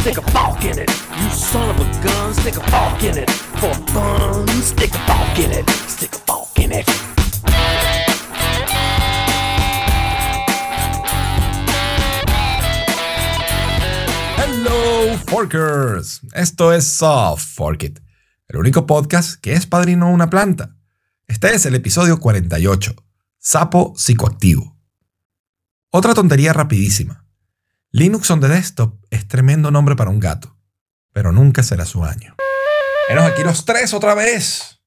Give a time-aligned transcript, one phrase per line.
[0.00, 0.88] stick a fork in it.
[0.88, 3.30] You son of a stick a fork in it.
[3.60, 5.68] For fun, stick a fork in it.
[5.88, 6.86] Stick a fork in it.
[14.36, 16.22] Hello, Forkers.
[16.32, 18.00] Esto es Soft Fork It,
[18.48, 20.76] el único podcast que es padrino de una planta.
[21.26, 22.94] Este es el episodio 48,
[23.38, 24.76] Sapo Psicoactivo.
[25.90, 27.19] Otra tontería rapidísima.
[27.92, 30.56] Linux on the desktop es tremendo nombre para un gato,
[31.12, 32.36] pero nunca será su año.
[33.08, 34.80] Venos aquí los tres otra vez.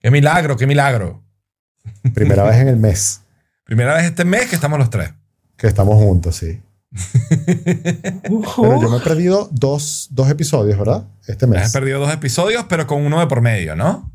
[0.00, 1.22] ¡Qué milagro, qué milagro!
[2.14, 3.20] Primera vez en el mes
[3.64, 5.12] Primera vez este mes que estamos los tres.
[5.56, 6.62] que estamos juntos, sí.
[8.22, 11.04] Pero yo me he perdido dos, dos episodios, ¿verdad?
[11.26, 11.70] Este mes.
[11.72, 14.12] perdido dos episodios, pero con uno de por medio, ¿no?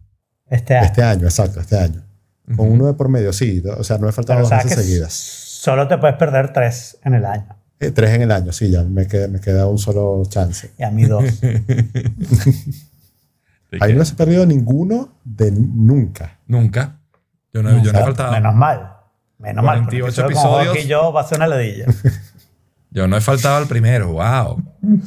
[0.50, 0.86] Este año.
[0.86, 2.02] Este año, exacto, este año.
[2.56, 3.62] Con uno de por medio, sí.
[3.78, 5.14] O sea, no he faltado Pero dos veces seguidas.
[5.14, 7.61] solo te puedes perder tres en el año.
[7.82, 10.70] Eh, tres en el año, sí, ya me queda, me queda un solo chance.
[10.78, 11.24] Y a mí dos.
[13.80, 16.38] Ahí no se ha perdido ninguno de nunca.
[16.46, 17.00] Nunca.
[17.52, 18.34] Yo no, No, yo no he faltado.
[18.34, 18.94] Menos mal.
[19.40, 19.80] Menos mal.
[19.82, 20.68] porque 48 eso con episodios.
[20.68, 21.86] Jorge y yo va a ser una ladilla.
[22.94, 24.12] Yo no he faltado al primero.
[24.12, 24.62] Wow.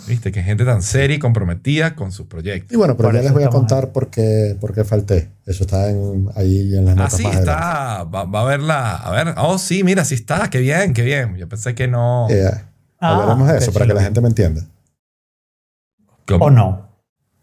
[0.07, 2.73] Viste, qué gente tan seria y comprometida con sus proyectos.
[2.73, 5.31] Y bueno, pero Por ya les voy a contar por qué, por qué falté.
[5.47, 8.05] Eso está en, ahí en las notas Ah, sí, está.
[8.05, 8.97] Va, va a verla.
[8.97, 9.35] A ver.
[9.37, 10.49] Oh, sí, mira, sí está.
[10.49, 11.37] Qué bien, qué bien.
[11.37, 12.29] Yo pensé que no.
[12.31, 12.49] Eh,
[13.01, 14.63] Ah, hablaremos de eso para que la gente me entienda.
[16.27, 16.45] ¿Cómo?
[16.47, 16.89] O no.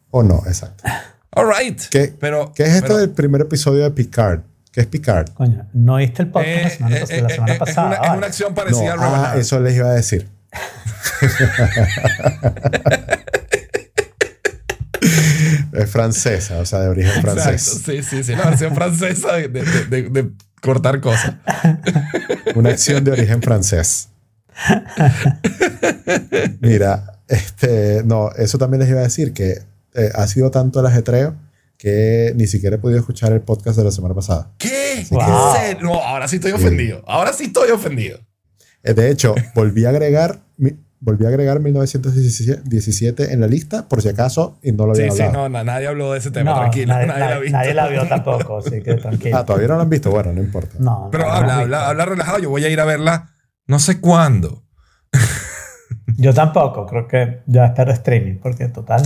[0.10, 0.84] O no, exacto.
[1.36, 1.80] All right.
[1.92, 4.42] ¿Qué, Pero, ¿Qué es esto pero- del primer episodio de Picard?
[4.72, 5.30] ¿Qué es Picard?
[5.34, 7.60] Coño, no oíste el podcast Eh, la semana, eh, pas- eh, la eh, semana eh,
[7.60, 7.92] pasada.
[7.94, 10.28] Es una, es una acción No, parecida a Robin ah, eso les iba a decir.
[15.74, 17.42] Es francesa, o sea, de origen Exacto.
[17.42, 17.82] francés.
[17.86, 18.36] Sí, sí, sí.
[18.36, 21.36] La versión francesa de, de- de- de cortar cosas.
[22.56, 24.10] Una acción de origen francés.
[26.60, 29.60] Mira, este, no, eso también les iba a decir que
[29.94, 31.36] eh, ha sido tanto el ajetreo
[31.78, 34.52] que ni siquiera he podido escuchar el podcast de la semana pasada.
[34.60, 35.04] ¿Qué?
[35.08, 35.84] Sí, ¿En que- serio?
[35.88, 37.04] No, ahora sí estoy ofendido.
[37.08, 38.20] Ahora sí estoy ofendido.
[38.84, 40.40] Eh, De hecho, volví a agregar,
[41.00, 45.14] volví a agregar 1917 en la lista, por si acaso, y no lo Sí, había
[45.14, 45.44] sí, hablado.
[45.44, 46.94] no, na- nadie habló de ese tema, No, tranquilo.
[46.94, 47.58] nadie, Nadie, la visto.
[47.58, 49.38] nadie la vio tampoco, así que tranquilo.
[49.38, 50.10] Ah, todavía no lo han visto.
[50.12, 50.76] Bueno, no importa.
[50.80, 52.40] No, Pero no la habla, habla, habla relajado.
[52.40, 53.30] Yo voy a ir a verla
[53.68, 54.64] no sé cuándo.
[56.18, 59.02] Yo tampoco, creo que ya está en streaming, porque total.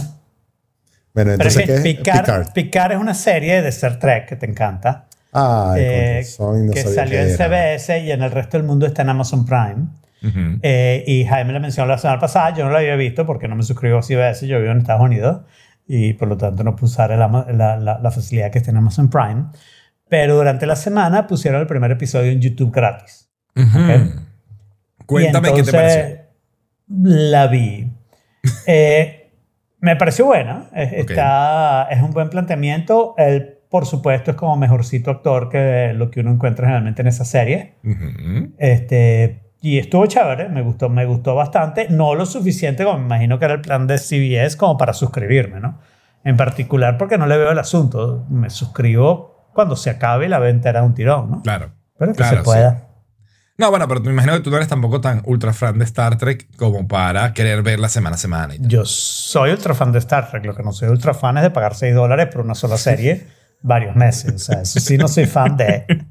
[1.14, 2.54] Bueno, Pero entonces, ¿qué fin, es Picard, Picard?
[2.54, 5.08] Picard es una serie de Star Trek que te encanta.
[5.38, 7.30] Ay, eh, no que salió en.
[7.36, 9.88] CBS y en el resto del mundo está en Amazon Prime.
[10.24, 10.60] Ujú.
[10.64, 13.56] Eh, y Jaime la mencionó la semana pasada, yo no la había visto porque no
[13.56, 15.42] me suscribo a CBS, yo vivo en Estados Unidos
[15.88, 17.28] y por lo tanto no pude usar el la,
[17.78, 19.48] la- la facilidad que está en Amazon Prime.
[20.08, 23.30] Pero durante la semana pusieron el primer episodio en YouTube gratis.
[23.56, 23.78] Ujú.
[23.80, 25.06] Ok.
[25.06, 26.00] Cuéntame Y qué te pareció.
[26.02, 26.26] entonces,
[27.32, 27.92] La vi.
[28.68, 29.32] Eh,
[29.80, 30.70] me pareció buena.
[30.74, 33.14] Está, es un buen planteamiento.
[33.18, 37.26] Él, por supuesto, es como mejorcito actor que lo que uno encuentra generalmente en esa
[37.26, 37.74] serie.
[37.84, 38.54] Ujú.
[38.58, 41.88] Este, y estuvo chévere, me gustó, me gustó bastante.
[41.90, 45.60] No lo suficiente, como me imagino que era el plan de CBS, como para suscribirme,
[45.60, 45.78] ¿no?
[46.24, 48.26] En particular porque no le veo el asunto.
[48.30, 51.42] Me suscribo cuando se acabe la venta era un tirón, ¿no?
[51.42, 51.72] Claro.
[51.98, 52.88] Pero que Claro, se pueda.
[53.58, 56.18] No, bueno, pero me imagino que tú no eres tampoco tan ultra fan de Star
[56.18, 58.56] Trek como para querer verla semana a semana.
[58.56, 58.60] y.
[58.62, 60.46] Yo soy ultra fan de Star Trek.
[60.46, 63.28] Lo que no soy ultra fan es de pagar 6 dólares por una sola serie
[63.66, 64.34] varios meses.
[64.34, 65.86] O sea, eso sí no soy fan de.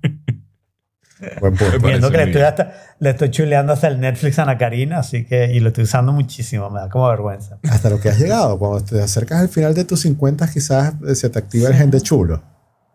[1.40, 1.78] Buen punto.
[1.78, 2.44] Viendo que le estoy, bien.
[2.44, 5.52] hasta, le estoy chuleando hasta el Netflix a Ana Karina, así que.
[5.52, 7.58] Y lo estoy usando muchísimo, me da como vergüenza.
[7.70, 8.58] Hasta lo que has llegado.
[8.58, 11.90] Cuando te acercas al final de tus 50, quizás eh, se te activa el gen
[11.90, 12.42] de chulo.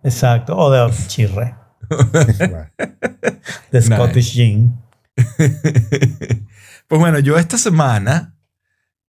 [0.04, 0.56] Exacto.
[0.56, 1.56] O de Chirre.
[3.72, 4.80] De Scottish Gin.
[6.88, 8.39] Pues bueno, yo esta semana.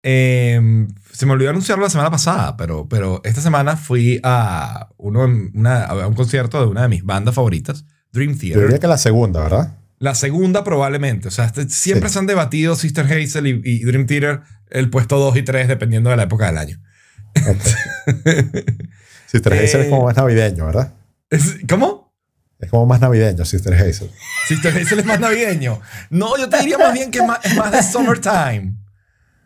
[0.02, 5.28] Eh, se me olvidó anunciarlo la semana pasada, pero, pero esta semana fui a, uno,
[5.54, 8.62] una- a un concierto de una de mis bandas favoritas, Dream yo Theater.
[8.62, 9.76] diría que la segunda, ¿verdad?
[9.98, 11.28] La segunda probablemente.
[11.28, 12.14] O sea, este- siempre Sí.
[12.14, 16.08] se han debatido Sister Hazel y, y Dream Theater el puesto 2 y 3 dependiendo
[16.10, 16.80] de la época del año.
[19.26, 19.90] Sister Hazel es Eh.
[19.90, 20.94] como más navideño, ¿verdad?
[21.28, 22.12] Es- ¿Cómo?
[22.58, 24.10] Es como más navideño, Sister Hazel.
[24.48, 25.80] Sister Hazel es más navideño.
[26.10, 28.74] No, yo te diría más bien que es más, es más de summertime.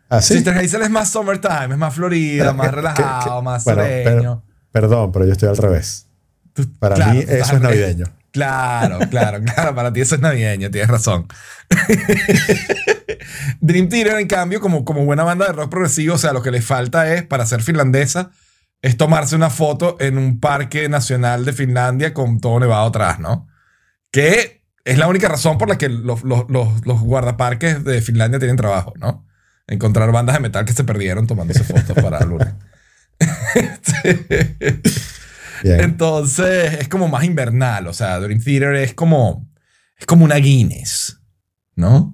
[0.09, 0.35] ¿Ah, sí?
[0.35, 4.43] Sister Hazel es más summertime, es más florida, más ¿qué- relajado, más bueno.
[4.71, 6.07] Perdón, pero yo estoy al revés.
[6.53, 8.05] Tú- Para claro, mí eso es navideño.
[8.35, 9.73] Claro, claro, claro.
[9.73, 11.25] Para ti eso es navideño, tienes razón.
[13.61, 16.51] Dream Theater, en cambio, como, como buena banda de rock progresivo, o sea, lo que
[16.51, 18.31] le falta es, para ser finlandesa,
[18.81, 23.47] es tomarse una foto en un parque nacional de Finlandia con todo nevado atrás, ¿no?
[24.11, 28.39] Que es la única razón por la que los, los, los, los guardaparques de Finlandia
[28.39, 29.24] tienen trabajo, ¿no?
[29.67, 32.19] Encontrar bandas de metal que se perdieron tomándose fotos para.
[33.55, 34.81] Este,
[35.63, 35.79] Bien.
[35.81, 39.49] entonces es como más invernal, o sea, Dream Theater es como
[39.97, 41.21] es como una Guinness,
[41.75, 42.13] ¿no?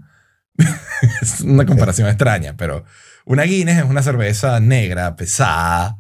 [1.22, 2.86] es una comparación extraña, pero
[3.26, 5.98] una Guinness es una cerveza negra, pesada,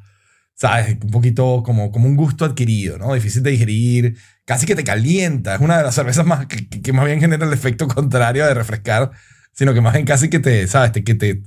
[0.53, 0.97] ¿sabes?
[1.01, 3.13] Un poquito como, como un gusto adquirido, ¿no?
[3.15, 5.55] Difícil de digerir, casi que te calienta.
[5.55, 8.53] Es una de las cervezas más que- que más bien genera el efecto contrario de
[8.53, 9.09] refrescar,
[9.51, 10.91] sino que más bien casi que te, ¿sabes?
[10.91, 11.43] Te, que te,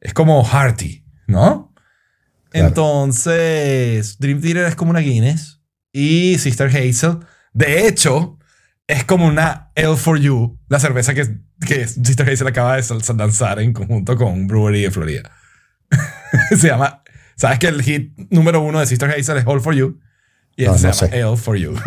[0.00, 1.72] es como hearty, ¿no?
[2.50, 2.68] Claro.
[2.68, 5.60] Entonces, Dream Theater es como una Guinness
[5.92, 7.18] y Sister Hazel,
[7.52, 8.38] de hecho,
[8.86, 12.84] es como una L for You, la cerveza que, que Sister Hazel acaba de
[13.16, 15.30] lanzar en conjunto con brewery de Florida.
[16.50, 17.02] se llama,
[17.36, 20.00] ¿sabes que el hit número uno de Sister Hazel es All for You?
[20.56, 21.18] Y No, no se llama sé.
[21.20, 21.74] L for You.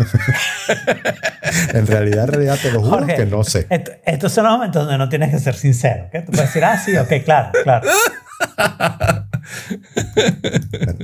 [1.72, 3.16] En realidad, en realidad, te lo juro Jorge.
[3.16, 3.66] que no sé.
[3.70, 6.04] Est- estos son los momentos donde no tienes que ser sincero.
[6.06, 6.24] ¿ok?
[6.26, 7.88] Tú puedes decir, ah, sí, ok, claro, claro.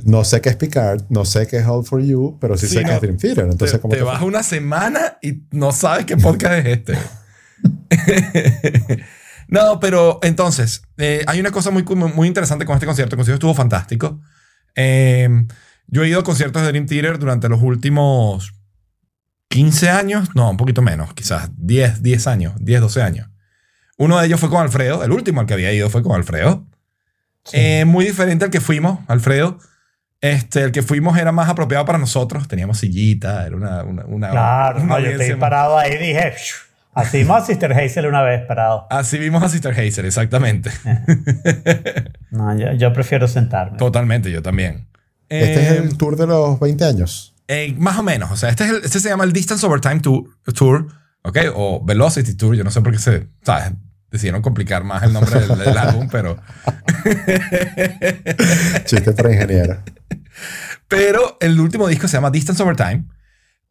[0.05, 2.75] No sé qué es Picard, no sé qué es All for You, pero sí, Sí,
[2.75, 2.93] sé que no.
[2.93, 3.45] es Dream Theater.
[3.45, 6.97] Entonces, te, ¿cómo te te vas una semana y no sabes qué podcast es este.
[9.47, 13.15] no, pero entonces, eh, hay una cosa muy, muy interesante con este concierto.
[13.15, 14.21] El concierto estuvo fantástico.
[14.75, 15.27] Eh,
[15.87, 18.53] yo he ido a conciertos de Dream Theater durante los últimos
[19.49, 23.29] 15 años, no, un poquito menos, quizás 10, 10 años, 10, 12 años.
[23.97, 26.65] Uno de ellos fue con Alfredo, el último al que había ido fue con Alfredo.
[27.45, 27.57] Sí.
[27.57, 29.59] Eh, muy diferente al que fuimos, Alfredo.
[30.21, 32.47] Este, el que fuimos era más apropiado para nosotros.
[32.47, 33.83] Teníamos sillita, era una.
[33.83, 36.33] una, una claro, una no, yo he parado ahí y dije,
[36.93, 38.87] así vimos a Sister Hazel una vez parado.
[38.89, 40.71] Así vimos a Sister Hazel, exactamente.
[42.31, 43.77] No, yo, yo prefiero sentarme.
[43.77, 44.87] Totalmente, yo también.
[45.29, 47.33] Este es Eh, el tour de los 20 años.
[47.47, 48.31] eh, más o menos.
[48.31, 50.87] O sea, este, es el- este se llama el Distance Over Time Tour, Tour
[51.23, 51.37] ¿ok?
[51.55, 52.55] O Velocity Tour.
[52.55, 53.27] Yo no sé por qué se.
[53.43, 53.71] ¿Sabes?
[54.11, 56.37] Decidieron complicar más el nombre del, del álbum, pero.
[58.85, 59.77] Chiste para ingeniero.
[60.87, 63.05] Pero el último disco se llama Distance Over Time.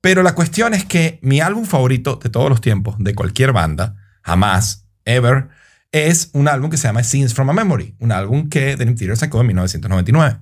[0.01, 3.97] Pero la cuestión es que mi álbum favorito de todos los tiempos, de cualquier banda,
[4.23, 5.49] jamás, ever,
[5.93, 7.97] es un álbum que se llama Scenes from a Memory.
[8.01, 10.41] Un álbum que Dream Theater sacó en 1999.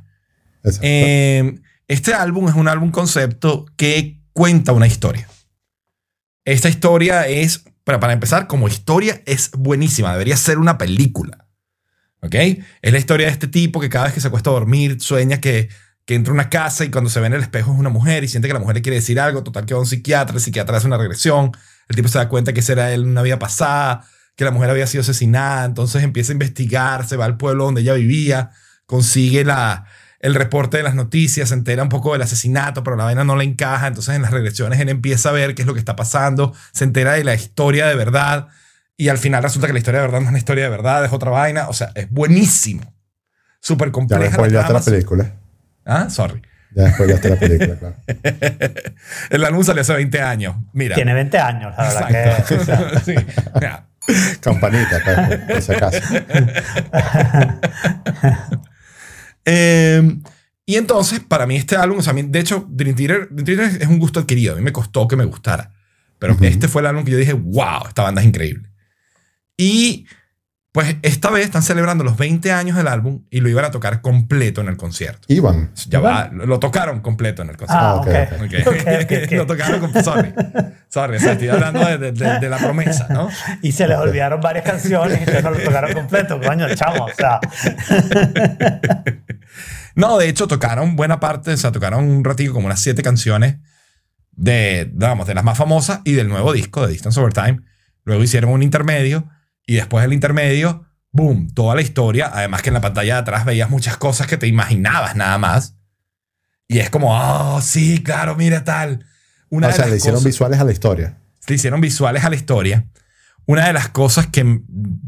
[0.82, 5.28] Eh, este álbum es un álbum concepto que cuenta una historia.
[6.44, 10.12] Esta historia es, para, para empezar, como historia es buenísima.
[10.12, 11.46] Debería ser una película.
[12.20, 12.34] ¿Ok?
[12.82, 15.40] Es la historia de este tipo que cada vez que se acuesta a dormir sueña
[15.40, 15.68] que,
[16.04, 18.22] que entra a una casa y cuando se ve en el espejo es una mujer
[18.22, 19.42] y siente que la mujer le quiere decir algo.
[19.42, 21.52] Total que va a un psiquiatra, el psiquiatra hace una regresión.
[21.88, 24.04] El tipo se da cuenta que ese era él una vida pasada,
[24.36, 25.64] que la mujer había sido asesinada.
[25.64, 28.50] Entonces empieza a investigar, se va al pueblo donde ella vivía,
[28.86, 29.86] consigue la,
[30.22, 33.36] el reporte de las noticias, se entera un poco del asesinato, pero la vaina no
[33.36, 33.88] le encaja.
[33.88, 36.84] Entonces en las regresiones él empieza a ver qué es lo que está pasando, se
[36.84, 38.48] entera de la historia de verdad
[38.96, 41.04] y al final resulta que la historia de verdad no es una historia de verdad,
[41.04, 41.68] es otra vaina.
[41.68, 42.94] O sea, es buenísimo.
[43.60, 44.48] Súper ya me compleja.
[44.48, 45.32] la la película.
[45.84, 46.40] Ah, sorry.
[46.74, 47.96] Ya me spoileaste la película, claro.
[49.30, 50.56] El álbum salió hace 20 años.
[50.72, 50.94] Mira.
[50.94, 52.54] Tiene 20 años, la verdad que.
[52.54, 53.00] o sea, Exacto.
[53.04, 53.14] Sí.
[53.54, 53.86] Mira.
[54.40, 55.00] Campanita,
[55.48, 55.98] por si acaso.
[59.44, 60.18] Eh,
[60.64, 63.44] y entonces, para mí este álbum, o sea, a mí, de hecho, Dream Theater, Dream
[63.44, 64.54] Theater es un gusto adquirido.
[64.54, 65.72] A mí me costó que me gustara.
[66.18, 68.68] Pero este fue el álbum que yo dije, wow, esta banda es increíble.
[69.56, 70.06] Y
[70.72, 74.00] pues esta vez están celebrando los 20 años del álbum y lo iban a tocar
[74.00, 75.20] completo en el concierto.
[75.28, 75.70] Iván.
[75.88, 77.84] Ya va, lo lo tocaron completo en el concierto.
[77.84, 78.08] Ah, Ah, ok.
[78.08, 78.66] ok, Ok.
[78.68, 79.32] Ok, ok, ok.
[79.36, 80.02] lo tocaron con...
[80.04, 80.32] Sorry.
[80.88, 83.28] Sorry, o sea, estoy hablando de, de- de- de la promesa, ¿no?
[83.60, 87.04] Y se les olvidaron varias canciones y entonces no lo tocaron completo, coño, chamo.
[87.04, 87.38] O sea,
[89.94, 93.56] No, de hecho tocaron buena parte, o sea, tocaron un ratito como unas siete canciones
[94.32, 97.60] de, vamos, de las más famosas y del nuevo disco de Distance Over Time.
[98.04, 99.28] Luego hicieron un intermedio
[99.66, 102.30] y después del intermedio, boom, toda la historia.
[102.32, 105.76] Además que en la pantalla de atrás veías muchas cosas que te imaginabas nada más.
[106.68, 109.04] Y es como, oh, sí, claro, mira tal.
[109.50, 111.18] Una o de sea, le hicieron cosas- visuales a la historia.
[111.46, 112.86] le hicieron visuales a la historia.
[113.44, 114.60] Una de las cosas que,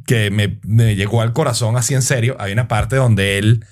[0.07, 3.65] que me, me llegó al corazón así en serio, hay una parte donde él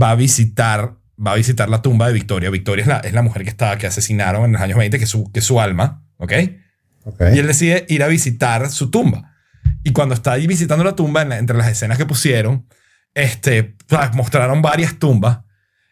[0.00, 2.50] va a visitar, va a visitar la tumba de Victoria.
[2.50, 5.04] Victoria es la, es la mujer que, estaba, que asesinaron en los años 20, que
[5.04, 6.32] es su, que su alma, ¿ok?
[7.04, 7.20] Ok.
[7.34, 9.31] Y él decide ir a visitar su tumba.
[9.84, 12.66] Y cuando está ahí visitando la tumba, en la- entre las escenas que pusieron,
[13.14, 15.40] este, pues, mostraron varias tumbas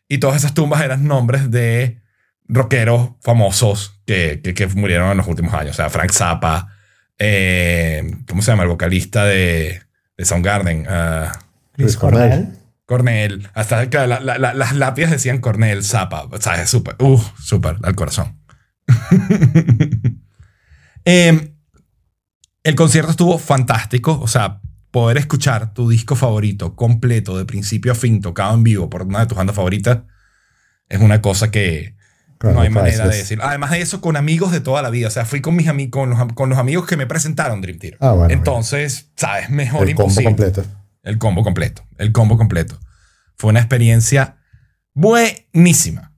[0.09, 2.01] y todas esas tumbas eran nombres de
[2.49, 5.73] rockeros famosos que, que, que murieron en los últimos años.
[5.73, 6.69] O sea, Frank Zappa,
[7.19, 8.63] eh, ¿cómo se llama?
[8.65, 9.83] El vocalista de,
[10.17, 11.33] de Soundgarden, ah,
[11.77, 12.49] Chris Cornell.
[12.87, 13.49] Cornell.
[13.55, 16.25] Hasta claro, la- la- la- las lápidas decían Cornell, Zappa.
[16.25, 18.37] O sea, es súper, uh, súper al corazón.
[21.05, 21.55] Em,
[22.64, 24.19] el concierto estuvo fantástico.
[24.21, 28.90] O sea, poder escuchar tu disco favorito completo, de principio a fin, tocado en vivo
[28.90, 30.00] por una de tus bandas favoritas,
[30.88, 31.95] es una cosa que
[32.38, 33.45] Claro, no hay manera de decirlo.
[33.45, 35.09] Además de eso, con amigos de toda la vida.
[35.09, 37.99] O sea, fui con, mis con, los, con los amigos que me presentaron Dream Theater.
[38.00, 39.50] Ah, bueno, Entonces, ¿sabes?
[39.50, 40.25] Mejor el combo imposible.
[40.25, 40.64] completo.
[41.02, 41.85] El combo completo.
[41.99, 42.79] El combo completo.
[43.37, 44.38] Fue una experiencia
[44.95, 46.12] buenísima.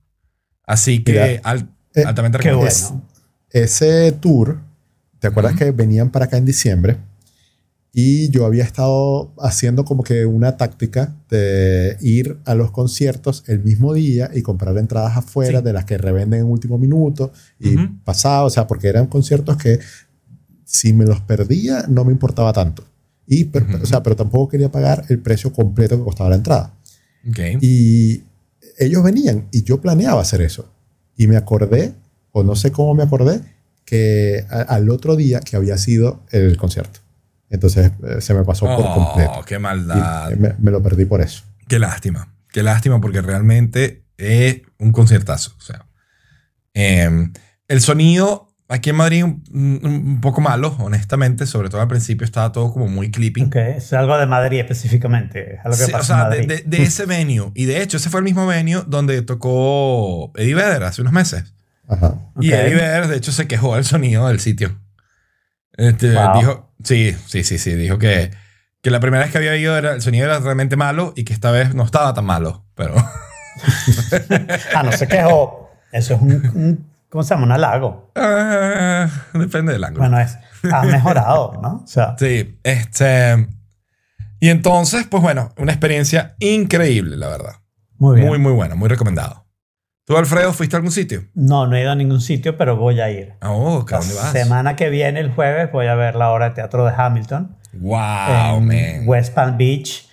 [0.64, 3.02] Así que Mira, al- eh, altamente bueno.
[3.50, 4.60] Ese tour,
[5.22, 6.96] ¿te acuerdas que venían para acá en diciembre?
[7.94, 13.62] Y yo había estado haciendo como que una táctica de ir a los conciertos el
[13.62, 15.64] mismo día y comprar entradas afuera Sí.
[15.64, 19.78] de las que revenden en último minuto y pasado, o sea, porque eran conciertos que
[20.64, 22.82] si me los perdía no me importaba tanto.
[23.26, 23.82] Y, pero, Ujú.
[23.82, 26.74] o sea, pero tampoco quería pagar el precio completo que costaba la entrada.
[27.60, 28.22] Y
[28.78, 30.68] ellos venían y yo planeaba hacer eso.
[31.16, 31.92] Y me acordé,
[32.32, 33.40] o no sé cómo me acordé,
[33.84, 37.00] que a- al otro día que había sido el concierto.
[37.50, 39.42] Entonces eh, se me pasó por Oh, completo.
[39.46, 40.30] qué maldad.
[40.32, 41.42] me, me lo perdí por eso.
[41.68, 42.32] Qué lástima.
[42.52, 45.54] Qué lástima porque realmente es un conciertazo.
[45.58, 45.86] O sea,
[46.74, 47.28] eh,
[47.68, 51.46] el sonido aquí en Madrid un, un- poco malo, honestamente.
[51.46, 53.46] Sobre todo al principio estaba todo como muy clipping.
[53.46, 55.56] Ok, es algo de Madrid específicamente.
[55.56, 57.50] Es algo que Sí, o sea, en de, de- de ese venue.
[57.54, 61.52] Y de hecho, ese fue el mismo venue donde tocó Eddie Vedder hace unos meses.
[61.92, 62.14] Ajá.
[62.40, 62.58] Y Ok.
[62.58, 64.78] Eddie Vedder, de hecho, se quejó del sonido del sitio.
[65.76, 66.38] Este, Wow.
[66.38, 67.74] Dijo, sí, sí, sí, sí.
[67.74, 68.30] Dijo que,
[68.82, 71.32] que la primera vez que había ido era, el sonido era realmente malo y que
[71.32, 72.64] esta vez no estaba tan malo.
[72.74, 72.94] Pero
[74.74, 75.70] Ah, no se quejó.
[75.92, 77.44] Eso es un, un- ¿cómo se llama?
[77.46, 78.10] Un halago.
[78.16, 80.00] ah, depende del ángulo.
[80.08, 80.38] Bueno, es,
[80.72, 81.82] ha mejorado, ¿no?
[81.84, 83.48] O sea, Sí, este.
[84.40, 87.52] Y entonces, pues bueno, una experiencia increíble, la verdad.
[87.98, 88.28] muy bien.
[88.28, 89.41] Muy, muy buena, muy recomendado.
[90.12, 91.22] ¿Tú, Alfredo, fuiste a algún sitio?
[91.34, 93.32] No, no he ido a ningún sitio, pero voy a ir.
[93.40, 94.30] Oh, ¿a dónde vas?
[94.32, 98.60] semana que viene, el jueves, voy a ver la obra de teatro de Hamilton Wow,
[98.60, 99.06] man.
[99.06, 100.06] West Palm Beach.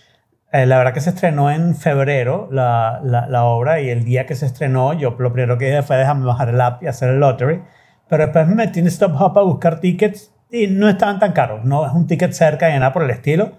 [0.53, 4.25] Eh, la verdad que se estrenó en febrero la, la, la obra y el día
[4.25, 7.10] que se estrenó, yo lo primero que hice fue dejarme bajar el app y hacer
[7.10, 7.62] el lottery.
[8.08, 11.65] Pero después me metí en Stop Hop a buscar tickets y no estaban tan caros.
[11.65, 13.51] No es un ticket cerca ni nada por el estilo.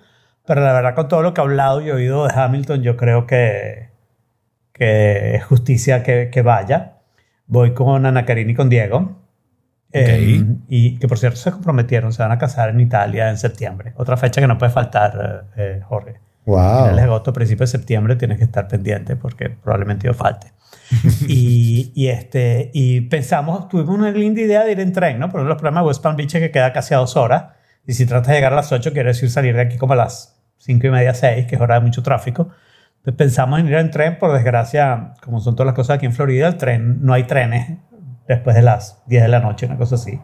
[0.46, 3.26] Pero la verdad, con todo lo que he hablado y oído de Hamilton, yo creo
[3.26, 3.90] que,
[4.80, 6.94] que es justicia que, que vaya.
[7.46, 9.18] Voy con Ana Karina y con Diego.
[9.92, 13.92] Eh, y que por cierto se comprometieron, se van a casar en Italia en septiembre.
[13.96, 16.18] Otra fecha que no puede faltar, eh, eh, Jorge.
[16.46, 17.12] Finales de Wow.
[17.12, 20.52] agosto, principios de septiembre tienes que estar pendiente porque probablemente yo falte.
[21.28, 25.28] y, y, este, y pensamos, tuvimos una linda idea de ir en tren, ¿no?
[25.28, 27.52] Pero los problemas de West Palm Beach es que queda casi a dos horas.
[27.86, 29.96] Y si tratas de llegar a las 8, quiere decir salir de aquí como a
[29.96, 32.48] las cinco y media, 6, que es hora de mucho tráfico.
[33.00, 36.12] Entonces pensamos en ir en tren, por desgracia, como son todas las cosas aquí en
[36.12, 37.78] Florida, el tren, no hay trenes
[38.28, 40.20] después de las 10 de la noche, una cosa así.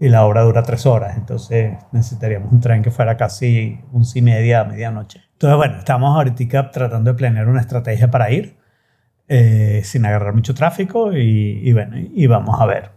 [0.00, 4.22] Y la obra dura tres horas, entonces necesitaríamos un tren que fuera casi once y
[4.22, 5.20] media, medianoche.
[5.32, 8.56] Entonces, bueno, estamos ahorita tratando de planear una estrategia para ir
[9.28, 12.90] eh, sin agarrar mucho tráfico y, y bueno, y vamos a ver.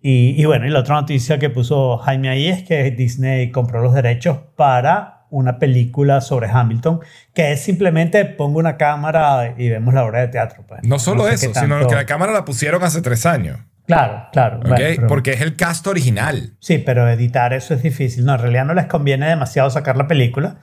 [0.00, 3.82] Y, y bueno, y la otra noticia que puso Jaime ahí es que Disney compró
[3.82, 7.00] los derechos para una película sobre Hamilton,
[7.34, 10.64] que es simplemente pongo una cámara y vemos la obra de teatro.
[10.66, 10.82] pues.
[10.84, 13.58] No solo sé eso, sino que la cámara la pusieron hace tres años.
[13.86, 14.58] Claro, claro.
[14.58, 14.66] ¿ok?
[14.68, 16.54] bueno, pero- Porque es el cast original.
[16.60, 18.24] Sí, pero editar eso es difícil.
[18.24, 20.56] No, en realidad no les conviene demasiado sacar la película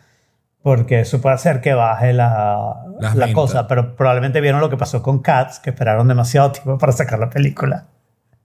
[0.61, 2.73] porque eso puede hacer que baje la,
[3.15, 3.67] la cosa.
[3.67, 7.29] Pero probablemente vieron lo que pasó con Cats, que esperaron demasiado tiempo para sacar la
[7.29, 7.87] película.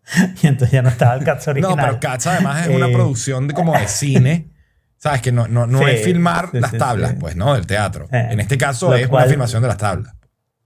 [0.42, 1.76] Y entonces ya no estaba el Cats original.
[1.76, 4.48] No, pero Cats además es una Eh, producción de como de cine.
[4.99, 5.23] ¿Sabes?
[5.23, 7.55] Que no, no, no Sí, es filmar sí, las sí, tablas, pues, ¿no?
[7.55, 8.07] Del teatro.
[8.12, 10.14] Eh, en este caso es cual- una filmación de las tablas.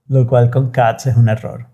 [0.07, 1.67] Lo cual con Cats es un error.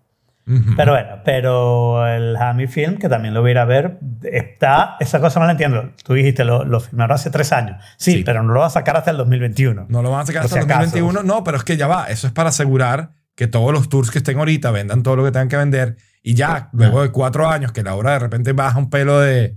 [0.75, 4.95] Pero bueno, pero el Hammy Film, que también lo voy a ir a ver, está.
[4.99, 5.91] Esa cosa no la entiendo.
[6.03, 7.79] Tú dijiste, lo, lo filmaron hace tres años.
[7.97, 9.85] Sí, pero no lo va a sacar hasta el 2021.
[9.89, 10.85] No lo van a sacar hasta el si acaso.
[10.85, 11.21] 2021.
[11.23, 12.05] No, pero es que ya va.
[12.09, 15.31] Eso es para asegurar que todos los tours que estén ahorita vendan todo lo que
[15.31, 15.97] tengan que vender.
[16.23, 19.55] Y ya, luego de cuatro años, que la obra de repente baja un pelo de,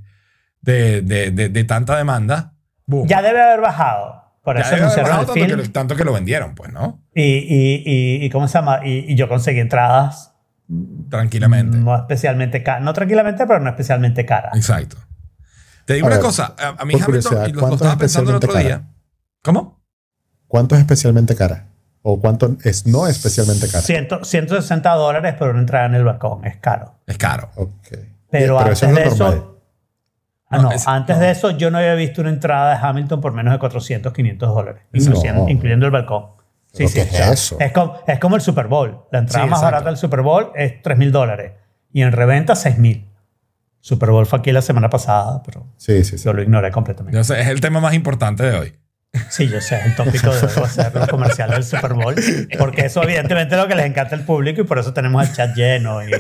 [0.61, 2.51] de, de, de- de tanta demanda,
[2.92, 3.08] boom.
[3.08, 4.22] Ya debe haber bajado.
[4.44, 5.46] Por Ya eso debe haber bajado el tanto, film.
[5.46, 7.02] que, lo- tanto que lo vendieron, pues, ¿no?
[7.14, 8.80] Y, y, y, y ¿cómo se llama?
[8.84, 10.34] Y, y yo conseguí entradas
[11.11, 11.76] Tranquilamente.
[11.76, 12.82] no especialmente caras.
[12.82, 14.52] No tranquilamente, pero no especialmente caras.
[14.56, 14.96] Exacto.
[15.84, 16.54] Te digo A una ver, cosa.
[16.58, 18.94] A, a mí Hamilton, y lo, lo ¿cuánto estaba es pensando el otro especialmente día.
[19.42, 19.82] ¿Cómo?
[20.46, 21.66] ¿Cuánto es especialmente cara?
[22.02, 23.82] ¿O cuánto es no especialmente cara?
[23.82, 26.44] Ciento- 160 dólares por una entrada en el balcón.
[26.44, 27.00] Es caro.
[27.06, 27.50] Es caro.
[27.56, 27.88] Ok.
[28.30, 29.32] Pero, antes eso es lo de normal.
[29.34, 29.51] eso...
[30.52, 31.23] Ah, No, es- antes no.
[31.23, 34.49] de eso yo no había visto una entrada de Hamilton por menos de 400, 500
[34.54, 35.00] dólares, No.
[35.02, 36.26] incluyendo, incluyendo el balcón.
[36.73, 37.56] Sí, ¿Pero sí, o es sea, eso?
[37.61, 38.99] Es como, es como el Super Bowl.
[39.11, 39.73] La entrada Sí, más exacto.
[39.75, 41.52] barata del Super Bowl es 3 mil dólares
[41.92, 43.09] y en reventa 6 mil.
[43.80, 46.25] Super Bowl fue aquí la semana pasada, pero Sí, sí, sí.
[46.25, 47.16] yo lo ignoré completamente.
[47.16, 48.73] Yo sé, es el tema más importante de hoy.
[49.28, 52.14] Sí, yo sé, el tópico de hacer los comerciales del Super Bowl,
[52.59, 55.35] porque eso evidentemente es lo que les encanta al público y por eso tenemos el
[55.35, 56.02] chat lleno.
[56.02, 56.11] Y,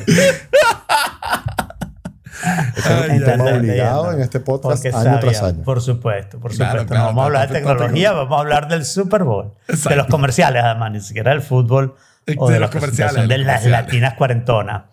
[2.76, 5.62] Es un tema obligado en este podcast porque año sabía, tras año.
[5.64, 6.88] Por supuesto, por Claro, supuesto.
[6.94, 7.70] claro, no vamos a hablar de tópico.
[7.72, 9.96] tecnología, vamos a hablar del Super Bowl, de Exacto.
[9.96, 11.94] los comerciales además, ni siquiera del fútbol
[12.36, 13.86] o De de, los comerciales, de de los las comerciales.
[13.86, 14.82] latinas cuarentonas.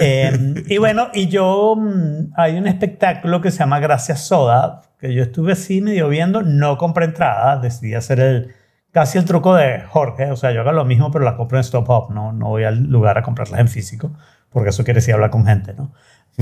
[0.00, 5.12] Eh, y bueno, y yo mm, hay un espectáculo que se llama Gracias Soda, que
[5.12, 8.54] yo estuve así medio viendo, no compré entrada, decidí hacer el
[8.92, 11.62] casi el truco de Jorge, o sea, yo hago lo mismo, pero la compro en
[11.62, 14.12] Stop Up, no, no voy al lugar a comprarlas en físico,
[14.50, 15.92] porque eso quiere decir hablar con gente, ¿no?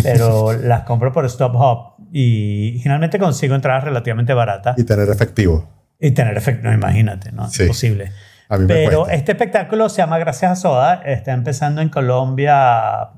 [0.02, 5.68] Pero las compro por Stop Hop y generalmente consigo entradas relativamente baratas Y tener efectivo.
[5.99, 7.49] y tener efecto, no, imagínate, ¿no?
[7.49, 7.62] Sí.
[7.62, 8.12] Imposible.
[8.49, 9.14] A mí me Pero cuesta.
[9.14, 13.11] este espectáculo se llama Gracias a Soda, está empezando en Colombia,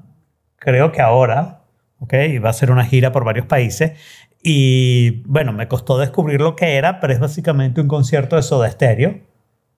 [0.56, 1.60] creo que ahora,
[1.98, 2.14] ¿ok?
[2.30, 3.92] Y va a ser una gira por varios países.
[4.42, 8.70] Y bueno, me costó descubrir lo que era, pero es básicamente un concierto de Soda
[8.70, 9.20] Stereo,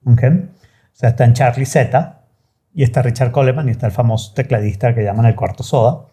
[0.04, 0.22] ¿ok?
[0.24, 2.20] O sea, está en Charlie Z
[2.74, 6.06] y está Richard Coleman y está el famoso tecladista que llaman el cuarto Soda.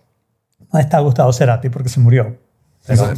[0.73, 2.37] No está Gustavo Cerati porque se murió.
[2.85, 3.13] Pero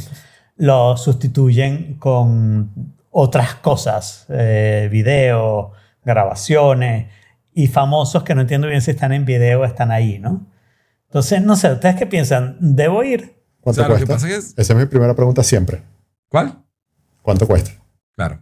[0.57, 5.71] lo sustituyen con otras cosas, eh, video,
[6.03, 7.07] grabaciones
[7.53, 10.45] y famosos que no entiendo bien si están en video o están ahí, ¿no?
[11.07, 12.57] Entonces, no sé, ¿ustedes qué piensan?
[12.59, 13.41] ¿Debo ir?
[13.61, 14.27] ¿Cuánto O sea, lo que cuesta?
[14.27, 15.81] pasa es- Esa es mi primera pregunta siempre.
[16.29, 16.57] ¿Cuál?
[17.21, 17.71] ¿Cuánto cuesta?
[18.15, 18.39] Claro.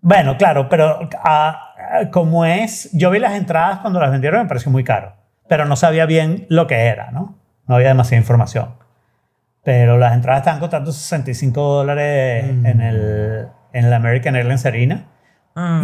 [0.00, 4.70] Bueno, claro, pero ah, como es, yo vi las entradas cuando las vendieron, me pareció
[4.70, 5.14] muy caro,
[5.48, 7.38] pero no sabía bien lo que era, ¿no?
[7.66, 8.74] No había demasiada información.
[9.64, 15.06] Pero las entradas estaban costando 65 dólares en, el, en la American Airlines Arena.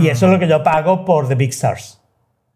[0.00, 2.00] Y eso es lo que yo pago por The Big Stars.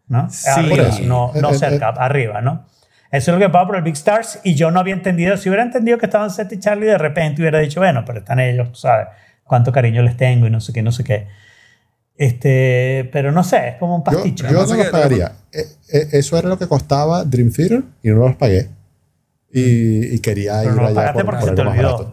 [0.07, 0.29] ¿no?
[0.29, 0.49] Sí.
[0.49, 2.65] arriba, no, no Eh, eh, cerca, arriba, ¿no?
[3.11, 5.37] Eso es lo que pago por el Big Stars y yo no había entendido.
[5.37, 8.39] Si hubiera entendido que estaban Seth y Charlie, de repente hubiera dicho, bueno, pero están
[8.39, 9.07] ellos, tú sabes,
[9.43, 11.27] cuánto cariño les tengo y no sé qué, no sé qué.
[12.17, 14.45] Este, pero no sé, es como un Yo, pasticho.
[14.47, 15.31] yo Lo no los pagaría.
[15.51, 18.69] Eh, eh, eso era lo que costaba Dream Theater y no los pagué.
[19.59, 22.11] Y, y quería Pero ir no allá por, porque por algo más barato.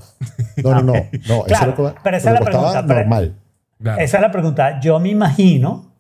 [0.62, 0.92] No, no, no.
[0.92, 3.34] no eso Claro, es lo pero esa es la pregunta, normal.
[3.80, 4.00] Claro.
[4.00, 4.80] Esa es la pregunta.
[4.80, 5.90] Yo me imagino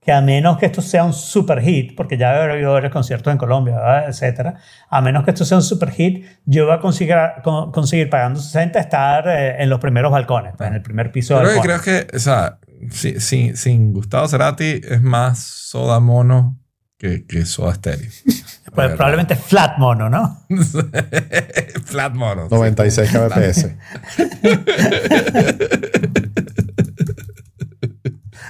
[0.00, 3.30] que a menos que esto sea un super hit, porque ya he habido varios conciertos
[3.32, 4.08] en Colombia, ¿verdad?
[4.10, 4.56] etcétera,
[4.90, 8.38] a menos que esto sea un super hit, yo voy a conseguir, con- conseguir pagando
[8.38, 11.80] 60 estar eh, en los primeros balcones, pues, en el primer piso Creo que, creo
[11.80, 12.58] que, o sea,
[12.90, 16.58] si- si- sin Gustavo Cerati es más soda mono
[17.04, 18.10] que, que soda estéreo.
[18.74, 20.46] Pues, probablemente flat mono, ¿no?
[21.84, 22.48] Flat mono.
[22.50, 23.68] 96 kbps.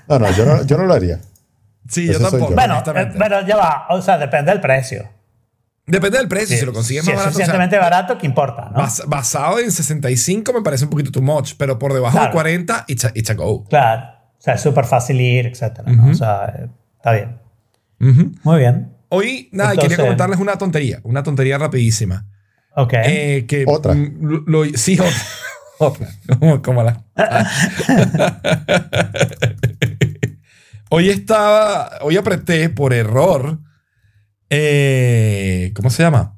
[0.08, 1.20] No, no, yo no, yo no lo haría.
[1.88, 2.50] Sí, yo tampoco.
[2.50, 2.54] yo.
[2.56, 5.08] Bueno, eh, pero ya va, o sea, depende del precio.
[5.86, 6.48] Depende del precio.
[6.54, 7.28] Sí, si lo consigues si más es barato.
[7.28, 8.70] o sea, suficientemente barato, ¿qué importa?
[8.74, 8.80] ¿no?
[8.82, 12.32] bas- basado en 65 me parece un poquito too much, pero por debajo de Claro.
[12.32, 13.64] 40, it's a, it's a go.
[13.64, 14.02] Claro,
[14.38, 15.90] o sea, es súper fácil ir, etcétera.
[15.90, 16.10] ¿no?
[16.10, 17.38] O sea, eh, está bien.
[18.42, 18.92] Muy bien.
[19.08, 22.26] Hoy, nada, Entonces- quería comentarles una tontería, una tontería rapidísima.
[22.76, 22.92] Ok.
[23.04, 23.94] Eh, que, Otra.
[23.94, 25.12] lo- lo- sí, otra.
[25.78, 26.08] otra.
[26.38, 27.04] Como, como la.
[30.90, 31.98] hoy estaba.
[32.02, 33.60] Hoy apreté por error.
[34.50, 36.36] eh, ¿Cómo se llama?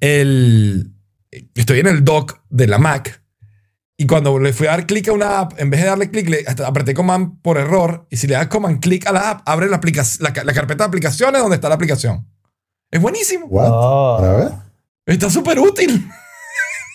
[0.00, 0.92] El.
[1.54, 3.22] Estoy en el dock de la Mac.
[3.98, 6.28] Y cuando le fui a dar clic a una app, en vez de darle clic,
[6.28, 8.06] le hasta apreté command por error.
[8.10, 10.84] Y si le das command clic a la app, abre la, aplica- la, la carpeta
[10.84, 12.26] de aplicaciones donde está la aplicación.
[12.90, 13.46] Es buenísimo.
[13.46, 13.68] What?
[13.70, 14.16] Oh.
[14.20, 14.52] Para ver.
[15.06, 16.06] Está súper útil.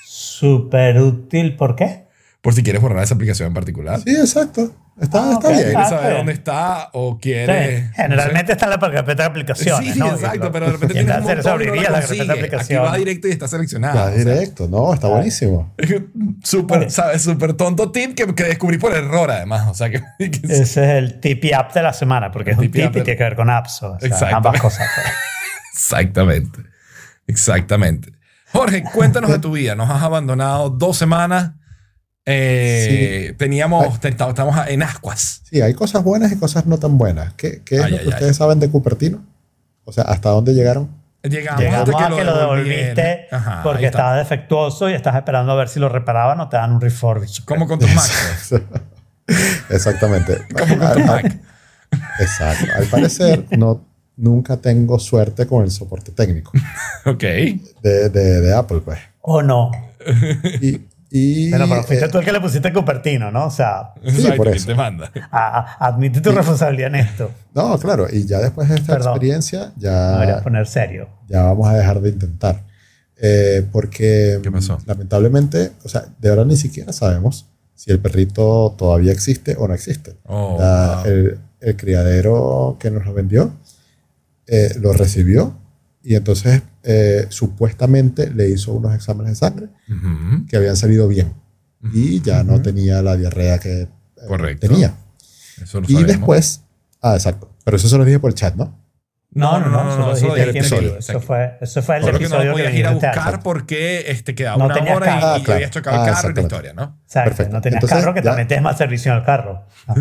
[0.06, 2.06] Súper útil, ¿por qué?
[2.42, 4.00] Por si quieres borrar esa aplicación en particular.
[4.02, 4.74] Sí, exacto.
[5.00, 5.62] Está, Ah, está bien.
[5.64, 7.92] ¿Quieres Ah, saber dónde está o Sí, quieres...
[7.96, 9.94] generalmente está en la carpeta de aplicaciones.
[9.94, 10.08] Sí, ¿no?
[10.12, 12.32] exacto, pero de repente tienes un hacer eso montón no abriría la carpeta de.
[12.32, 12.92] Aquí aplicaciones.
[12.92, 14.00] va directo y está seleccionado.
[14.00, 14.68] O sea, directo.
[14.68, 15.74] No, está buenísimo.
[16.44, 17.22] Súper, ¿sabes?
[17.24, 19.68] Súper tonto tip que, que descubrí por error, además.
[19.70, 20.02] O sea, que...
[20.20, 22.90] que- Ese es el tip y app de la semana, porque es un Tip y
[23.02, 23.82] tiene que ver con apps.
[23.84, 24.88] O sea, ambas cosas.
[24.94, 25.08] pues.
[25.74, 26.60] Exactamente.
[27.28, 28.12] Exactamente.
[28.52, 29.76] Jorge, cuéntanos de tu vida.
[29.76, 31.52] Nos has abandonado dos semanas.
[32.26, 34.00] Eh, Teníamos...
[34.00, 35.42] te- Estamos en ascuas.
[35.50, 37.34] Sí, hay cosas buenas y cosas no tan buenas.
[37.34, 38.14] ¿Qué, qué es Ay, lo ay, que ay.
[38.14, 39.24] ustedes saben de Cupertino?
[39.86, 40.90] O sea, ¿hasta dónde llegaron?
[41.24, 45.70] Llegamos, Llegamos a que lo devolviste Ajá, porque estaba defectuoso y estás esperando a ver
[45.70, 47.46] si lo reparaban o te dan un refurbish.
[47.46, 48.56] Como con tus Macs.
[49.70, 50.38] Exactamente.
[50.58, 51.40] Como con tu Al- al- Mac.
[52.20, 52.66] Exacto.
[52.76, 53.86] Al parecer, no,
[54.18, 56.52] nunca tengo suerte con el soporte técnico
[57.06, 57.22] Ok.
[57.22, 59.00] de, de, de Apple, pues.
[59.22, 59.70] O no.
[60.62, 60.82] Y,
[61.14, 63.46] y, Bueno, pero fuiste eh, tú el que le pusiste Cupertino, ¿no?
[63.48, 64.68] O sea, Exacto, por ¿quién eso.
[64.68, 65.12] te manda?
[65.30, 67.32] a- a- admite tu responsabilidad en esto.
[67.54, 68.08] no, claro.
[68.12, 69.12] Y ya después de esta Perdón.
[69.14, 71.10] experiencia, ya, poner serio.
[71.28, 72.64] ya vamos a dejar de intentar.
[73.24, 74.80] Eh, porque ¿Qué pasó?
[74.88, 77.46] lamentablemente, o sea, de verdad ni siquiera sabemos
[77.76, 80.16] si el perrito todavía existe o no existe.
[80.26, 81.12] Oh, La- wow.
[81.12, 83.54] el, el criadero que nos lo vendió
[84.48, 85.56] eh, lo recibió
[86.04, 91.34] y entonces eh, supuestamente le hizo unos exámenes de sangre Ujú, que habían salido bien
[91.94, 92.64] y ya no ujú.
[92.64, 93.90] tenía la diarrea que eh,
[94.28, 94.68] Correcto.
[94.68, 94.96] tenía.
[95.62, 96.08] Eso lo Y sabemos.
[96.08, 96.62] después,
[97.02, 98.80] ah, exacto, pero eso se lo dije por el chat, ¿no?
[99.34, 102.36] No, no, no, no, eso lo eso Eso fue, eso fue el Solo que no
[102.36, 105.38] episodio podías ir a buscar porque este, quedaba No una hora y, carro.
[105.38, 105.54] y Ah, claro.
[105.54, 107.00] habías chocado el Ah, carro y la historia, ¿no?
[107.06, 107.54] Exacto, Perfecto.
[107.54, 109.66] no tenías Entonces, carro que ya- también tienes más servicio en el carro.
[109.88, 109.96] Ah,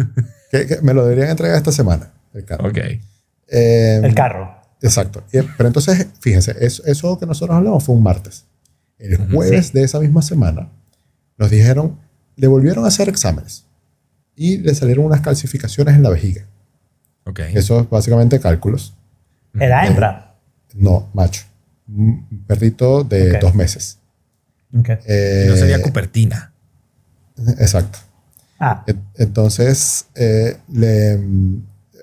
[0.50, 2.68] Que, que me lo deberían entregar esta semana, el carro.
[2.68, 2.78] Ok.
[3.52, 4.60] Eh, el carro.
[4.82, 5.22] Exacto.
[5.30, 8.44] Pero entonces, fíjense, eso, que nosotros hablamos fue un martes.
[8.98, 9.72] El jueves Sí.
[9.74, 10.68] de esa misma semana
[11.38, 11.98] nos dijeron,
[12.36, 13.64] le volvieron a hacer exámenes
[14.36, 16.46] y le salieron unas calcificaciones en la vejiga.
[17.24, 17.40] Ok.
[17.54, 18.94] Eso es básicamente cálculos.
[19.58, 20.34] Era hembra.
[20.74, 21.42] No, macho.
[21.88, 23.98] Un perrito de dos meses.
[24.78, 24.88] Ok.
[25.06, 26.52] Eh, no sería Cupertina.
[27.58, 27.98] Exacto.
[28.58, 31.62] Ah, En- Entonces, eh, le mm,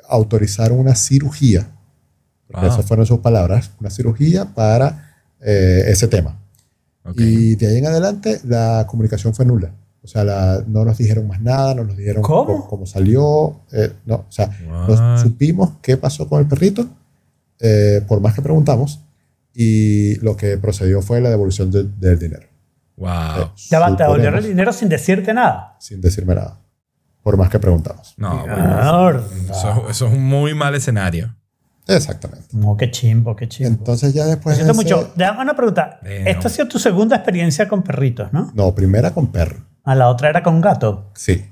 [0.10, 1.68] autorizaron una cirugía.
[2.48, 2.74] Porque Wow.
[2.74, 3.72] Esas fueron sus palabras.
[3.80, 6.40] Una cirugía para eh, ese tema.
[7.04, 7.20] Ok.
[7.20, 9.72] Y de ahí en adelante la comunicación fue nula.
[10.04, 12.66] O sea, la- no nos dijeron más nada, no nos dijeron ¿Cómo?
[12.68, 13.62] cómo, salió.
[13.74, 14.88] eh, no, o sea, What?
[14.88, 16.88] nos supimos qué pasó con el perrito,
[17.60, 19.02] eh, por más que preguntamos,
[19.54, 22.48] y lo que procedió fue la devolución de- del dinero.
[22.96, 23.10] Wow.
[23.10, 25.76] Eh, ya va, te devolvieron el dinero sin decirte nada.
[25.80, 26.60] Sin decirme nada.
[27.22, 28.14] Por más que preguntamos.
[28.18, 29.20] No, bueno,
[29.52, 31.36] eso, eso es un muy mal escenario.
[31.88, 32.48] Exactamente.
[32.54, 33.70] No, qué chimbo, qué chimbo.
[33.70, 34.60] Entonces ya después...
[34.60, 35.12] ese- mucho.
[35.16, 36.00] Déjame una pregunta.
[36.04, 38.52] Esta ha sido tu segunda experiencia con perritos, ¿no?
[38.54, 39.58] No, primera con perro.
[39.84, 41.12] A la otra era con gato.
[41.16, 41.46] Sí.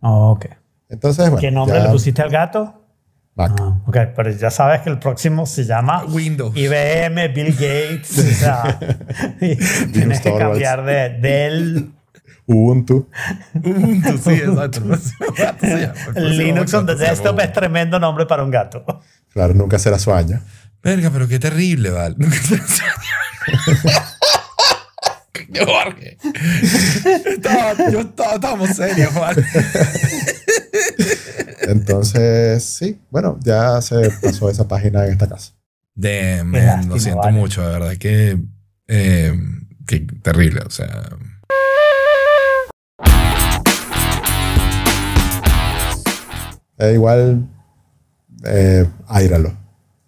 [0.00, 0.46] Oh, ok.
[0.88, 1.40] Entonces, bueno.
[1.40, 2.80] ¿Qué nombre ya- le pusiste al gato?
[3.36, 3.52] Mac.
[3.60, 6.56] Ah, ok, pero ya sabes que el próximo se llama Windows.
[6.56, 8.18] IBM, Bill Gates.
[8.18, 8.78] o sea,
[9.92, 11.90] tienes que cambiar de Dell,
[12.46, 13.08] Ubuntu.
[13.54, 14.80] Ubuntu, sí, exacto.
[16.20, 18.84] Linux on the desktop es tremendo nombre para un gato.
[19.34, 20.40] Claro, nunca será su año.
[20.82, 22.14] Verga, pero qué terrible, Val.
[22.18, 22.36] Nunca
[25.50, 26.16] Yo, Jorge.
[27.26, 29.44] Estaba- yo estaba, estábamos serios, Val.
[31.62, 35.52] Entonces, sí, bueno, ya se pasó esa página en esta casa.
[35.94, 36.42] De,
[36.88, 37.38] lo siento vale.
[37.38, 38.38] mucho, de verdad que,
[38.88, 39.32] eh,
[39.86, 41.08] que terrible, o sea.
[46.78, 47.48] Eh, igual,
[48.44, 49.56] eh, áiralo,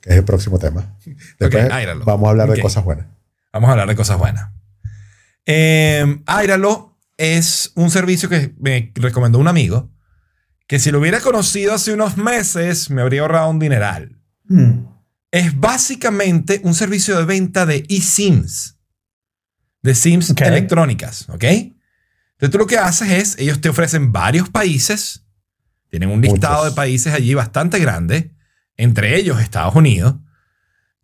[0.01, 0.97] que es el próximo tema.
[1.39, 2.05] Después áiralo.
[2.05, 2.57] vamos a hablar Ok.
[2.57, 3.07] de cosas buenas.
[3.53, 4.51] Vamos a hablar de cosas buenas.
[5.47, 9.91] Eh, Airalo es un servicio que me recomendó un amigo
[10.67, 14.21] que si lo hubiera conocido hace unos meses me habría ahorrado un dineral.
[14.49, 14.85] Hmm.
[15.31, 18.77] Es básicamente un servicio de venta de eSIMs,
[19.83, 20.41] de SIMs Ok.
[20.43, 21.45] electrónicas, ¿ok?
[21.45, 25.25] Entonces tú lo que haces es, ellos te ofrecen varios países,
[25.91, 26.71] tienen un listado Muchos.
[26.71, 28.33] de países allí bastante grande,
[28.77, 30.17] entre ellos Estados Unidos,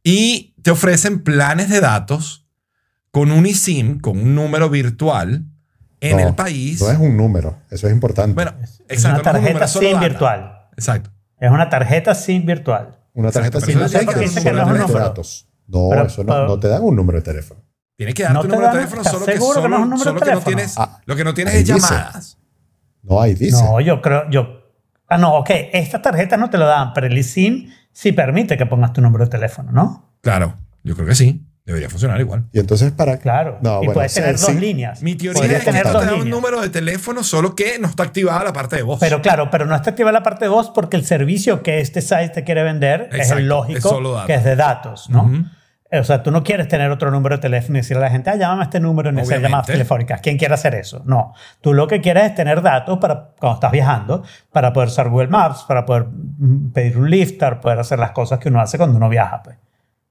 [0.03, 2.47] y te ofrecen planes de datos
[3.11, 5.45] con un eSIM, con un número virtual
[6.01, 6.81] en No, el país.
[6.81, 8.35] No es un número, eso es importante.
[8.35, 10.53] bueno, Es exacto, una no es un tarjeta número, solo SIM virtual.
[10.77, 11.11] Exacto.
[11.39, 12.99] Es una tarjeta SIM virtual.
[13.15, 13.85] Una tarjeta pero eso no que
[14.85, 15.49] es datos.
[15.71, 17.61] Pero- eso no, pero- no te dan un número de teléfono.
[17.97, 19.63] Tienes que darte No un te número de dan- teléfono, ¿estás solo que, seguro que
[19.63, 20.57] solo, no es un número solo de que no teléfono?
[20.57, 21.73] tienes, Ah, lo que no tienes es dice.
[21.79, 22.39] llamadas.
[23.03, 23.63] No, ahí dice.
[23.63, 24.62] No, yo creo, yo.
[25.13, 25.51] Ah, no, ok.
[25.73, 29.25] Estas tarjetas no te lo dan, pero el eSIM sí permite que pongas tu número
[29.25, 30.17] de teléfono, ¿no?
[30.23, 31.47] Claro, yo creo que sí.
[31.65, 32.47] Debería funcionar igual.
[32.53, 33.19] Y entonces para...
[33.19, 33.59] Claro.
[33.63, 34.59] No, y bueno, puedes sí, tener dos sí.
[34.59, 35.01] líneas.
[35.01, 38.53] Mi teoría es que tener un número de teléfono, solo que no está activada la
[38.53, 38.99] parte de voz.
[38.99, 42.01] Pero claro, pero no está activa la parte de voz porque el servicio que este
[42.01, 45.31] site te quiere vender es el es lógico, que es de datos, ¿no?
[45.95, 48.31] O sea, tú no quieres tener otro número de teléfono y decirle a la gente,
[48.31, 49.43] ah, llámame a este número en Obviamente.
[49.43, 50.21] llamadas telefónicas.
[50.23, 51.03] ¿Quién quiere hacer eso?
[51.05, 51.35] No.
[51.61, 55.29] Tú lo que quieres es tener datos para cuando estás viajando, para poder usar Google
[55.29, 58.79] Maps, para poder mm, pedir un lift, para poder hacer las cosas que uno hace
[58.79, 59.57] cuando uno viaja, pues.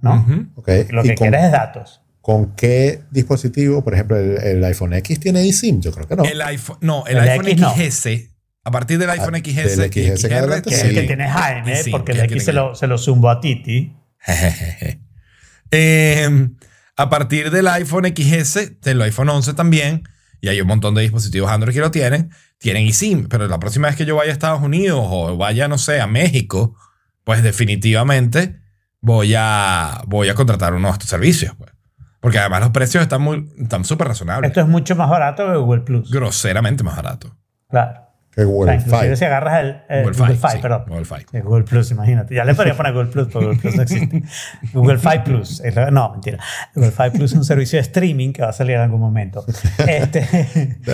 [0.02, 0.16] ¿no?
[0.16, 0.46] Ujú.
[0.56, 2.02] Ok, Lo ¿y que con, quieres es datos.
[2.22, 3.84] con qué dispositivo?
[3.84, 5.82] Por ejemplo, el, el iPhone X tiene eSIM.
[5.82, 6.24] Yo creo que no.
[6.24, 7.72] El iPhone, no, el, El iPhone X no.
[7.74, 8.08] XS,
[8.66, 10.88] a partir del iPhone Ah, XS, del y XS en adelante, Que es Sí.
[10.90, 13.40] el que tiene Jaime, Sí, porque que el X se lo, se lo zumbo a
[13.42, 13.96] Titi.
[15.72, 16.50] Eh,
[16.98, 20.04] a partir del iPhone XS, del iPhone 11 también,
[20.42, 23.88] y hay un montón de dispositivos Android que lo tienen, tienen eSIM, pero la próxima
[23.88, 26.76] vez que yo vaya a Estados Unidos o vaya, no sé, a México,
[27.24, 28.62] pues definitivamente
[29.00, 31.56] voy a, voy a contratar uno de estos servicios.
[31.58, 31.72] pues.
[32.20, 34.50] Porque además los precios están muy están súper razonables.
[34.50, 36.12] Esto es mucho más barato que Google Plus.
[36.12, 37.36] Groseramente más barato.
[37.68, 38.11] Claro.
[38.34, 39.16] Que O sea, Google inclusive Fi.
[39.18, 40.84] si agarras el eh, Google Google, Fi, Fi, sí, perdón.
[40.88, 41.40] Google Fi.
[41.42, 42.34] Google Plus, imagínate.
[42.34, 44.24] Ya le podría poner Google Plus, pero Google Plus no existe.
[44.74, 45.62] Google Fi Plus.
[45.92, 46.38] No, mentira.
[46.74, 49.44] Google Fi Plus es un servicio de streaming que va a salir en algún momento.
[49.88, 50.24] Este,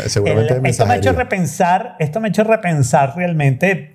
[0.09, 3.93] Seguramente el- de esto me ha hecho repensar, esto me ha hecho repensar realmente,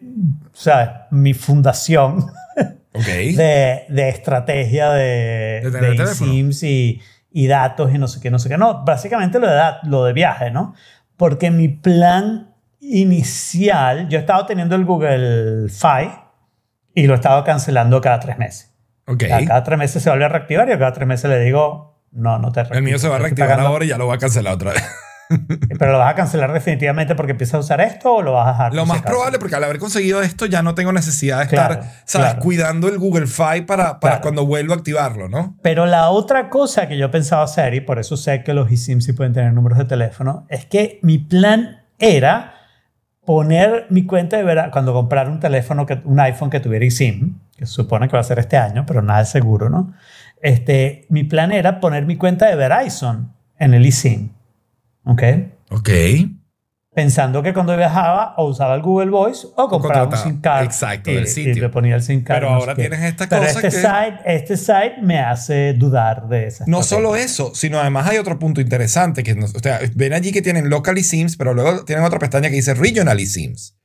[0.52, 2.26] o sea, mi fundación
[2.94, 7.00] de, de estrategia de, De eSIMs y,
[7.32, 8.56] y datos y no sé qué, no sé qué.
[8.58, 10.74] No, básicamente lo de, lo de viaje, ¿no?
[11.16, 12.51] Porque mi plan
[12.82, 16.10] inicial, yo he estado teniendo el Google Fi
[16.94, 18.74] y lo he estado cancelando cada tres meses.
[19.06, 19.22] ok.
[19.22, 21.40] O sea, cada tres meses se vuelve a reactivar y a cada tres meses le
[21.40, 23.68] digo, no, no te El mío se va a reactivar pagando".
[23.68, 24.82] ahora y ya lo va a cancelar otra vez.
[25.78, 28.50] Pero lo vas a cancelar definitivamente porque empiezas a usar esto o lo vas a
[28.52, 28.74] dejar.
[28.74, 31.90] Lo más probable, porque al haber conseguido esto ya no tengo necesidad de Claro, estar,
[32.04, 32.26] ¿sabes?
[32.28, 32.40] claro.
[32.40, 34.20] Cuidando el Google Fi para, para Claro.
[34.20, 35.56] cuando vuelva a activarlo, ¿no?
[35.62, 39.04] Pero la otra cosa que yo pensaba hacer, y por eso sé que los eSIMs
[39.06, 42.52] sí pueden tener números de teléfono, es que mi plan era
[43.24, 47.38] poner mi cuenta de Verizon, cuando comprar un teléfono, que, un iPhone que tuviera eSIM,
[47.56, 49.94] que se supone que va a ser este año, pero nada es seguro, ¿no?
[50.40, 54.30] Este, mi plan era poner mi cuenta de Verizon en el eSIM.
[55.04, 55.22] ¿Ok?
[55.70, 55.90] Ok.
[56.94, 60.16] Pensando que cuando viajaba o usaba el Google Voice o compraba un.
[60.16, 60.64] SIM card.
[60.66, 61.62] Exacto, y, del y sitio.
[61.62, 62.36] le ponía el SIM card.
[62.40, 66.28] Pero no ahora tienes esta Pero cosa este que- site, este site me hace dudar
[66.28, 69.22] de esa No solo eso, sino además hay otro punto interesante.
[69.22, 72.50] que nos- o sea, ven allí que tienen local eSIMs, pero luego tienen otra pestaña
[72.50, 73.78] que dice regional eSIMs.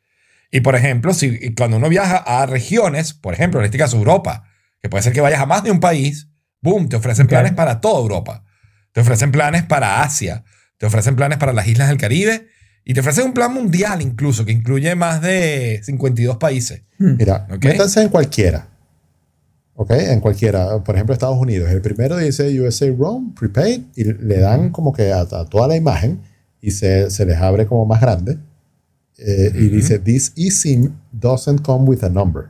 [0.52, 4.44] Y por ejemplo, si cuando uno viaja a regiones, por ejemplo, en este caso Europa,
[4.82, 6.28] que puede ser que vayas a más de un país,
[6.62, 7.30] boom, te ofrecen Ok.
[7.30, 8.44] planes para toda Europa.
[8.92, 10.44] Te ofrecen planes para Asia,
[10.78, 12.48] te ofrecen planes para las islas del Caribe
[12.90, 16.84] y te ofrecen un plan mundial incluso que incluye más de 52 países.
[16.98, 17.66] Mira, Ok.
[17.66, 18.68] métanse en cualquiera.
[19.76, 19.92] ¿Ok?
[19.92, 20.84] En cualquiera.
[20.84, 21.70] Por ejemplo, Estados Unidos.
[21.70, 25.76] El primero dice USA Roam, prepaid, y le dan como que a, a toda la
[25.76, 26.22] imagen
[26.62, 28.38] y se, se les abre como más grande.
[29.20, 29.76] Eh, Y Ujú.
[29.76, 32.46] dice, this eSIM doesn't come with a number.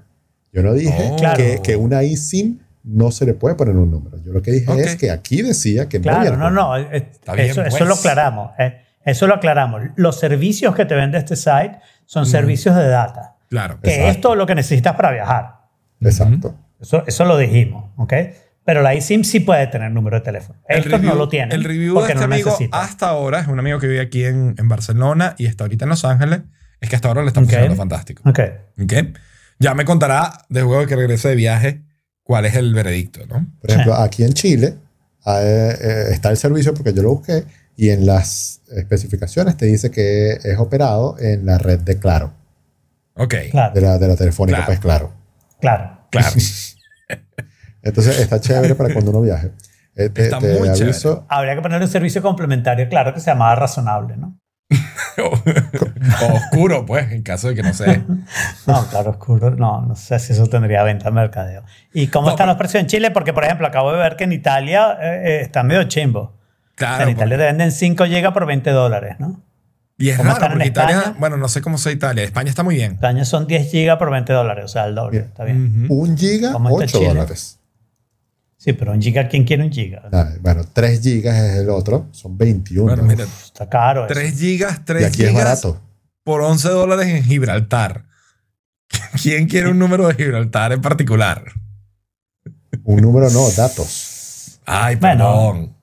[0.54, 1.15] Yo no dije Oh.
[1.17, 1.38] Claro.
[1.38, 4.17] que, que una eSIM no se le puede poner un número.
[4.23, 4.80] Yo lo que dije Ok.
[4.80, 6.78] es que aquí decía que no Claro, había no, no.
[6.78, 7.88] eh, Está bien, eso, eso pues.
[7.89, 8.52] lo aclaramos.
[8.60, 9.82] eh, eso lo aclaramos.
[9.96, 13.36] Los servicios que te vende este site son servicios de data.
[13.50, 13.80] Claro.
[13.82, 14.12] Que Exacto.
[14.12, 15.56] es todo lo que necesitas para viajar.
[16.02, 16.56] Exacto.
[16.80, 18.13] Eso, eso lo dijimos, ¿ok?
[18.65, 20.60] Pero la eSIM sí puede tener número de teléfono.
[20.67, 21.54] El Estos no lo tienen.
[21.54, 24.56] El review de este no amigo hasta ahora es un amigo que vive aquí en,
[24.58, 26.41] en Barcelona y está ahorita en Los Ángeles.
[26.82, 28.22] Es que hasta ahora le está funcionando fantástico.
[28.30, 28.39] Ok.
[28.84, 28.93] ¿Ok?
[29.60, 31.82] Ya me contará de luego que regrese de viaje
[32.24, 33.48] cuál es el veredicto, ¿no?
[33.62, 34.02] Por ejemplo, Sí.
[34.04, 34.76] aquí en Chile
[35.26, 37.46] eh, está el servicio porque yo lo busqué
[37.78, 42.34] y en las especificaciones te dice que es operado en la red de Claro,
[43.13, 43.34] Ok.
[43.52, 44.66] Claro, de la, de la telefónica, Claro.
[44.68, 45.13] pues Claro.
[45.62, 45.98] claro.
[46.12, 46.36] Claro.
[47.82, 49.52] Entonces está chévere para cuando uno viaje.
[49.96, 53.32] Eh, te, Está te muy aviso, Habría que ponerle un servicio complementario, claro, que se
[53.32, 54.38] llamaba razonable, ¿no?
[55.24, 55.32] o
[56.36, 58.04] oscuro, pues, en caso de que no sé.
[58.68, 59.50] No, claro oscuro.
[59.52, 61.63] No, no sé si eso tendría venta en mercadeo.
[61.94, 63.10] ¿Y cómo No, están pero- los precios en Chile?
[63.12, 66.37] Porque, por ejemplo, acabo de ver que en Italia eh, eh, está medio chimbo.
[66.78, 67.04] Claro.
[67.04, 69.42] en Italia te venden 5 GB por 20 dólares, ¿no?
[69.98, 71.16] y es ¿cómo raro porque Italia, España?
[71.20, 72.24] bueno, no sé cómo sea Italia.
[72.24, 72.94] España está muy bien.
[72.94, 75.12] España son 10 GB por 20 dólares, o sea, el doble.
[75.18, 75.24] Bien.
[75.26, 75.86] Está bien.
[75.86, 75.94] Ujú.
[76.02, 77.10] un giga, ¿Cómo está 8 Chile?
[77.10, 77.60] dólares.
[78.60, 80.04] Sí, pero un giga, ¿quién quiere un giga?
[80.12, 82.84] Ah, bueno, 3 gigas es el otro, son 21.
[82.84, 84.06] Bueno, mira, Está caro.
[84.06, 84.13] eso.
[84.13, 85.82] 3 gigas, y 3 aquí es gigas barato.
[86.24, 88.04] por 11 dólares en Gibraltar.
[89.24, 91.44] ¿Quién quiere un número de Gibraltar en particular?
[92.84, 94.60] Un número no, datos.
[94.66, 95.74] Ay, Bueno.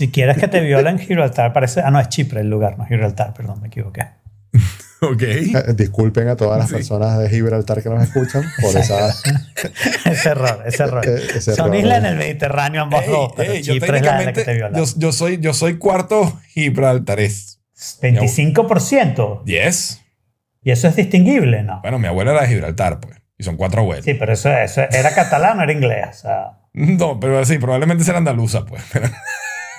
[0.00, 1.82] Si quieres que te violen Gibraltar, parece.
[1.82, 4.06] Ah, no, es Chipre el lugar, no Gibraltar, perdón, me equivoqué.
[5.02, 5.22] Ok.
[5.22, 6.74] Eh, Disculpen a todas las Sí.
[6.76, 9.08] personas de Gibraltar que nos escuchan por esa...
[10.04, 11.06] ese error, ese error.
[11.06, 13.96] Eh, ese Son error, islas en el Mediterráneo ambos Ey, dos, pero ey, yo Chipre
[13.98, 14.78] es la, que te viola.
[14.78, 17.60] yo, yo soy, yo soy cuarto Gibraltarés.
[18.02, 19.44] 25%.
[19.44, 20.00] 10.
[20.64, 21.80] Y eso es distinguible, ¿no?
[21.82, 23.16] Bueno, mi abuela era de Gibraltar, pues.
[23.38, 24.04] Y son cuatro abuelos.
[24.04, 26.08] Sí, pero eso, eso era catalán o era inglés.
[26.10, 28.82] O sea, No, pero sí, probablemente será andaluza, pues.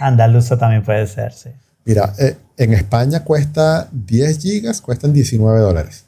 [0.01, 1.49] Andaluzo también puede ser, sí.
[1.85, 6.05] Mira, eh, en España cuesta 10 gigas, cuestan 19 dólares.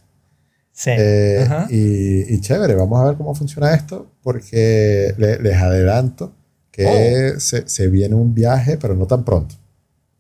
[0.72, 0.92] Sí.
[0.98, 6.34] Eh, y, y chévere, vamos a ver cómo funciona esto, porque le- les adelanto
[6.72, 9.56] que se, se viene un viaje, pero no tan pronto.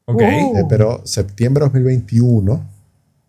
[0.05, 0.21] Ok.
[0.21, 0.57] Uh.
[0.59, 2.69] Eh, pero septiembre 2021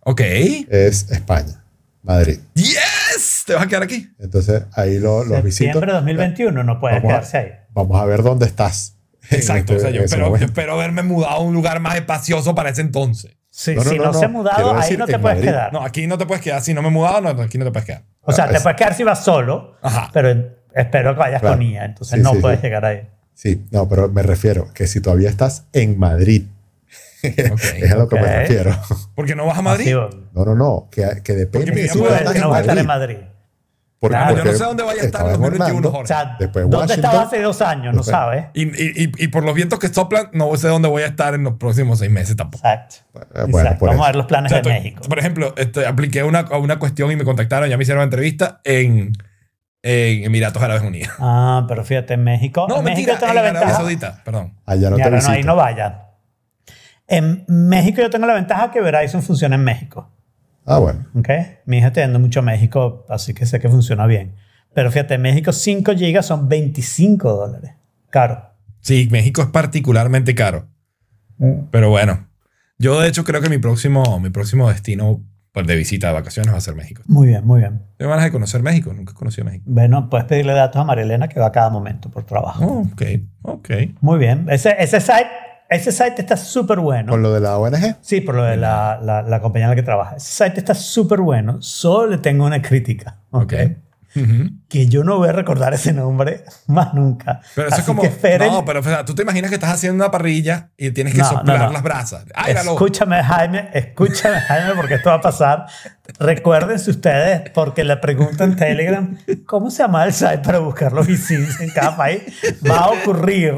[0.01, 0.21] Ok.
[0.21, 1.65] es España,
[2.03, 2.39] Madrid.
[2.55, 3.45] ¡Yes!
[3.47, 4.11] ¿Te vas a quedar aquí?
[4.19, 5.65] Entonces ahí lo- los visito.
[5.73, 7.49] Septiembre de 2021 no puedes Vamos a- quedarse ahí.
[7.73, 8.94] Vamos a ver dónde estás.
[9.31, 9.73] Exacto.
[9.73, 12.71] este- o sea, yo espero, yo espero haberme mudado a un lugar más espacioso para
[12.71, 13.37] ese entonces.
[13.51, 14.19] Sí, No, no, si no, no, no.
[14.19, 15.51] se ha mudado, ahí no te puedes Madrid.
[15.51, 15.73] quedar.
[15.73, 16.61] No, aquí no te puedes quedar.
[16.61, 18.03] Si no me he mudado, no, aquí no te puedes quedar.
[18.23, 20.11] o sea, Ah, te es- puedes quedar si vas solo, Ajá.
[20.13, 20.31] pero
[20.75, 21.57] espero que vayas Claro.
[21.57, 22.67] con IA, entonces Sí, no sí, puedes sí.
[22.67, 23.09] llegar ahí.
[23.33, 26.47] Sí, no, pero me refiero que si todavía estás en Madrid,
[27.51, 27.61] Ok.
[27.79, 28.77] es a lo que me refiero.
[29.15, 29.95] Porque no vas a Madrid.
[29.95, 30.29] Masivo.
[30.35, 30.89] No, no, no.
[30.91, 33.17] Que, que depende Porque si tú estás no en estar en Madrid.
[34.11, 34.37] Claro.
[34.37, 36.05] Yo no sé dónde vaya a estar en estaba 2021, Orlando, Jorge.
[36.05, 37.05] O sea, Después ¿dónde Washington.
[37.05, 37.85] estaba hace dos años?
[37.95, 38.45] No Después- sabes.
[38.55, 41.35] Y, y- y- y por los vientos que soplan, no sé dónde voy a estar
[41.35, 42.67] en los próximos seis meses tampoco.
[42.67, 42.97] Exacto.
[43.13, 43.87] Bueno, Exacto.
[43.87, 45.03] Vamos a ver los planes O sea, de estoy- México.
[45.09, 48.05] Por ejemplo, este, apliqué una, a una cuestión y me contactaron, ya me hicieron una
[48.05, 49.13] entrevista en,
[49.83, 51.13] en Emiratos Árabes Unidos.
[51.21, 52.67] Ah, pero fíjate, en México.
[52.69, 53.77] No, en México mentira, yo tengo en la Arabia ventaja.
[53.81, 54.55] Saudita, perdón.
[54.67, 56.01] Allá no Ya, te no, ahí no vayan.
[57.07, 60.11] En México yo tengo la ventaja que Verizon funciona en México.
[60.65, 61.07] Ah, bueno.
[61.15, 61.29] ¿ok?
[61.67, 64.35] Mi hija está yendo mucho a México, así que sé que funciona bien.
[64.73, 67.73] Pero fíjate, en México 5 gigas son 25 dólares.
[68.11, 68.51] Caro.
[68.81, 70.69] Sí, México es particularmente caro.
[71.71, 72.29] Pero bueno,
[72.79, 76.53] yo de hecho creo que mi próximo, mi próximo destino pues, de visita de vacaciones
[76.53, 77.03] va a ser México.
[77.07, 77.83] Muy bien, muy bien.
[77.97, 79.65] Tengo ganas de conocer México, nunca he conocido México.
[79.67, 82.65] Bueno, puedes pedirle datos a Marilena que va a cada momento por trabajo.
[82.65, 83.03] Oh, ok,
[83.43, 83.71] ok.
[84.01, 84.47] Muy bien.
[84.51, 85.29] Ese, ese site,
[85.69, 87.11] ese site está súper bueno.
[87.11, 87.97] Con lo de la ONG.
[88.01, 90.17] Sí, por lo de la, la, la compañía en la que trabaja.
[90.17, 91.61] Ese site está súper bueno.
[91.61, 93.19] Solo le tengo una crítica.
[93.31, 93.55] Ok.
[94.17, 94.51] Ujú.
[94.69, 97.41] Que yo no voy a recordar ese nombre más nunca.
[97.55, 98.03] Pero eso Así es como.
[98.03, 98.53] que esperen.
[98.53, 101.21] No, pero o sea, tú te imaginas que estás haciendo una parrilla y tienes que
[101.21, 101.73] No, no, soplar no.
[101.73, 102.25] las brasas.
[102.35, 102.73] ¡Áyralo!
[102.73, 105.67] Escúchame, Jaime, escúchame, Jaime, porque esto va a pasar.
[106.19, 111.07] Recuérdense ustedes, porque la pregunta en Telegram, ¿cómo se llama el site para buscar los
[111.07, 112.23] VCs en cada país?
[112.69, 113.55] Va a ocurrir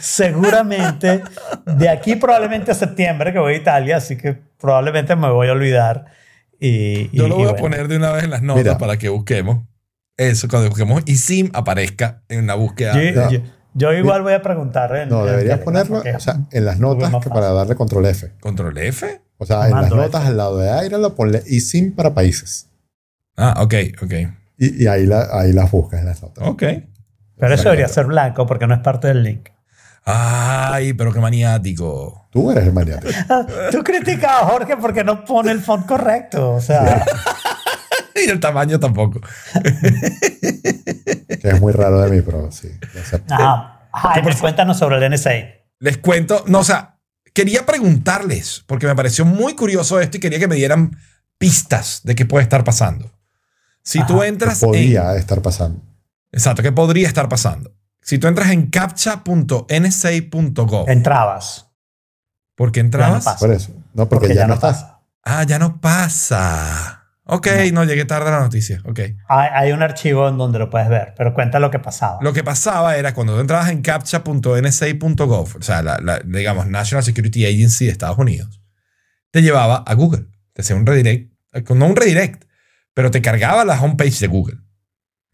[0.00, 1.22] seguramente
[1.66, 5.52] de aquí probablemente a septiembre, que voy a Italia, así que probablemente me voy a
[5.52, 6.06] olvidar.
[6.58, 7.62] Y, y- Yo lo y voy a bueno.
[7.62, 8.78] poner de una vez en las notas Mira.
[8.78, 9.64] para que busquemos.
[10.16, 12.94] Eso, cuando busquemos y SIM aparezca en la búsqueda.
[12.94, 13.30] Yo, No.
[13.30, 13.40] yo-
[13.74, 14.94] yo igual voy a preguntar.
[14.96, 18.06] en- No, en deberías ponerlo porque- o sea, en las notas que para darle control
[18.06, 18.32] F.
[18.40, 19.20] ¿Control F?
[19.38, 20.28] O sea, en las notas F.
[20.30, 22.70] al lado de Aira ponle eSIM para países.
[23.36, 24.12] Ah, ok, ok.
[24.56, 26.48] Y, y ahí, la, ahí las buscas en las notas.
[26.48, 26.62] Ok.
[27.38, 29.50] Pero eso debería ser blanco porque no es parte del link.
[30.06, 32.28] Ay, pero qué maniático.
[32.30, 33.12] Tú eres el maniático.
[33.72, 36.52] Tú criticas a Jorge porque no pone el font correcto.
[36.54, 37.04] O sea,
[38.26, 39.20] Y el tamaño tampoco.
[41.40, 42.68] que es muy raro de mí, pero sí.
[43.30, 45.30] ah, Jaime, cuéntanos sobre el NSA.
[45.80, 46.98] Les cuento, no, o sea,
[47.34, 50.96] quería preguntarles, porque me pareció muy curioso esto y quería que me dieran
[51.38, 53.10] pistas de qué puede estar pasando.
[53.82, 54.70] Si tú Ajá, entras Que en...
[54.72, 55.82] podía estar pasando.
[56.32, 57.72] Exacto, ¿qué podría estar pasando?
[58.00, 61.66] Si tú entras en captcha.nsa.gov, Entrabas.
[62.54, 63.24] ¿por qué Ya no entrabas?
[63.24, 63.38] pasa.
[63.38, 63.72] Por eso.
[63.94, 64.82] No, porque, ya, no estás.
[64.84, 65.00] pasa.
[65.24, 66.95] ah, ya no pasa.
[67.28, 67.82] Ok, no.
[67.84, 68.80] llegué tarde a la noticia.
[68.84, 69.00] Ok.
[69.28, 72.18] Hay, hay un archivo en donde lo puedes ver, pero cuenta lo que pasaba.
[72.22, 77.02] Lo que pasaba era cuando tú entrabas en captcha.nsa.gov, o sea, la, la, digamos, National
[77.02, 78.60] Security Agency de Estados Unidos,
[79.30, 80.26] te llevaba a Google.
[80.52, 82.44] Te hacía un redirect, eh, no un redirect,
[82.94, 84.56] pero te cargaba la homepage de Google.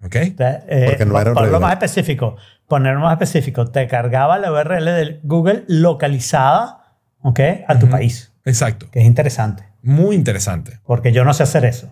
[0.03, 0.13] ¿Ok?
[0.13, 0.35] Te-
[0.69, 1.61] eh, Porque no era un redirect.
[1.61, 2.37] más específico.
[2.67, 3.67] Ponerlo más específico.
[3.71, 7.39] Te cargaba la URL de Google localizada ¿ok?
[7.69, 8.91] a tu país, Exacto.
[8.91, 10.79] que es interesante, Muy interesante.
[10.85, 11.89] porque yo no sé hacer eso.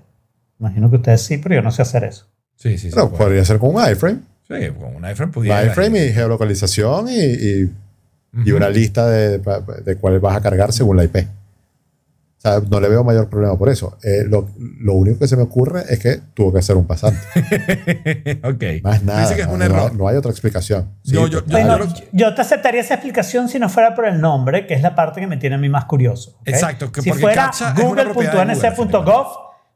[0.59, 2.27] Imagino que ustedes sí, pero yo no sé hacer eso.
[2.57, 2.95] Sí, sí, sí.
[2.95, 3.25] Pero puede.
[3.25, 4.21] podría ser con un iframe.
[4.47, 5.65] Sí, con un Un pudiera.
[5.65, 7.71] iframe y geolocalización y,
[8.45, 11.17] y, una lista de, de cuál vas a cargar según la IP.
[12.41, 13.99] O sea, no le veo mayor problema por eso.
[14.03, 14.49] Eh, lo,
[14.81, 17.21] lo único que se me ocurre es que tuvo que ser un pasante.
[18.43, 18.83] ok.
[18.83, 19.21] Más nada.
[19.21, 19.95] Dice que es no, un no- error.
[19.95, 20.89] No, hay otra explicación.
[21.05, 21.77] Sí, Yo- yo- Bueno,
[22.15, 25.27] te aceptaría esa explicación si no fuera por el nombre, que es la parte que
[25.27, 26.39] me tiene a mí más curioso.
[26.47, 29.27] Exacto, que si fuera google.nc.gov,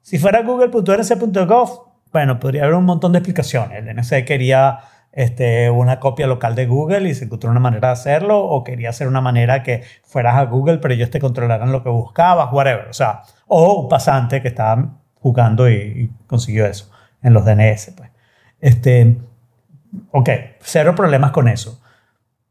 [0.01, 1.81] si fuera google.nc.gov,
[2.13, 3.85] bueno, podría haber un montón de explicaciones.
[3.87, 4.79] El NSA quería
[5.15, 8.91] este, una copia local de Google y se encontró una manera de hacerlo, o quería
[8.91, 12.89] hacer una manera que fueras a Google, pero ellos te controlaran lo que buscabas, whatever.
[12.89, 16.91] O sea, o un pasante que estaba jugando y, y consiguió eso
[17.23, 17.93] en los DNS.
[17.97, 18.11] Pues.
[18.61, 19.17] Este,
[20.11, 20.29] ok,
[20.61, 21.81] cero problemas con eso.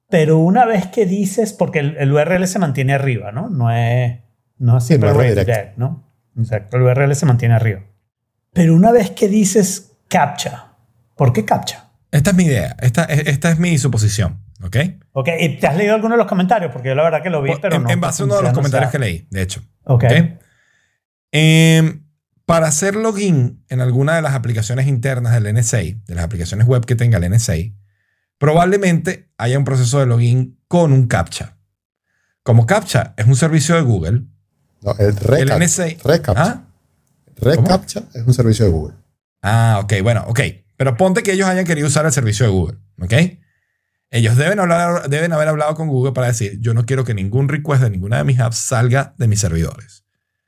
[0.10, 3.50] Pero una vez que dices, porque el, el URL se mantiene arriba, ¿no?
[3.50, 4.20] No es,
[4.58, 5.48] no es Sí, no es simple redirect.
[5.50, 6.04] redirect, ¿no?
[6.38, 7.82] Exacto, el URL se mantiene arriba.
[8.54, 10.74] Pero una vez que dices captcha,
[11.16, 11.83] ¿por qué captcha?
[12.14, 12.76] Esta es mi idea.
[12.80, 14.40] Esta, esta es mi suposición.
[14.62, 14.78] ¿Ok?
[15.14, 16.72] Ok, ¿y te has leído alguno de los comentarios?
[16.72, 17.90] Porque yo la verdad que lo vi, pero en, no.
[17.90, 19.62] en base a uno de los comentarios que leí, de hecho.
[19.84, 20.06] Ok.
[21.32, 22.04] Em,
[22.46, 26.86] para hacer login en alguna de las aplicaciones internas del NSA, de las aplicaciones web
[26.86, 27.56] que tenga el NSA,
[28.38, 31.58] probablemente haya un proceso de login con un CAPTCHA.
[32.44, 34.22] Como CAPTCHA es un servicio de Google,
[34.84, 35.16] No, el
[35.50, 35.88] el NSA...
[36.06, 36.44] recaptcha.
[36.44, 36.64] ¿Ah?
[37.38, 38.96] Recaptcha es un servicio de Google.
[39.42, 40.40] Ah, ok, bueno, ok.
[40.78, 43.14] Pero ponte que ellos hayan querido usar el servicio de Google, ¿ok?
[44.10, 47.50] Ellos deben, hablar, deben haber hablado con Google para decir, yo no quiero que ningún
[47.50, 50.04] request de ninguna de mis apps salga de mis servidores.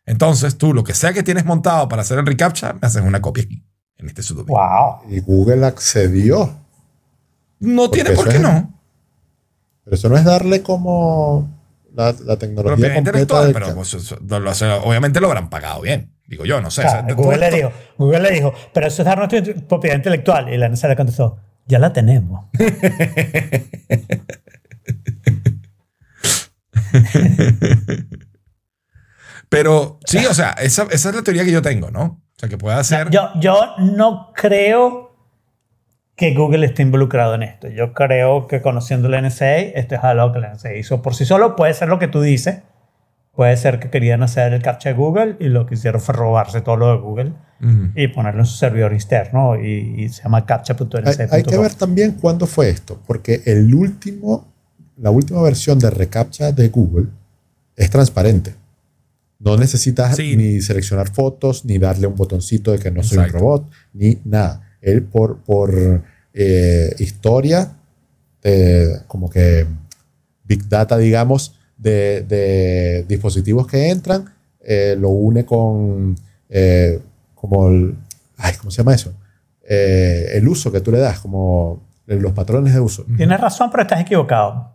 [0.06, 3.22] Entonces, tú, lo que sea que tienes montado para hacer el reCAPTCHA, me haces una
[3.22, 3.66] copia aquí,
[3.98, 4.56] en este subdominio.
[4.56, 5.12] Wow.
[5.12, 6.60] Y Google accedió.
[7.60, 8.72] No Porque tiene por qué es- no.
[9.84, 11.50] Pero eso no es darle como
[11.94, 13.42] la, la tecnología completa.
[13.44, 16.15] del pero pues, obviamente lo habrán pagado bien.
[16.28, 16.82] Digo yo, no sé.
[16.82, 19.96] Claro, o sea, Google, le dijo, Google le dijo, pero eso es dar nuestra propiedad
[19.96, 20.52] intelectual.
[20.54, 22.46] Y la NSA le contestó, ya la tenemos.
[29.50, 32.04] Pero sí, o sea, esa, esa es la teoría que yo tengo, ¿no?
[32.04, 33.10] O sea, que pueda ser.
[33.10, 35.16] Yo, yo no creo
[36.16, 37.68] que Google esté involucrado en esto.
[37.70, 41.26] Yo creo que conociendo la NSA, esto es algo que la NSA hizo por sí
[41.26, 41.56] solo.
[41.56, 42.64] Puede ser lo que tú dices.
[43.36, 46.62] Puede ser que querían hacer el captcha de Google y lo que hicieron fue robarse
[46.62, 47.90] todo lo de Google Ujú.
[47.96, 51.28] y ponerlo en su servidor externo y, y se llama Hay, captcha.nsa.com.
[51.32, 54.48] hay que ver también cuándo fue esto, porque el último,
[54.98, 57.08] la última versión de reCAPTCHA de Google
[57.76, 58.56] es transparente.
[59.38, 60.38] No necesitas Sí.
[60.38, 63.40] ni seleccionar fotos, ni darle un botoncito de que no soy un Exacto.
[63.44, 64.62] robot, ni nada.
[64.82, 67.74] Él por, por eh, historia,
[68.42, 69.66] de- como que
[70.46, 76.16] Big Data, digamos, de, de dispositivos que entran, eh, lo une con
[76.50, 77.00] eh,
[77.34, 77.96] como el,
[78.38, 79.14] ay, ¿cómo se llama eso?
[79.68, 83.06] Eh, el uso que tú le das, como los patrones de uso.
[83.18, 84.72] Tienes razón, pero estás equivocado.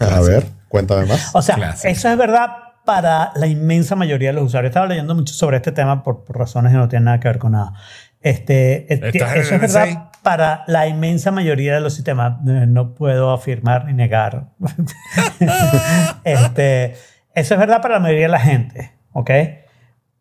[0.00, 1.30] A ver, cuéntame más.
[1.34, 1.88] O sea, Clásico.
[1.88, 2.48] eso es verdad
[2.84, 4.70] para la inmensa mayoría de los usuarios.
[4.70, 7.38] Estaba leyendo mucho sobre este tema por, por razones que no tienen nada que ver
[7.38, 7.74] con nada.
[8.20, 10.10] Este, eh, ¿Estás en eso es verdad?
[10.24, 12.40] Para la inmensa mayoría de los sistemas.
[12.48, 14.48] Eh, No puedo afirmar ni negar.
[16.24, 16.94] este,
[17.32, 19.30] eso es verdad para la mayoría de la gente, ¿ok?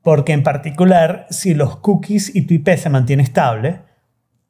[0.03, 3.81] Porque en particular, si los cookies y tu IP se mantiene estable,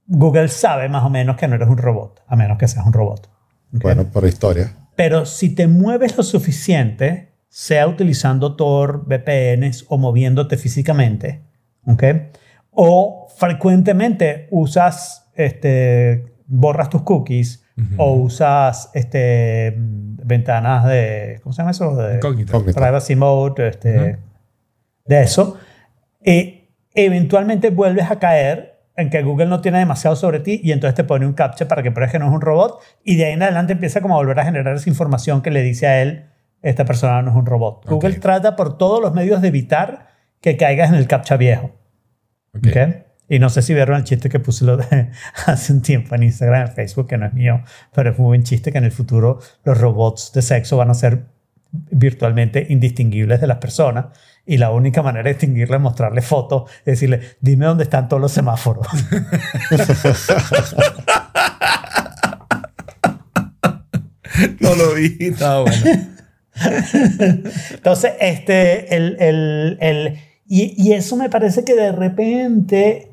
[0.07, 2.93] Google sabe más o menos que no eres un robot, a menos que seas un
[2.93, 3.29] robot.
[3.75, 3.81] ¿ok?
[3.83, 4.73] Bueno, por historia.
[4.95, 11.43] Pero si te mueves lo suficiente, sea utilizando Tor, VPNs o moviéndote físicamente,
[11.85, 12.03] ¿ok?
[12.71, 17.63] O frecuentemente usas, este, borras tus cookies
[17.97, 21.95] o usas este, ventanas de, ¿cómo se llama eso?
[21.95, 22.15] De.
[22.15, 22.63] Incógnito.
[22.63, 24.19] privacy mode, este,
[25.05, 25.57] de eso.
[26.23, 30.93] Y eventualmente vuelves a caer en que Google no tiene demasiado sobre ti y entonces
[30.95, 33.34] te pone un captcha para que pruebes que no es un robot y de ahí
[33.34, 36.25] en adelante empieza como a volver a generar esa información que le dice a él,
[36.61, 37.86] esta persona no es un robot.
[37.88, 38.19] Google Ok.
[38.19, 40.07] trata por todos los medios de evitar
[40.41, 41.71] que caigas en el captcha viejo.
[42.55, 42.67] Ok.
[42.67, 43.02] ¿ok?
[43.30, 44.65] Y no sé si vieron el chiste que puse
[45.45, 47.63] hace un tiempo en Instagram, en Facebook, que no es mío,
[47.93, 50.93] pero es un buen chiste que en el futuro los robots de sexo van a
[50.93, 51.26] ser
[51.71, 54.05] virtualmente indistinguibles de las personas
[54.45, 58.21] y la única manera de distinguirle es mostrarle fotos, es decirle, dime dónde están todos
[58.21, 58.88] los semáforos.
[64.59, 65.86] No lo vi, estaba bueno.
[67.71, 73.12] Entonces, este, el, el, el, y, y eso me parece que de repente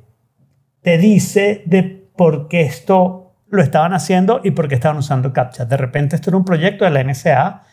[0.83, 1.83] te dice de
[2.16, 5.64] por qué esto lo estaban haciendo y por qué estaban usando CAPTCHA.
[5.64, 7.64] De repente esto era un proyecto de la NSA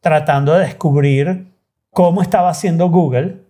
[0.00, 1.52] tratando de descubrir
[1.90, 3.42] cómo estaba haciendo Google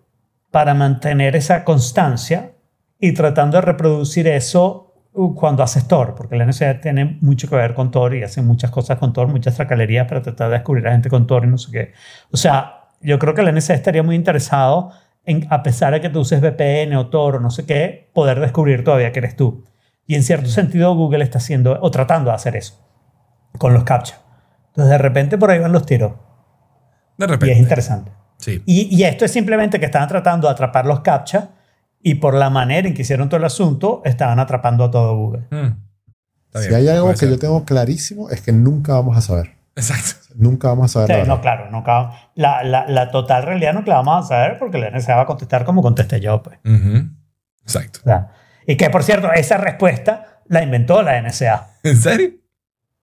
[0.51, 2.53] para mantener esa constancia
[2.99, 7.57] y tratando de reproducir eso uh, cuando haces Tor, porque la NSA tiene mucho que
[7.57, 10.87] ver con Tor y hace muchas cosas con Tor, muchas tracalerías para tratar de descubrir
[10.89, 11.93] a gente con Tor y no sé qué.
[12.33, 14.93] O sea, yo creo que la NSA estaría muy interesado
[15.27, 18.41] en, a pesar de que tú uses VPN o Tor o no sé qué, poder
[18.41, 19.65] descubrir todavía que eres tú.
[20.07, 22.81] Y en cierto sentido Google está haciendo o tratando de hacer eso
[23.59, 24.21] con los captcha.
[24.69, 26.13] Entonces de repente por ahí van los tiros
[27.19, 27.59] De y es repente.
[27.59, 28.13] interesante.
[28.39, 28.63] Sí.
[28.67, 31.51] Y, y esto es simplemente que estaban tratando de atrapar los captcha
[32.03, 35.47] y por la manera en que hicieron todo el asunto, estaban atrapando a todo Google.
[35.51, 35.83] Mm.
[36.47, 37.31] Está Si hay algo que ser.
[37.31, 39.56] yo tengo clarísimo es que nunca vamos a saber.
[39.77, 40.35] Exacto.
[40.35, 41.09] Nunca vamos a saber.
[41.09, 44.59] Sí, la no, claro, nunca, la, la, la total realidad no la vamos a saber
[44.59, 46.43] porque la NSA va a contestar como contesté yo.
[46.43, 46.59] Pues.
[47.63, 48.01] Exacto.
[48.01, 48.31] O sea,
[48.67, 51.79] y que, por cierto, esa respuesta la inventó la NSA.
[51.85, 52.31] ¿En serio?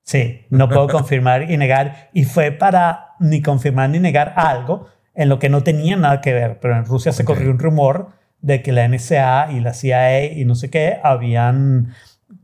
[0.03, 2.09] Sí, no puedo confirmar y negar.
[2.13, 6.33] Y fue para ni confirmar ni negar algo en lo que no tenía nada que
[6.33, 6.59] ver.
[6.59, 8.09] Pero en Rusia se corrió un rumor
[8.41, 11.93] de que la NSA y la CIA y no sé qué habían,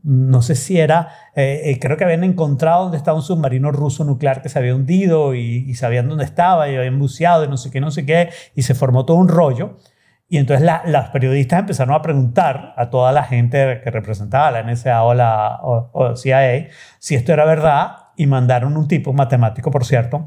[0.02, 4.04] no sé si era, eh, eh, creo que habían encontrado dónde estaba un submarino ruso
[4.04, 7.56] nuclear que se había hundido y, y sabían dónde estaba y habían buceado y no
[7.56, 8.30] sé qué, no sé qué.
[8.54, 9.76] Y se formó todo un rollo.
[10.28, 14.60] Y entonces la- las periodistas empezaron a preguntar a toda la gente que representaba la
[14.60, 19.16] NSA o la o- o CIA si esto era verdad y mandaron un tipo, un
[19.16, 20.24] matemático por cierto,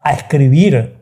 [0.00, 0.98] a escribir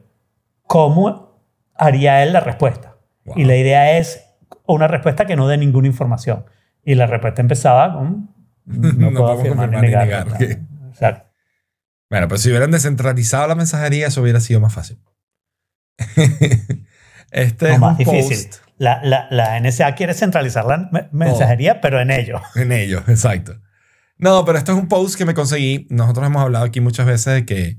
[0.67, 1.41] cómo
[1.77, 2.97] haría él la respuesta.
[3.25, 3.35] Wow.
[3.39, 4.25] Y la idea es
[4.67, 6.45] una respuesta que no dé ninguna información.
[6.85, 8.31] Y la respuesta empezaba con...
[8.67, 10.27] No, No puedo podemos afirmar ni negar.
[12.11, 14.99] Bueno, pero si hubieran descentralizado la mensajería, eso hubiera sido más fácil.
[17.31, 18.37] este No, es más un difícil.
[18.49, 22.41] post La, la, la NSA quiere centralizar la me- mensajería, pero en ello.
[22.55, 23.61] en ello, exacto.
[24.19, 25.87] No, pero esto es un post que me conseguí.
[25.91, 27.79] Nosotros hemos hablado aquí muchas veces de que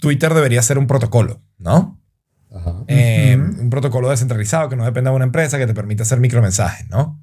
[0.00, 2.00] Twitter debería ser un protocolo, ¿no?
[2.54, 2.84] Ajá.
[2.88, 3.60] Eh, Ujú.
[3.62, 7.22] Un protocolo descentralizado que no dependa de una empresa que te permite hacer micromensajes, ¿no?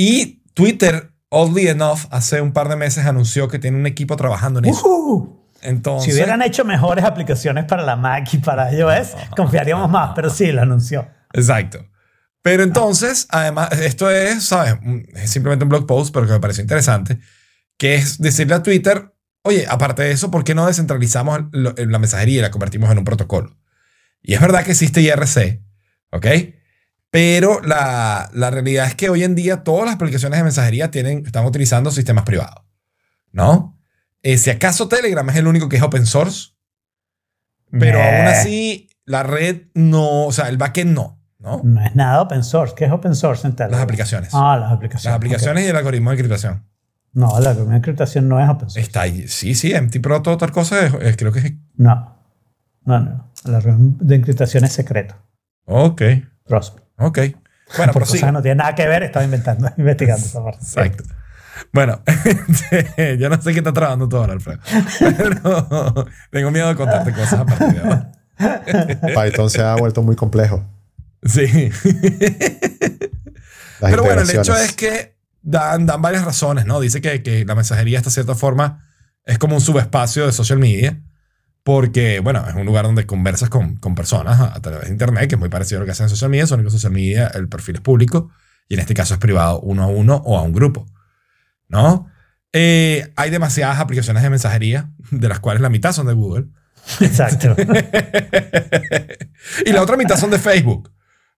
[0.00, 4.60] Y Twitter, oddly enough, hace un par de meses anunció que tiene un equipo trabajando
[4.60, 4.86] en eso.
[4.86, 5.44] Ujú.
[5.60, 10.30] Entonces, Si hubieran hecho mejores aplicaciones para la Mac y para iOS, confiaríamos más, pero
[10.30, 11.08] sí, lo anunció.
[11.32, 11.84] Exacto.
[12.42, 14.76] Pero entonces, además, esto es, ¿sabes?
[15.14, 17.18] Es simplemente un blog post, pero que me pareció interesante,
[17.76, 22.38] que es decirle a Twitter, oye, aparte de eso, ¿por qué no descentralizamos la mensajería
[22.38, 23.56] y la convertimos en un protocolo?
[24.22, 25.60] Y es verdad que existe IRC,
[26.12, 26.26] ¿ok?
[27.10, 31.24] Pero la, la realidad es que hoy en día todas las aplicaciones de mensajería tienen,
[31.24, 32.64] están utilizando sistemas privados,
[33.32, 33.78] ¿no?
[34.22, 36.50] Eh, si acaso Telegram es el único que es open source,
[37.70, 41.60] pero aún así la red no, o sea, el backend no, ¿no?
[41.64, 42.74] No es nada open source.
[42.76, 43.78] ¿Qué es open source en Telegram?
[43.78, 44.30] Las aplicaciones.
[44.34, 45.04] Ah, las aplicaciones.
[45.04, 46.64] Las aplicaciones y el algoritmo de encriptación.
[47.14, 48.80] No, la algoritmo de encriptación no es open source.
[48.80, 49.28] Está ahí.
[49.28, 51.52] Sí, sí, MT-Pro, toda otra cosa, es- es- creo que es...
[51.76, 52.16] No.
[52.84, 53.32] No, no.
[53.46, 55.14] El algoritmo de encriptación es secreto.
[55.64, 56.02] Ok,
[56.44, 56.82] Trust me.
[56.98, 57.18] Ok.
[57.76, 60.58] Bueno, Por cosas no tiene nada que ver, estaba inventando, investigando esa parte.
[60.64, 61.04] Exacto.
[61.72, 62.00] Bueno,
[63.18, 64.60] yo no sé qué está trabajando todo ahora, Alfredo.
[65.00, 68.12] Pero tengo miedo de contarte cosas a partir de ahora.
[69.24, 70.64] Python se ha vuelto muy complejo.
[71.24, 71.70] Sí.
[73.80, 76.78] Las Pero bueno, el hecho es que dan, dan varias razones, ¿no?
[76.80, 78.84] Dice que, que la mensajería, hasta cierta forma,
[79.24, 81.00] es como un subespacio de social media,
[81.68, 85.28] porque, bueno, es un lugar donde conversas con, con personas a, a través de Internet,
[85.28, 86.92] que es muy parecido a lo que hacen en social media, solo que en social
[86.94, 88.30] media el perfil es público
[88.70, 90.86] y en este caso es privado uno a uno o a un grupo,
[91.68, 92.06] ¿no?
[92.54, 96.46] Eh, hay demasiadas aplicaciones de mensajería, de las cuales la mitad son de Google,
[97.02, 97.54] Exacto.
[99.66, 100.90] y la otra mitad son de Facebook.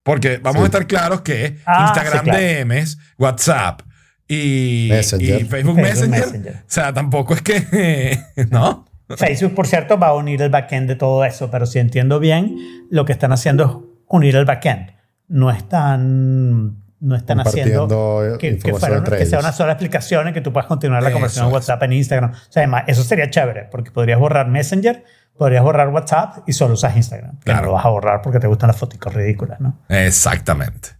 [0.04, 0.62] Porque vamos Sí.
[0.62, 2.66] a estar claros que Ah, Instagram sí, claro.
[2.68, 3.82] DMs, WhatsApp
[4.28, 6.54] y, Facebook, Facebook Messenger, Messenger.
[6.54, 8.20] O sea, tampoco es que.
[8.50, 8.86] ¿No?
[9.16, 12.56] Facebook, por cierto, va a unir el backend de todo eso, pero si entiendo bien,
[12.90, 13.70] lo que están haciendo es
[14.08, 14.92] unir el backend.
[15.28, 20.32] No están, no están haciendo compartiendo que, que, fuera- que sea una sola explicación y
[20.32, 21.52] que tú puedas continuar la Eso conversación en.
[21.52, 22.30] WhatsApp, en Instagram.
[22.32, 25.04] O sea, además, eso sería chévere, porque podrías borrar Messenger,
[25.38, 27.38] podrías borrar WhatsApp y solo usas Instagram.
[27.38, 27.60] Que Claro.
[27.60, 29.78] no lo vas a borrar porque te gustan las fotos ridículas, ¿no?
[29.88, 30.90] Exactamente.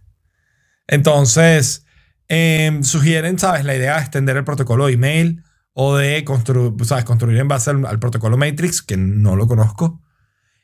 [0.87, 1.85] Entonces,
[2.27, 3.65] em, sugieren, ¿sabes?
[3.65, 5.43] La idea de extender el protocolo de email
[5.73, 7.05] o de construir, ¿sabes?
[7.05, 10.01] construir en base al, al protocolo Matrix, que no lo conozco.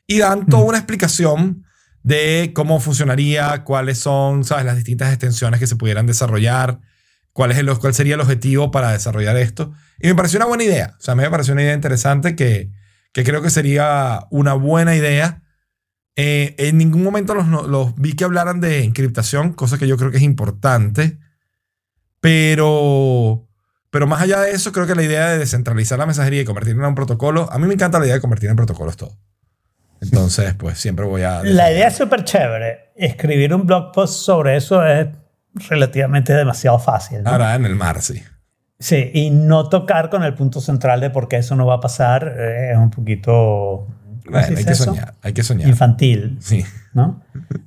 [0.06, 0.66] Y dan toda Mm.
[0.68, 1.64] una explicación
[2.02, 4.64] de cómo funcionaría, cuáles son, ¿sabes?
[4.64, 6.80] Las distintas extensiones que se pudieran desarrollar,
[7.32, 9.72] cuál, es el, cuál sería el objetivo para desarrollar esto.
[10.00, 10.94] Y me pareció una buena idea.
[10.98, 12.70] O sea, me pareció una idea interesante que,
[13.12, 15.42] que creo que sería una buena idea.
[16.16, 20.10] Eh, en ningún momento los, los vi que hablaran de encriptación, cosa que yo creo
[20.10, 21.18] que es importante.
[22.20, 23.47] Pero,
[23.90, 26.82] pero más allá de eso, creo que la idea de descentralizar la mensajería y convertirla
[26.84, 29.16] en un protocolo, a mí me encanta la idea de convertir en protocolos todo.
[30.00, 31.42] Entonces, pues siempre voy a...
[31.42, 32.92] La idea es súper chévere.
[32.94, 35.08] Escribir un blog post sobre eso es
[35.68, 37.22] relativamente demasiado fácil.
[37.22, 37.30] ¿no?
[37.30, 38.22] Ahora en el mar, sí.
[38.78, 41.80] Sí, y no tocar con el punto central de por qué eso no va a
[41.80, 43.88] pasar eh, es un poquito
[44.24, 44.84] ¿cómo se Bueno, hay que eso?
[44.84, 45.68] soñar, hay que soñar.
[45.68, 46.64] infantil, Sí,
[46.94, 47.20] ¿no?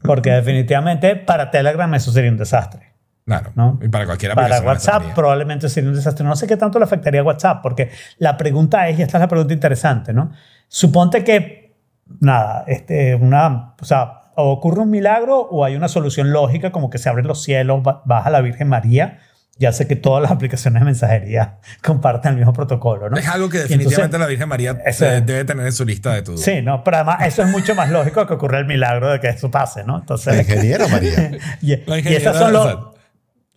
[0.03, 2.90] Porque definitivamente para Telegram eso sería un desastre.
[3.25, 3.51] Claro.
[3.55, 3.79] ¿No?
[3.81, 6.25] Y para cualquier Para WhatsApp probablemente sería un desastre.
[6.25, 9.21] No sé qué tanto le afectaría a WhatsApp, porque la pregunta es, y esta es
[9.21, 10.31] la pregunta interesante, ¿no?
[10.67, 11.75] Suponte que,
[12.19, 16.89] nada, este, una, o sea, o ocurre un milagro o hay una solución lógica, como
[16.89, 19.19] que se abren los cielos, ba- baja la Virgen María,
[19.57, 23.17] ya sé que todas las aplicaciones de mensajería comparten el mismo protocolo, ¿no?
[23.17, 26.21] Es algo que definitivamente entonces- la Virgen María Eso debe tener en su lista de
[26.21, 26.37] todo.
[26.37, 29.27] Sí, no, pero además eso es mucho más lógico que ocurra el milagro de que
[29.27, 29.93] eso pase, ¿no?
[29.95, 31.31] La Entonces, ingeniera María.
[31.61, 32.77] y, La y esas son los,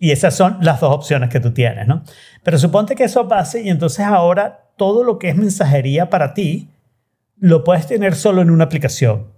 [0.05, 2.03] y esas son las dos opciones que tú tienes, ¿no?
[2.43, 6.69] Pero suponte que eso pase y entonces ahora todo lo que es mensajería para ti
[7.39, 9.29] lo puedes tener solo en una aplicación.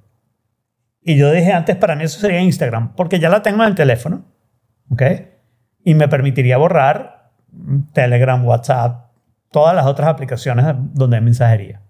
[1.02, 3.74] Y yo dije antes, para mí eso sería Instagram, porque ya la tengo en el
[3.76, 4.24] teléfono,
[4.90, 5.02] ¿ok?
[5.84, 7.30] Y me permitiría borrar
[7.92, 9.06] Telegram, WhatsApp,
[9.52, 11.80] todas las otras aplicaciones donde hay mensajería,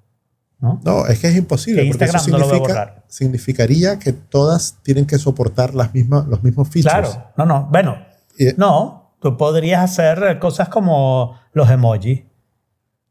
[0.61, 0.81] ¿no?
[0.85, 1.83] No, es que es imposible.
[1.83, 3.05] Que porque eso Instagram no lo va a significa- borrar.
[3.09, 6.93] significaría que todas tienen que soportar las mismas, los mismos features.
[7.11, 7.97] Claro, no, no, bueno,
[8.39, 12.24] Y- No, tú podrías hacer cosas como los emojis.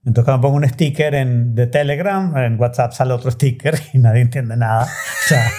[0.05, 4.21] Entonces, cuando pongo un sticker en, de Telegram, en WhatsApp sale otro sticker y nadie
[4.21, 4.83] entiende nada.
[4.83, 5.51] O sea,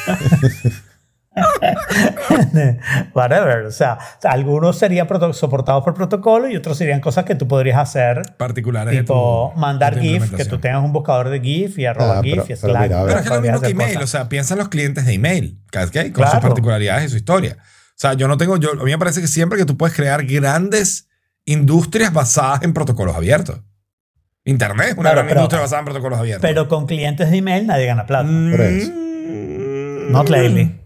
[3.15, 3.67] whatever.
[3.67, 8.23] O sea, algunos serían soportados por protocolo y otros serían cosas que tú podrías hacer.
[8.37, 12.19] Particulares de Tipo, tu- mandar GIF, que tú tengas un buscador de GIF y arroba
[12.19, 12.83] Ah, GIF pero- y pero Slack.
[12.83, 13.09] mira, a ver.
[13.15, 14.05] Pero es que lo mismo que email, cosas.
[14.05, 15.73] o sea, piensa en los clientes de email, ¿ok?
[15.75, 16.41] Con sus Claro.
[16.41, 17.57] particularidades y su historia.
[17.97, 19.97] O sea, yo no tengo, yo, a mí me parece que siempre que tú puedes
[19.97, 21.09] crear grandes
[21.47, 23.61] industrias basadas en protocolos abiertos.
[24.45, 26.43] Internet es una Claro, gran pero- industria basada en protocolos abiertos.
[26.49, 28.29] Pero con clientes de email nadie gana plata.
[28.29, 28.93] Por eso.
[28.93, 30.81] Mm, Not lately.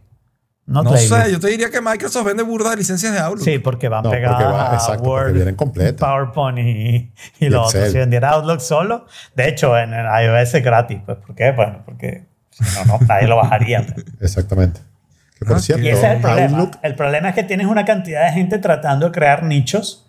[0.66, 1.08] Not No lately.
[1.08, 3.44] sé, yo te diría que Microsoft vende burda de licencias de Outlook.
[3.44, 6.08] Sí, porque van No, porque pegadas va- a exacto, porque Word, vienen completas.
[6.08, 7.78] PowerPoint y, y Y lo otro.
[7.80, 7.92] Excel.
[7.92, 11.00] Si vendiera Outlook solo, de hecho en el iOS es gratis.
[11.04, 11.50] Pues, ¿Por qué?
[11.52, 13.84] Bueno, porque si no, no, nadie lo bajaría.
[14.20, 14.80] Exactamente.
[15.40, 16.58] Que por Ah, cierto, Y ese es el problema.
[16.58, 20.06] Outlook, El problema es que tienes una cantidad de gente tratando de crear nichos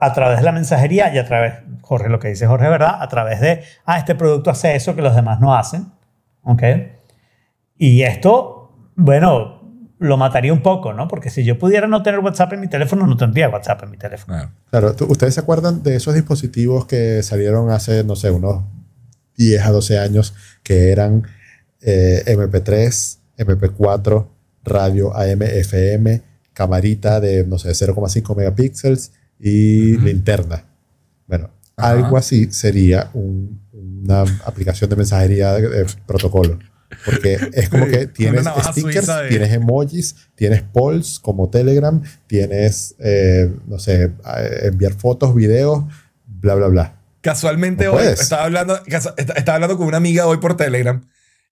[0.00, 2.96] a través de la mensajería y a través, Jorge, lo que dice Jorge, ¿verdad?
[3.00, 5.92] A través de, ah, este producto hace eso que los demás no hacen.
[6.42, 6.62] ¿Ok?
[7.78, 9.60] Y esto, bueno,
[9.98, 11.06] lo mataría un poco, ¿no?
[11.06, 13.96] Porque si yo pudiera no tener WhatsApp en mi teléfono, no tendría WhatsApp en mi
[13.98, 14.34] teléfono.
[14.36, 14.50] Claro.
[14.70, 18.64] Claro, ¿tú- ¿ustedes se acuerdan de esos dispositivos que salieron hace, no sé, unos
[19.36, 21.22] 10 a 12 años, que eran
[21.80, 24.26] eh, MP3, MP4,
[24.64, 26.22] radio AM, FM,
[26.52, 30.64] camarita de, no sé, 0,5 megapíxeles y linterna?
[31.26, 36.58] Bueno, algo así sería un- una aplicación de mensajería de, de protocolo.
[37.06, 43.50] Porque es como que tienes stickers, de- tienes emojis, tienes polls como Telegram, tienes, eh,
[43.66, 44.12] no sé,
[44.62, 45.84] enviar fotos, videos,
[46.26, 46.98] bla, bla, bla.
[47.22, 48.20] Casualmente No hoy puedes.
[48.20, 48.78] estaba hablando,
[49.16, 51.02] estaba hablando con una amiga hoy por Telegram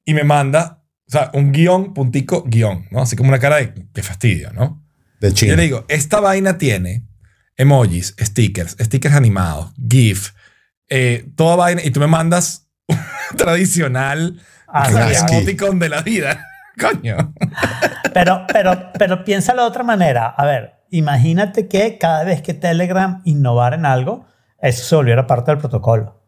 [0.04, 0.79] y me manda,
[1.10, 3.02] o sea, un guion, puntico, guion, ¿no?
[3.02, 4.80] Así como una cara de qué fastidio, ¿no?
[5.20, 5.50] De Y China.
[5.50, 7.02] yo le digo, esta vaina tiene
[7.56, 10.30] emojis, stickers, stickers animados, GIF,
[10.88, 12.96] eh, toda vaina, y tú me mandas un
[13.36, 14.40] tradicional
[14.72, 14.88] Ah,
[15.28, 16.46] emoticon de la vida.
[16.80, 17.34] Coño.
[18.14, 20.26] Pero, pero, pero piénsalo de otra manera.
[20.28, 24.26] A ver, imagínate que cada vez que Telegram innovara en algo,
[24.60, 26.19] eso se volviera parte del protocolo.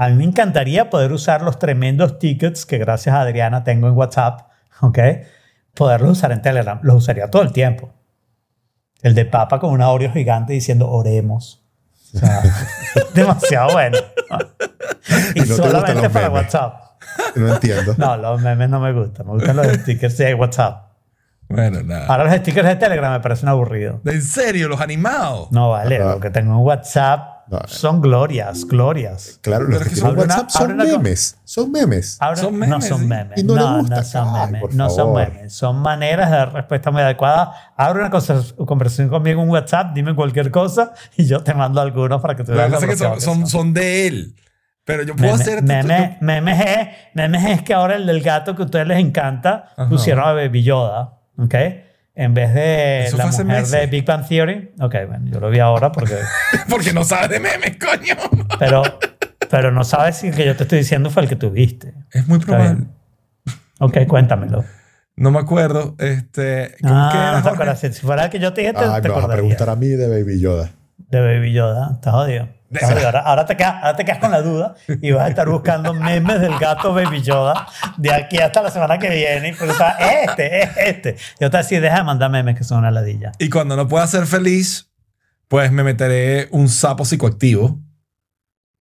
[0.00, 3.92] A mí me encantaría poder usar los tremendos tickets que gracias a Adriana tengo en
[3.92, 4.48] WhatsApp,
[4.80, 4.98] ¿ok?
[5.74, 6.80] Poderlos usar en Telegram.
[6.82, 7.92] Los usaría todo el tiempo.
[9.02, 11.62] El de Papa con una Oreo gigante diciendo oremos.
[12.14, 12.40] O sea,
[13.14, 13.98] demasiado bueno.
[15.34, 16.44] Y, Y no solamente para memes.
[16.44, 16.80] WhatsApp.
[17.36, 17.94] No entiendo.
[17.98, 19.26] No, los memes no me gustan.
[19.26, 20.92] Me gustan los stickers de WhatsApp.
[21.50, 22.06] Bueno, nada.
[22.06, 24.00] Ahora los stickers de Telegram me parecen aburridos.
[24.06, 25.52] En serio, los animados.
[25.52, 27.58] No vale, lo que tengo en WhatsApp No.
[27.66, 29.40] son glorias, glorias.
[29.42, 31.36] Claro, los que tienen una- WhatsApp son una co- memes.
[31.44, 32.16] Son memes.
[32.20, 33.06] Ahora, Son no memes, son sí.
[33.06, 33.38] memes.
[33.40, 33.96] Y no no, gusta.
[33.96, 34.60] no son Ay, memes.
[34.60, 35.32] por No son favor.
[35.32, 35.52] memes.
[35.52, 37.52] Son maneras de dar respuesta muy adecuada.
[37.76, 42.22] Abre una conversa- conversación conmigo en WhatsApp, dime cualquier cosa y yo te mando algunos
[42.22, 44.36] para que te veas la que son, son, son de él.
[44.84, 45.62] Pero yo puedo Meme- hacer...
[45.62, 49.66] meme- memes, es, memes es que ahora el del gato que a ustedes les encanta
[49.76, 49.88] Ajá.
[49.88, 51.54] pusieron a Baby Yoda, ¿ok?
[52.20, 53.70] En vez de Eso la mujer meses.
[53.70, 54.72] de Big Bang Theory.
[54.78, 56.16] Ok, bueno, yo lo vi ahora porque...
[56.68, 58.14] Porque no sabes de memes, coño.
[58.58, 58.82] Pero,
[59.48, 61.94] pero no sabes si el que yo te estoy diciendo fue el que tuviste.
[62.12, 62.84] Es muy probable.
[63.78, 64.64] Ok, cuéntamelo.
[65.16, 65.96] No me acuerdo.
[65.98, 67.80] Este, ¿cómo que Ah, era, no te acuerdas.
[67.80, 69.76] Si fuera el que yo te dije, te, Ah, te me vas a preguntar a
[69.76, 70.70] mí de Baby Yoda.
[70.98, 71.92] De Baby Yoda.
[71.94, 72.48] Estás jodido.
[73.24, 77.20] Ahora, te quedas, con la duda y vas a estar buscando memes del gato Baby
[77.22, 77.66] Yoda
[77.96, 79.48] de aquí hasta la semana que viene.
[79.48, 81.16] Y preguntar, este, es este.
[81.40, 83.32] Yo te decía, deja de mandar memes que son una ladilla.
[83.38, 84.90] Y cuando no pueda ser feliz,
[85.48, 87.80] pues me meteré un sapo psicoactivo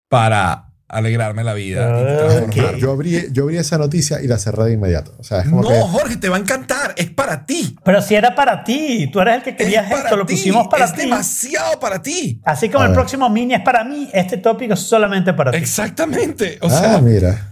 [0.10, 1.82] para alegrarme la vida.
[1.82, 2.74] y Ah, transformar.
[2.76, 2.80] ok.
[2.80, 5.14] Yo abrí, yo abrí esa noticia y la cerré de inmediato.
[5.20, 5.80] O sea, es como No, que.
[5.82, 6.94] Jorge, te va a encantar.
[6.96, 7.76] Es para ti.
[7.84, 10.36] Pero si era para ti, tú eres el que querías es para esto, lo ti.
[10.36, 11.02] pusimos para es ti.
[11.02, 12.42] demasiado para ti.
[12.46, 12.96] Así como A el ver.
[13.00, 15.58] próximo mini es para mí, este tópico es solamente para ti.
[15.58, 16.58] Exactamente.
[16.62, 17.52] O ah, sea, mira.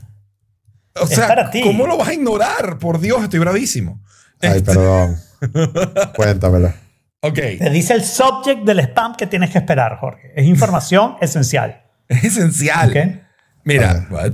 [0.95, 1.61] o es sea para ti.
[1.61, 2.77] ¿cómo lo vas a ignorar?
[2.79, 4.01] Por Dios, estoy bravísimo.
[4.41, 5.17] Ay, Este- perdón.
[6.15, 6.73] Cuéntamelo.
[7.21, 10.31] ok, Te dice el subject del spam que tienes que esperar, Jorge.
[10.35, 11.83] Es información esencial.
[12.07, 12.89] es esencial.
[12.89, 13.24] ¿ok?
[13.65, 14.31] Mira, what?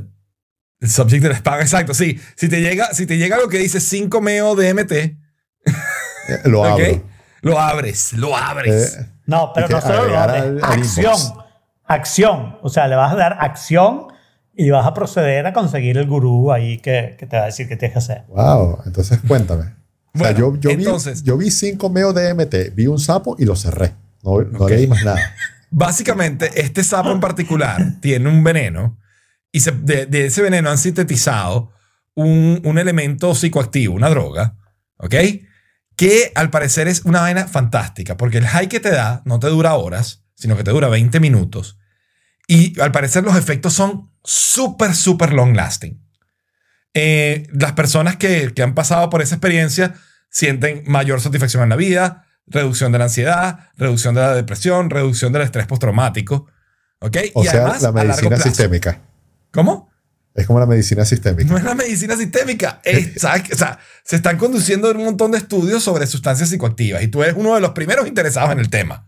[0.80, 1.94] el subject del spam, exacto.
[1.94, 5.18] Sí, si te llega, si te llega lo que dice 5 meo DMT, Eh,
[6.46, 7.04] Lo abro.
[7.42, 8.98] Lo abres, lo abres.
[8.98, 11.18] Eh, No, pero no solo lo al Acción.
[11.86, 12.58] Acción.
[12.62, 14.08] O sea, le vas a dar acción
[14.56, 17.68] y vas a proceder a conseguir el gurú ahí que, que te va a decir
[17.68, 18.24] qué tienes que hacer.
[18.28, 18.80] wow.
[18.86, 19.64] Entonces, cuéntame.
[20.14, 23.00] O sea, Bueno, yo, yo, entonces- vi, yo vi 5 meo de MT, vi un
[23.00, 23.94] sapo y lo cerré.
[24.24, 24.70] No, no Ok.
[24.70, 25.20] leí más nada.
[25.72, 28.98] Básicamente, este sapo en particular tiene un veneno
[29.52, 31.72] y se- de, de ese veneno han sintetizado
[32.14, 34.56] un, un elemento psicoactivo, una droga,
[34.98, 35.16] ¿ok?
[35.96, 39.48] Que al parecer es una vaina fantástica, porque el high que te da no te
[39.48, 41.78] dura horas, sino que te dura 20 minutos.
[42.48, 46.02] Y al parecer los efectos son súper, súper long lasting.
[46.94, 49.94] Eh, las personas que, que han pasado por esa experiencia
[50.30, 55.32] sienten mayor satisfacción en la vida, reducción de la ansiedad, reducción de la depresión, reducción
[55.32, 56.48] del estrés postraumático.
[57.00, 57.18] ¿Ok?
[57.34, 58.44] O y sea, además, la a largo medicina plazo.
[58.50, 59.02] sistémica.
[59.52, 59.90] ¿Cómo?
[60.34, 61.50] Es como la medicina sistémica.
[61.50, 62.80] No es la medicina sistémica.
[62.86, 63.54] Exacto.
[63.54, 67.36] O sea, se están conduciendo un montón de estudios sobre sustancias psicoactivas y tú eres
[67.38, 69.08] uno de los primeros interesados en el tema.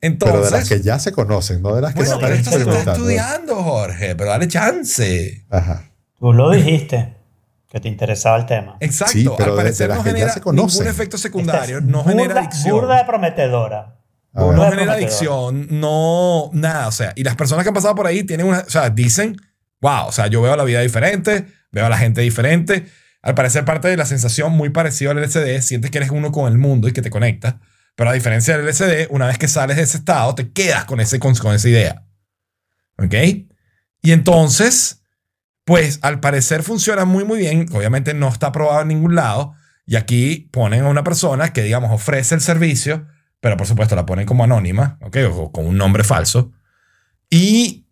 [0.00, 2.34] Entonces, pero de las que ya se conocen, no de las que bueno, se pero
[2.34, 5.44] están esto se está estudiando, Jorge, pero dale chance.
[5.50, 5.90] Ajá.
[6.20, 7.16] Tú lo dijiste,
[7.68, 8.76] que te interesaba el tema.
[8.80, 10.78] Exacto, Sí, pero al parecer de las no que ya genera se conocen.
[10.80, 12.72] ningún efecto secundario, es no genera adicción.
[12.80, 13.98] Burda de prometedora.
[14.32, 14.94] Burda no de genera prometedora.
[14.94, 18.60] adicción, no, nada, o sea, y las personas que han pasado por ahí tienen una,
[18.60, 19.36] o sea, dicen,
[19.80, 22.86] wow, o sea, yo veo la vida diferente, veo a la gente diferente.
[23.22, 26.50] Al parecer parte de la sensación muy parecida al LSD, sientes que eres uno con
[26.50, 27.56] el mundo y que te conectas,
[27.96, 31.00] pero a diferencia del LSD, una vez que sales de ese estado, te quedas con,
[31.00, 32.06] ese, con, esa idea.
[32.98, 33.14] ¿Ok?
[34.02, 35.02] Y entonces,
[35.64, 37.66] pues al parecer funciona muy, muy bien.
[37.72, 39.54] Obviamente no está aprobado en ningún lado.
[39.86, 43.06] Y aquí ponen a una persona que, digamos, ofrece el servicio,
[43.40, 45.16] pero por supuesto la ponen como anónima, ¿ok?
[45.32, 46.52] O con un nombre falso.
[47.30, 47.85] Y,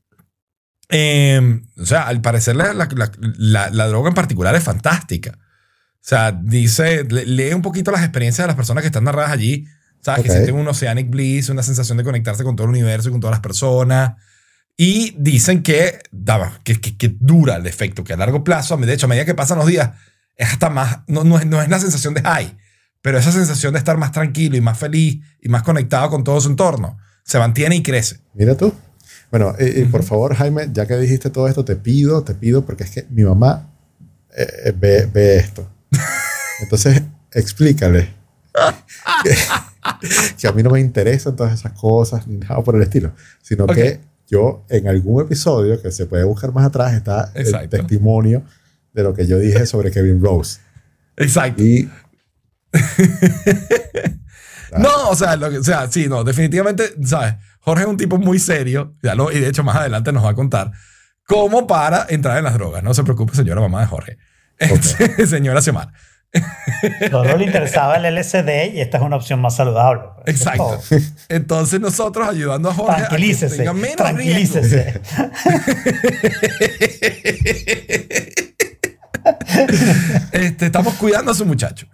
[0.89, 2.89] eh, o sea, al parecer la, la-
[3.37, 5.33] la- la- droga en particular es fantástica.
[5.39, 9.31] O sea, dice, le- lee un poquito las experiencias de las personas que están narradas
[9.33, 9.67] allí.
[10.01, 10.21] ¿Sabes?
[10.21, 10.27] Ok.
[10.27, 13.21] Que sienten un oceanic bliss, una sensación de conectarse con todo el universo y con
[13.21, 14.13] todas las personas.
[14.77, 18.93] Y dicen que, daba, que, que, que dura el efecto, que a largo plazo, de
[18.93, 19.93] hecho, a medida que pasan los días,
[20.37, 22.57] es hasta más, no, no, es, no es la sensación de high,
[23.01, 26.41] pero esa sensación de estar más tranquilo y más feliz y más conectado con todo
[26.41, 28.19] su entorno se mantiene y crece.
[28.35, 28.75] Mira tú.
[29.35, 32.65] Bueno, y, y por favor, Jaime, ya que dijiste todo esto, te pido, te pido,
[32.65, 33.69] porque es que mi mamá
[34.33, 35.69] eh, eh, ve, ve esto.
[36.63, 38.11] Entonces, explícale
[39.25, 39.35] que,
[40.39, 43.11] que a mí no me interesan todas esas cosas ni nada por el estilo,
[43.43, 47.71] sino que yo en algún episodio que se puede buscar más atrás está el Exacto.
[47.77, 48.45] testimonio
[48.93, 50.61] de lo que yo dije sobre Kevin Rose.
[51.17, 51.61] Exacto.
[51.61, 51.91] Y
[54.79, 57.35] No, o sea, lo que- o sea, sí, no, definitivamente, ¿sabes?
[57.65, 60.31] Jorge es un tipo muy serio, ya lo, y de hecho más adelante nos va
[60.31, 60.71] a contar
[61.27, 62.83] cómo para entrar en las drogas.
[62.83, 64.19] No se preocupe, señora mamá de Jorge.
[64.59, 65.93] Este, señora Xiomara.
[67.11, 70.03] Solo le interesaba el LSD y esta es una opción más saludable.
[70.25, 70.37] pues.
[70.37, 70.79] Exacto.
[71.29, 73.57] Entonces nosotros ayudando a Jorge a Tranquilícese.
[73.57, 75.01] tenga menos Tranquilícese.
[80.33, 81.87] Este, estamos cuidando a su muchacho.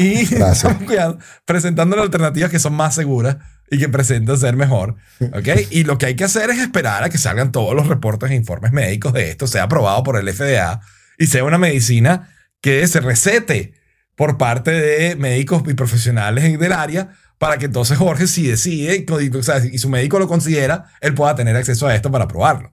[0.00, 3.36] Y estamos cuidando, presentándole alternativas que son más seguras
[3.72, 4.96] y que presentan ser mejor.
[5.32, 5.48] ¿Ok?
[5.70, 8.34] Y lo que hay que hacer es esperar a que salgan todos los reportes e
[8.34, 10.80] informes médicos de esto, sea aprobado por el FDA
[11.18, 12.28] y sea una medicina
[12.60, 13.72] que se recete
[14.14, 19.36] por parte de médicos y profesionales del área para que entonces Jorge, si decide y,
[19.36, 22.72] o sea, y su médico lo considera, él pueda tener acceso a esto para probarlo.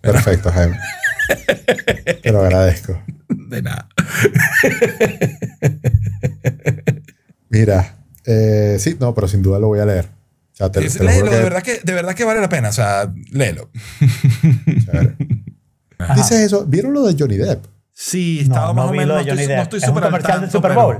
[0.00, 0.78] perfecto, Jaime.
[2.22, 3.00] Te lo agradezco.
[3.28, 3.88] De nada.
[7.50, 10.17] Mira, eh, sí, no, pero sin duda lo voy a leer.
[10.58, 12.48] O sea, te, Es- te léelo, que- de verdad, que, de verdad que vale la
[12.48, 12.70] pena.
[12.70, 13.70] O sea, léelo.
[16.16, 17.64] Dices eso, ¿vieron lo de Johnny Depp?
[17.92, 19.08] Sí, No, estaba no más o vi menos.
[19.08, 20.96] lo No de estoy, no estoy Es un súper al comercial del Super Bowl.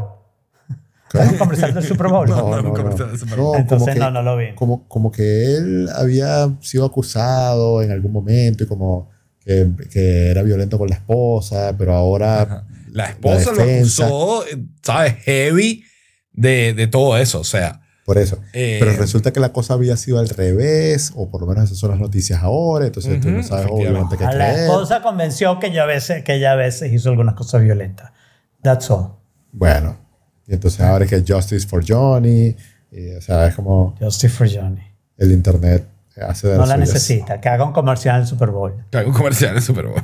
[1.14, 2.28] Es un comercial del Super Bowl.
[2.28, 2.74] No, No, no, no, un no.
[2.74, 3.52] comercial del Super No, Bowl.
[3.52, 4.54] como Entonces que- no, no lo vi.
[4.54, 9.10] Como, como que él había sido acusado en algún momento y como
[9.44, 12.64] que, que era violento con la esposa, pero ahora Ajá.
[12.90, 14.08] La esposa La defensa.
[14.08, 15.14] lo acusó, eh, ¿sabes?
[15.24, 15.84] Heavy
[16.32, 17.40] de, de todo eso.
[17.40, 18.38] O sea, por eso.
[18.54, 21.76] eh, Pero resulta que la cosa había sido al revés, o por lo menos esas
[21.76, 24.60] son las noticias ahora, entonces tú no sabes obviamente qué A la creer.
[24.60, 28.10] esposa convenció que ella a veces, que ella a veces hizo algunas cosas violentas.
[28.62, 29.08] That's all.
[29.52, 29.98] Bueno,
[30.46, 32.56] y entonces ahora es que Justice for Johnny,
[32.90, 34.80] y, o sea, es como Justice for Johnny.
[35.18, 35.84] el internet
[36.18, 36.94] hace de No las la suyas.
[36.94, 37.40] necesita.
[37.42, 38.72] Que haga un comercial en el Super Bowl.
[38.90, 40.02] que haga un comercial de Super Bowl.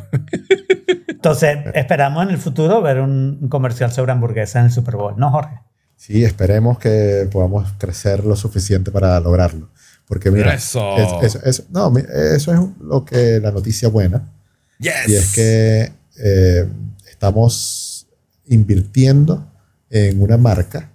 [1.08, 5.14] Entonces, esperamos en el futuro ver un, un comercial sobre hamburguesa en el Super Bowl.
[5.16, 5.58] ¿No, Jorge?
[5.96, 9.70] Sí, esperemos que podamos crecer lo suficiente para lograrlo.
[10.06, 10.96] Porque mira, Eso.
[11.22, 14.30] es- es- es- no, eso es lo que la noticia buena.
[14.78, 14.92] Yes.
[15.08, 16.68] Y es que eh,
[17.10, 18.06] estamos
[18.46, 19.50] invirtiendo
[19.90, 20.90] en una marca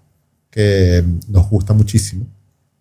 [0.52, 2.26] que nos gusta muchísimo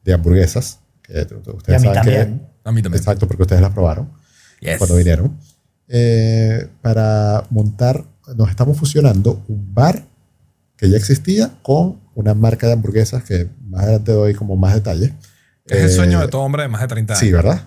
[0.04, 0.80] de hamburguesas.
[1.02, 2.48] Que Y a ustedes mí saben también.
[2.64, 2.94] A mí que, también.
[3.00, 4.10] exacto, porque ustedes las probaron
[4.60, 4.76] Yes.
[4.78, 5.38] cuando vinieron.
[5.88, 8.04] Eh, para montar,
[8.36, 10.04] nos estamos fusionando un bar
[10.78, 15.12] que ya existía con una marca de hamburguesas que más adelante doy como más detalles.
[15.66, 17.20] Es el sueño Eh, de todo hombre de más de 30 años.
[17.26, 17.62] Sí, ¿verdad?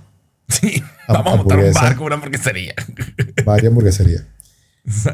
[0.47, 0.83] Sí.
[1.07, 1.81] Vamos a montar un hamburguesa.
[1.81, 2.73] bar con una hamburguesería.
[3.45, 4.23] Varias hamburgueserías.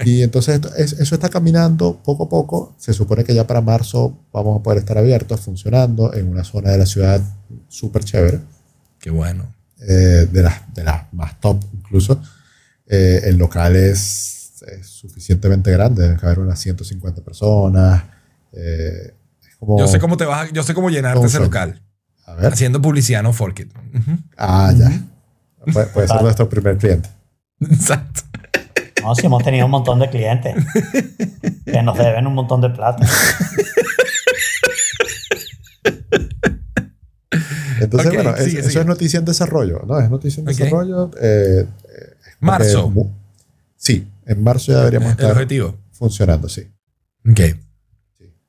[0.06, 2.74] Y entonces eso está caminando poco a poco.
[2.80, 6.72] Se supone que ya para marzo vamos a poder estar abiertos, funcionando en una zona
[6.72, 7.20] de la ciudad
[7.68, 8.40] súper chévere,
[9.00, 9.54] Qué bueno.
[9.82, 12.22] eh, de, las, de las más top incluso.
[12.88, 13.76] Eh, el local
[14.62, 18.04] es, es suficientemente grande, deben caber unas 150 personas.
[18.54, 19.14] Eh,
[19.50, 21.82] es como, Yo sé cómo te vas a- yo sé cómo llenarte ese local.
[22.26, 22.54] A ver.
[22.54, 23.74] Haciendo publicidad, no fork it.
[24.38, 24.92] Ah, ya.
[25.72, 27.10] Puede, puede ser nuestro primer cliente.
[27.62, 28.22] Exacto.
[29.04, 30.56] No, si hemos tenido un montón de clientes
[31.66, 33.06] que nos deben un montón de plata.
[37.80, 40.00] Entonces, bueno, es- sigue, eso es noticia en desarrollo, ¿no?
[40.00, 41.12] Es noticia en desarrollo.
[41.22, 42.92] eh, eh, Marzo.
[44.28, 45.78] En marzo ya deberíamos El estar objetivo.
[45.92, 46.68] funcionando, sí.
[47.30, 47.40] Ok.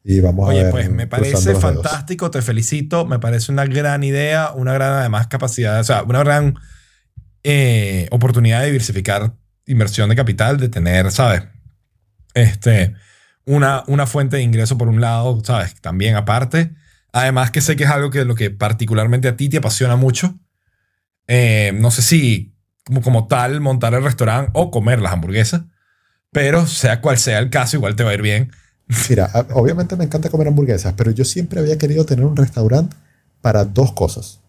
[0.04, 0.70] Y vamos a Oye, ver.
[0.70, 1.60] pues me parece dedos.
[1.60, 6.20] fantástico, te felicito, me parece una gran idea, una gran además capacidad, o sea, una
[6.20, 6.54] gran
[7.42, 9.34] eh, oportunidad de diversificar
[9.66, 11.42] inversión de capital, de tener, ¿sabes?
[12.34, 12.94] Este,
[13.44, 15.74] una, una fuente de ingreso por un lado, ¿sabes?
[15.80, 16.74] También aparte.
[17.12, 20.38] Además que sé que es algo que lo que particularmente a ti te apasiona mucho.
[21.26, 22.54] Eh, no sé si
[22.88, 25.62] como, como tal montar el restaurante o comer las hamburguesas,
[26.32, 28.50] pero sea cual sea el caso, igual te va a ir bien.
[29.10, 32.96] Mira, a- obviamente me encanta comer hamburguesas, pero yo siempre había querido tener un restaurante
[33.42, 34.40] para dos cosas.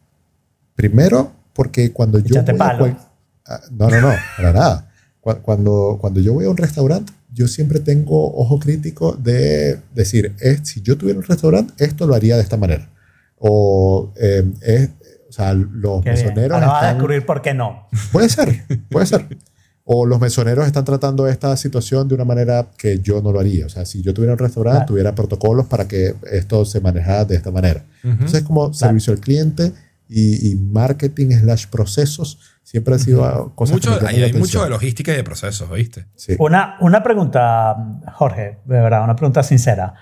[0.76, 2.80] Primero, porque cuando yo voy a palo.
[2.80, 2.98] cual-
[3.46, 4.92] ah, no, no, no, para nada.
[5.20, 10.34] Cu- Cuando, cuando yo voy a un restaurante, yo siempre tengo ojo crítico de decir,
[10.40, 12.90] es, si yo tuviera un restaurante, esto lo haría de esta manera.
[13.38, 14.90] O, eh, es,
[15.30, 17.88] o sea, los Qué mesoneros Ahora vas a están- descubrir por qué no.
[18.12, 19.28] Puede ser, puede ser.
[19.92, 23.66] O los mesoneros están tratando esta situación de una manera que yo no lo haría.
[23.66, 24.88] O sea, si yo tuviera un restaurante, Claro.
[24.88, 27.84] tuviera protocolos para que esto se manejara de esta manera.
[28.04, 29.72] Entonces, como servicio al cliente
[30.08, 34.64] y, y marketing slash procesos, siempre ha sido ah, cosas Mucho, que me hay, mucho
[34.64, 36.06] de logística y de procesos, ¿viste?
[36.16, 36.36] Sí.
[36.38, 37.76] Una, una pregunta,
[38.14, 39.96] Jorge, de verdad, una pregunta sincera.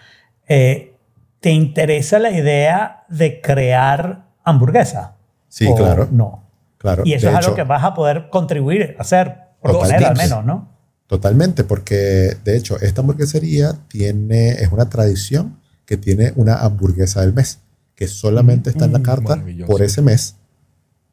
[0.49, 0.95] Eh,
[1.39, 5.13] ¿Te interesa la idea de crear hamburguesa?
[5.57, 6.07] Sí, ¿O claro.
[6.11, 6.43] No.
[6.77, 7.01] claro.
[7.03, 10.15] Y eso De es algo hecho, que vas a poder contribuir a hacer, proponer al
[10.15, 10.69] menos, ¿no?
[11.07, 17.33] Totalmente, porque de hecho esta hamburguesería tiene, es una tradición que tiene una hamburguesa del
[17.33, 17.59] mes,
[17.95, 20.35] que solamente está en la Mm, carta por ese mes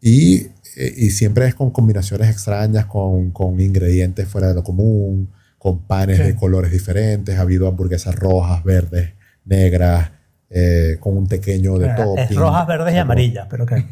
[0.03, 5.31] y, eh, y siempre es con combinaciones extrañas, con, con ingredientes fuera de lo común,
[5.59, 6.23] con panes Sí.
[6.25, 7.39] de colores diferentes.
[7.39, 9.13] Ha habido hamburguesas rojas, verdes,
[9.47, 10.11] negras,
[10.51, 12.17] eh, con un pequeño de todo.
[12.19, 13.87] es rojas, verdes y amarillas, pero que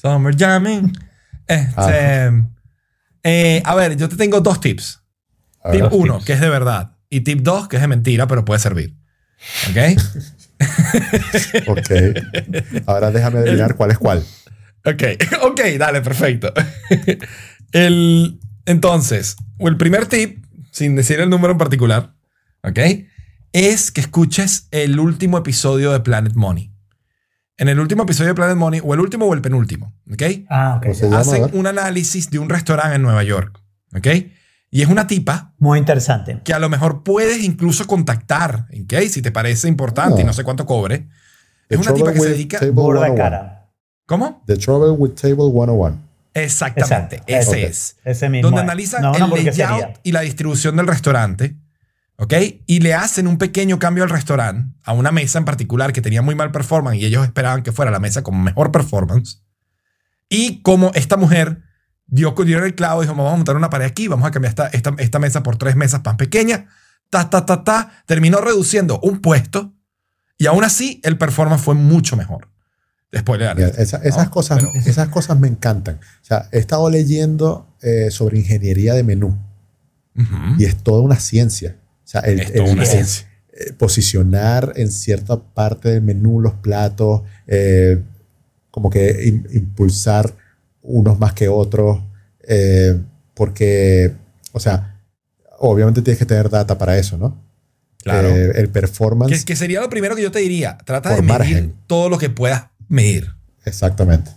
[0.00, 0.92] Summer Jamming.
[1.46, 2.32] Este, Ah.
[3.22, 5.02] eh, a ver, yo te tengo dos tips.
[5.72, 6.24] Tip Dos 1, tips.
[6.26, 6.96] que es de verdad.
[7.10, 8.94] Y tip 2, que es de mentira, pero puede servir.
[9.70, 10.00] ¿Ok?
[11.66, 11.90] Ok.
[12.86, 14.22] Ahora déjame adivinar cuál es cuál.
[14.84, 15.02] ok,
[15.42, 16.52] ok, dale, perfecto.
[17.72, 22.14] el, entonces, el primer tip, sin decir el número en particular,
[22.62, 22.78] ¿ok?
[23.52, 26.69] Es que escuches el último episodio de Planet Money.
[27.60, 30.22] En el último episodio de Planet Money, o el último o el penúltimo, ¿ok?
[30.48, 30.82] Ah, ok.
[30.82, 31.06] ¿Cómo se ya.
[31.08, 31.18] llama?
[31.18, 33.60] A hacen un análisis de un restaurante en Nueva York,
[33.94, 34.06] ¿ok?
[34.70, 36.40] Y es una tipa Muy interesante.
[36.42, 38.94] que a lo mejor puedes incluso contactar, ¿ok?
[39.10, 41.08] Si te parece importante y no sé cuánto cobre.
[41.68, 42.58] The Es una tipa que se dedica...
[42.72, 43.14] Burda 101.
[43.14, 43.68] cara.
[44.06, 44.42] ¿Cómo?
[44.46, 45.98] The Trouble with Table 101.
[46.32, 47.66] Exactamente, Exacto, ese ese.
[47.66, 47.96] es.
[48.04, 48.48] Ese mismo.
[48.48, 48.64] Donde es.
[48.64, 51.56] analizan No, el layout y la distribución del restaurante,
[52.20, 52.34] ¿ok?
[52.66, 56.22] Y le hacen un pequeño cambio al restaurante, a una mesa en particular que tenía
[56.22, 59.42] muy mal performance y ellos esperaban que fuera la mesa con mejor performance.
[60.28, 61.62] Y como esta mujer
[62.06, 64.68] dio, dio el clavo, dijo, vamos a montar una pared aquí, vamos a cambiar esta,
[64.68, 66.62] esta, esta mesa por tres mesas más pequeñas,
[67.08, 69.74] ta, ta, ta, ta, terminó reduciendo un puesto
[70.38, 72.48] y aún así el performance fue mucho mejor.
[73.10, 75.96] Después Mira, esa- esas, No, cosas, pero- esas cosas me encantan.
[75.96, 79.36] O sea, he estado leyendo eh, sobre ingeniería de menú
[80.58, 81.76] y es toda una ciencia.
[82.10, 83.28] O sea, el, Es toda el- una el- ciencia.
[83.52, 88.02] eh, posicionar en cierta parte del menú los platos, eh,
[88.72, 90.34] como que im- impulsar
[90.82, 92.00] unos más que otros,
[92.42, 92.98] eh,
[93.34, 94.12] porque,
[94.52, 95.00] o sea,
[95.58, 97.40] obviamente tienes que tener data para eso, ¿no?
[98.02, 98.28] Claro.
[98.30, 100.78] Eh, el performance, Que, que sería lo primero que yo te diría.
[100.84, 101.74] Trata de medir margen.
[101.86, 103.30] todo lo que puedas medir.
[103.64, 104.32] exactamente.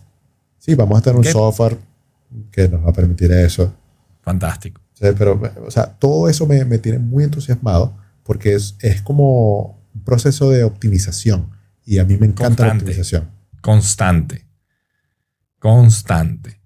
[0.60, 1.78] Sí, vamos a tener un software
[2.52, 3.74] que nos va a permitir eso.
[4.22, 4.80] Fantástico.
[5.00, 10.04] Pero, o sea, todo eso me, me tiene muy entusiasmado porque es, es como un
[10.04, 11.50] proceso de optimización
[11.86, 13.30] y a mí me encanta la optimización.
[13.62, 14.46] Constante.
[15.60, 16.60] Constante.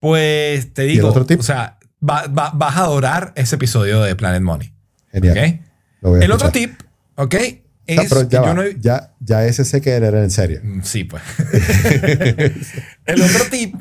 [0.00, 1.40] Pues te el digo, otro tip?
[1.40, 4.72] o sea, va- va- vas a adorar ese episodio de Planet Money.
[5.10, 5.38] Genial.
[5.38, 5.60] ¿ok?
[6.02, 6.80] Lo voy a El otro tip,
[7.16, 7.34] ¿ok?
[7.86, 10.60] No, Es ya, yo va, no he- ya, ya ese sé que era en serio.
[10.62, 11.22] Mm, Sí, pues.
[13.06, 13.74] el otro tip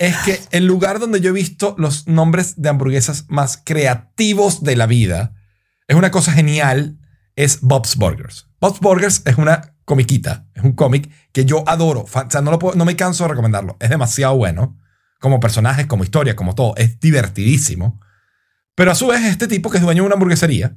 [0.00, 4.76] es que el lugar donde yo he visto los nombres de hamburguesas más creativos de
[4.76, 5.34] la vida
[5.86, 6.98] es una cosa genial,
[7.36, 8.46] es Bob's Burgers.
[8.60, 12.02] Bob's Burgers es una comiquita, es un cómic que yo adoro.
[12.02, 13.76] O sea, no, lo puedo- no me canso de recomendarlo.
[13.80, 14.78] Es demasiado bueno.
[15.20, 16.74] Como personajes, como historia, como todo.
[16.76, 18.00] Es divertidísimo.
[18.76, 20.76] Pero a su vez, este tipo que es dueño de una hamburguesería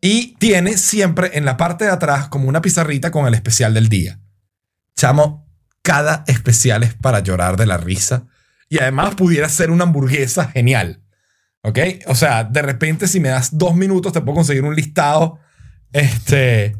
[0.00, 3.88] y tiene siempre en la parte de atrás como una pizarrita con el especial del
[3.88, 4.20] día.
[4.96, 5.46] Chamo,
[5.82, 8.26] cada especial es para llorar de la risa.
[8.68, 11.00] Y además pudiera ser una hamburguesa genial.
[11.62, 11.78] ¿Ok?
[12.06, 15.38] O sea, de repente si me das dos minutos te puedo conseguir un listado.
[15.92, 16.76] Este...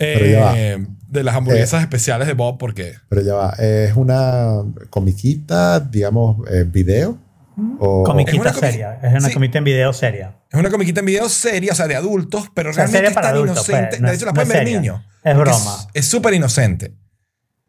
[0.00, 6.38] Eh, de las hamburguesas especiales de Bob porque Pero ya va, ¿es una comiquita, digamos,
[6.50, 7.16] eh, video?
[7.78, 8.94] O, Es Comiquita una comi- seria.
[9.00, 9.32] Es una sí.
[9.34, 10.34] comita en video seria.
[10.54, 13.14] Es una comiquita en video seria, o sea, de adultos, pero O sea, realmente es
[13.14, 13.88] tan adultos, inocente.
[13.90, 14.80] pues, no de hecho, la no pueden ver seria.
[14.80, 15.00] niños.
[15.22, 15.76] Es broma.
[15.92, 16.94] Es súper inocente.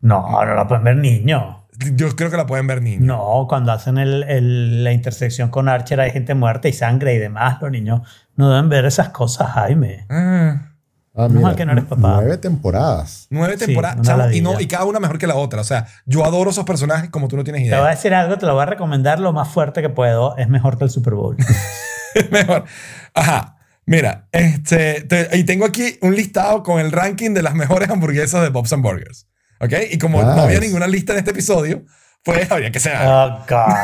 [0.02, 1.56] No, no la pueden ver niños.
[1.96, 3.02] Yo creo que la pueden ver niños.
[3.04, 7.18] No, cuando hacen el- el- la intersección con Archer hay gente muerta y sangre y
[7.18, 7.58] demás.
[7.62, 8.02] Los niños
[8.36, 10.06] no deben ver esas cosas, Jaime.
[10.10, 10.72] Ah,
[11.18, 12.18] Ah, mira, mal que no eres papá.
[12.22, 13.28] Nueve temporadas.
[13.30, 15.62] nueve Sí, temporadas, chamo, y, no, y cada una mejor que la otra.
[15.62, 17.90] O sea, yo adoro esos personajes como tú no tienes Te voy a idea.
[17.96, 20.36] decir algo, te lo voy a recomendar lo más fuerte que puedo.
[20.38, 21.38] Es mejor que el Super Bowl.
[22.32, 22.66] mejor.
[23.14, 23.58] Ajá.
[23.88, 28.42] Mira, este, te- y tengo aquí un listado con el ranking de las mejores hamburguesas
[28.42, 29.28] de Bob's and Burgers.
[29.60, 29.74] ¿Ok?
[29.92, 31.86] Y como no había ninguna lista en este episodio,
[32.24, 32.98] pues habría que ser.
[33.06, 33.76] Oh, God.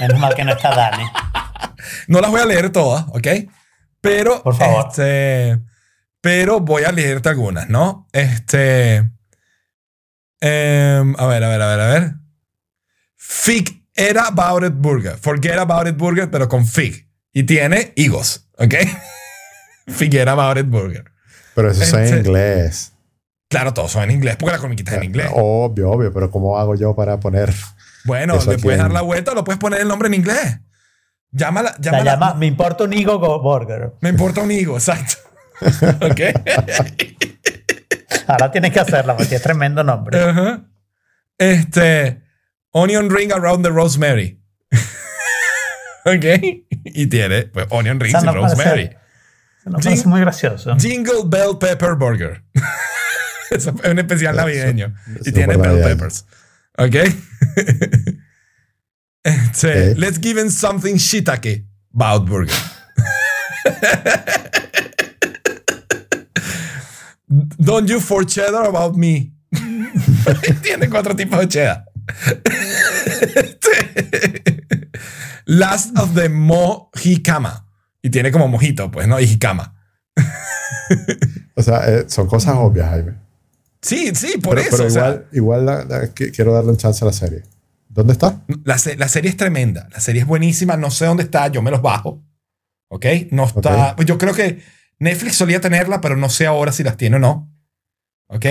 [0.00, 1.04] Menos mal que no está Dani.
[2.08, 3.26] No las voy a leer todas, ¿ok?
[4.00, 4.86] Pero, Por favor.
[4.88, 5.58] Este,
[6.20, 8.06] pero voy a leerte algunas, ¿no?
[8.12, 9.10] Este.
[10.40, 12.12] em, a ver, a ver, a ver, a ver.
[13.16, 15.16] Fig era About It Burger.
[15.16, 17.08] Forget About It Burger, pero con Fig.
[17.32, 18.74] Y tiene higos, ¿ok?
[19.88, 21.04] Fig era About It Burger.
[21.54, 22.92] Pero eso es en Este- inglés.
[23.48, 25.28] Claro, todos son en inglés, porque la comiquita es en inglés.
[25.34, 27.52] Obvio, obvio, pero ¿cómo hago yo para poner?
[28.04, 30.60] Bueno, le puedes en- dar la vuelta o lo puedes poner el nombre en inglés.
[31.30, 32.04] Llámala, La llámala.
[32.12, 33.92] llama, me importa un higo go- burger.
[34.00, 35.14] Me importa un higo, exacto.
[36.00, 36.20] ¿Ok?
[38.26, 40.18] Ahora tienes que hacerla porque es tremendo nombre.
[41.38, 42.22] Este.
[42.70, 44.40] Onion ring around the rosemary.
[46.16, 46.24] ok.
[46.84, 48.90] Y tiene, pues, onion rings y rosemary.
[49.64, 50.76] parece Jing- muy gracioso.
[50.78, 52.42] Jingle Bell Pepper Burger.
[53.50, 54.94] Es un especial navideño.
[55.14, 55.88] eso y tiene bell navideño.
[55.88, 56.24] peppers.
[56.78, 56.94] Ok.
[59.24, 59.98] este, Ok.
[59.98, 61.66] Let's give him something shiitake.
[61.90, 62.54] Bout Burger.
[67.58, 69.32] Don't you for cheddar about me.
[70.62, 71.84] Tiene cuatro tipos de cheddar.
[75.46, 77.66] Last of the Mojicama.
[78.02, 79.20] Y tiene como mojito, pues, ¿no?
[79.20, 79.74] Y jicama.
[81.54, 83.12] O sea, eh, son cosas obvias, Jaime.
[83.80, 84.76] Sí, sí, por pero eso.
[84.76, 87.42] pero o sea, igual, igual la- la- qui- quiero darle un chance a la serie.
[87.88, 88.40] ¿Dónde está?
[88.64, 89.88] la, la serie es tremenda.
[89.92, 90.76] La serie es buenísima.
[90.76, 91.48] No sé dónde está.
[91.48, 92.22] Yo me los bajo.
[92.88, 93.06] ¿Ok?
[93.30, 93.90] No está.
[93.90, 93.96] Ok.
[93.96, 94.62] Pues yo creo que
[94.98, 97.52] Netflix solía tenerla, pero no sé ahora si las tiene o no.
[98.28, 98.46] ¿Ok?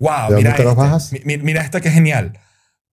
[0.00, 0.74] Wow, ¿De mira dónde te los este.
[0.82, 1.12] bajas?
[1.12, 2.38] Mi- mi- Mira esta que es genial.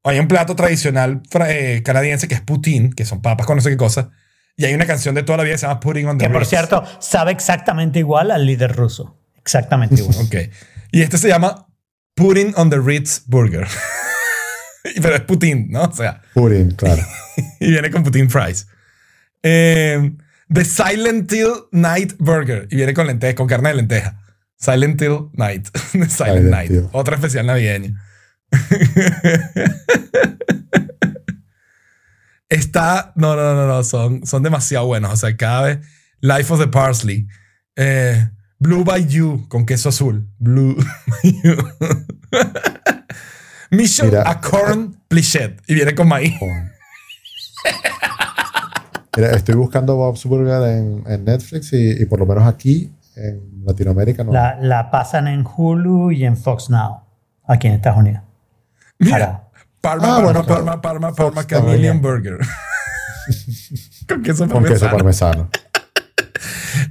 [0.03, 3.69] Hay un plato tradicional eh, canadiense que es poutine, que son papas con no sé
[3.69, 4.09] qué cosa.
[4.57, 6.31] Y hay una canción de toda la vida que se llama Pudding on the Que
[6.31, 9.17] por cierto, sabe exactamente igual al líder ruso.
[9.37, 10.15] Exactamente igual.
[10.25, 10.35] Ok.
[10.91, 11.67] Y este se llama
[12.15, 13.67] Pudding on the Ritz Burger.
[15.01, 15.83] Pero es poutine, ¿no?
[15.83, 17.03] O sea, Pudding, claro.
[17.59, 18.67] y viene con poutine fries.
[19.43, 20.11] Eh,
[20.51, 22.67] the Silent Hill Night Burger.
[22.71, 24.19] Y viene con lentejas, con carne de lenteja.
[24.57, 25.69] Silent Hill Night.
[25.71, 26.71] The Silent Silent Night.
[26.71, 26.89] Hill.
[26.91, 27.93] Otra especial navideña.
[32.49, 33.13] Está.
[33.15, 33.83] No, no, no, no.
[33.83, 35.13] Son, son demasiado buenos.
[35.13, 35.79] O sea, cada vez.
[36.19, 37.27] Life of the Parsley.
[37.75, 38.27] Eh,
[38.59, 40.27] Blue by You con queso azul.
[40.37, 40.75] Blue
[41.07, 41.55] by You.
[43.71, 44.29] Mission Mira.
[44.29, 45.61] a Corn Plichet.
[45.67, 46.33] Y viene con maíz.
[49.15, 53.63] Mira, estoy buscando Bob's Burger en, en Netflix y, y por lo menos aquí en
[53.65, 54.31] Latinoamérica no.
[54.31, 57.01] La, la pasan en Hulu y en Fox Now,
[57.45, 58.21] aquí en Estados Unidos.
[59.01, 59.15] Mira.
[59.15, 59.47] Ahora,
[59.81, 62.01] Parma, Ah, Parma, bueno, Parma, Parma, Parma, también.
[62.01, 62.37] Burger.
[64.07, 65.49] con queso con queso parmesano.
[65.49, 65.49] parmesano.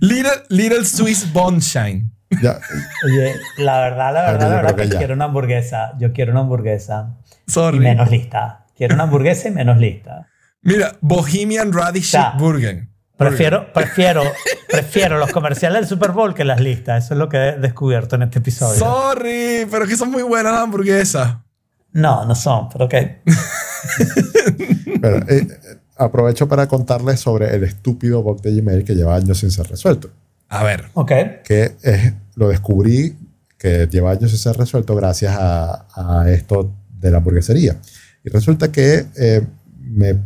[0.00, 2.11] Little, Little Swiss Bonshine.
[2.42, 2.61] Ya,
[3.04, 5.92] oye, la verdad, la verdad, la verdad que, quiero una hamburguesa.
[5.98, 7.16] Yo quiero una hamburguesa.
[7.46, 7.78] Sorry.
[7.78, 8.66] Y menos lista.
[8.76, 10.28] Quiero una hamburguesa y menos lista.
[10.62, 12.16] Mira, Bohemian Radish.
[12.38, 12.88] Burger.
[13.16, 14.22] Prefiero, prefiero,
[14.68, 17.04] prefiero los comerciales del Super Bowl que las listas.
[17.04, 18.78] Eso es lo que he descubierto en este episodio.
[18.78, 21.36] Sorry, pero que son muy buenas las hamburguesas.
[21.93, 22.95] No, no son, pero ok.
[25.01, 25.49] pero, eh, eh,
[25.97, 30.11] aprovecho para contarles sobre el estúpido bug de Gmail que lleva años sin ser resuelto.
[30.49, 30.91] A ver.
[30.95, 31.12] Ok.
[31.45, 33.16] Que es, lo descubrí
[33.59, 37.76] que lleva años sin ser resuelto gracias a, a esto de la hamburguesería.
[38.24, 39.43] Y resulta que eh,
[39.78, 40.18] me,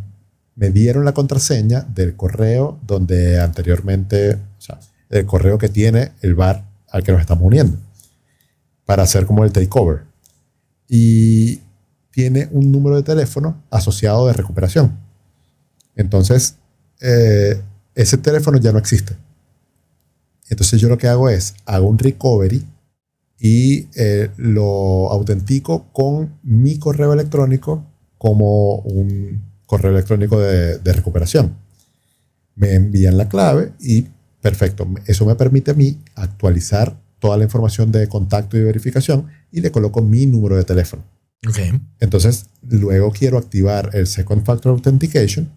[0.57, 4.79] me dieron la contraseña del correo donde anteriormente, o sea,
[5.11, 7.77] el correo que tiene el bar al que nos estamos uniendo,
[8.85, 10.03] para hacer como el takeover.
[10.89, 11.61] Y
[12.11, 14.97] tiene un número de teléfono asociado de recuperación.
[15.97, 16.57] Entonces,
[17.01, 17.61] eh,
[17.95, 19.16] ese teléfono ya no existe.
[20.49, 22.64] Entonces yo lo que hago es, hago un recovery
[23.39, 27.85] y eh, lo autentico con mi correo electrónico
[28.18, 31.57] como un correo electrónico de, de recuperación.
[32.55, 34.07] Me envían la clave y
[34.41, 39.61] perfecto, eso me permite a mí actualizar toda la información de contacto y verificación y
[39.61, 41.03] le coloco mi número de teléfono.
[41.49, 41.59] Ok.
[42.01, 45.49] Entonces, luego quiero activar el Second Factor Authentication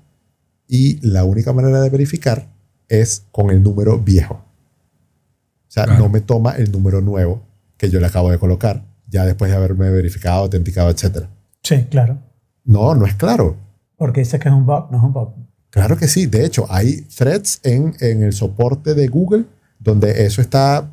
[0.67, 2.47] y la única manera de verificar
[2.87, 4.35] es con el número viejo.
[4.35, 5.99] O sea, Claro.
[6.03, 7.41] no me toma el número nuevo
[7.77, 11.25] que yo le acabo de colocar, ya después de haberme verificado, autenticado, etc.
[11.63, 12.19] Sí, claro.
[12.63, 13.55] No, no es claro.
[13.97, 15.33] Porque dice que es un bug, no es un bug.
[15.69, 16.25] Claro que sí.
[16.27, 19.45] De hecho, hay threads en, en el soporte de Google
[19.79, 20.89] donde eso está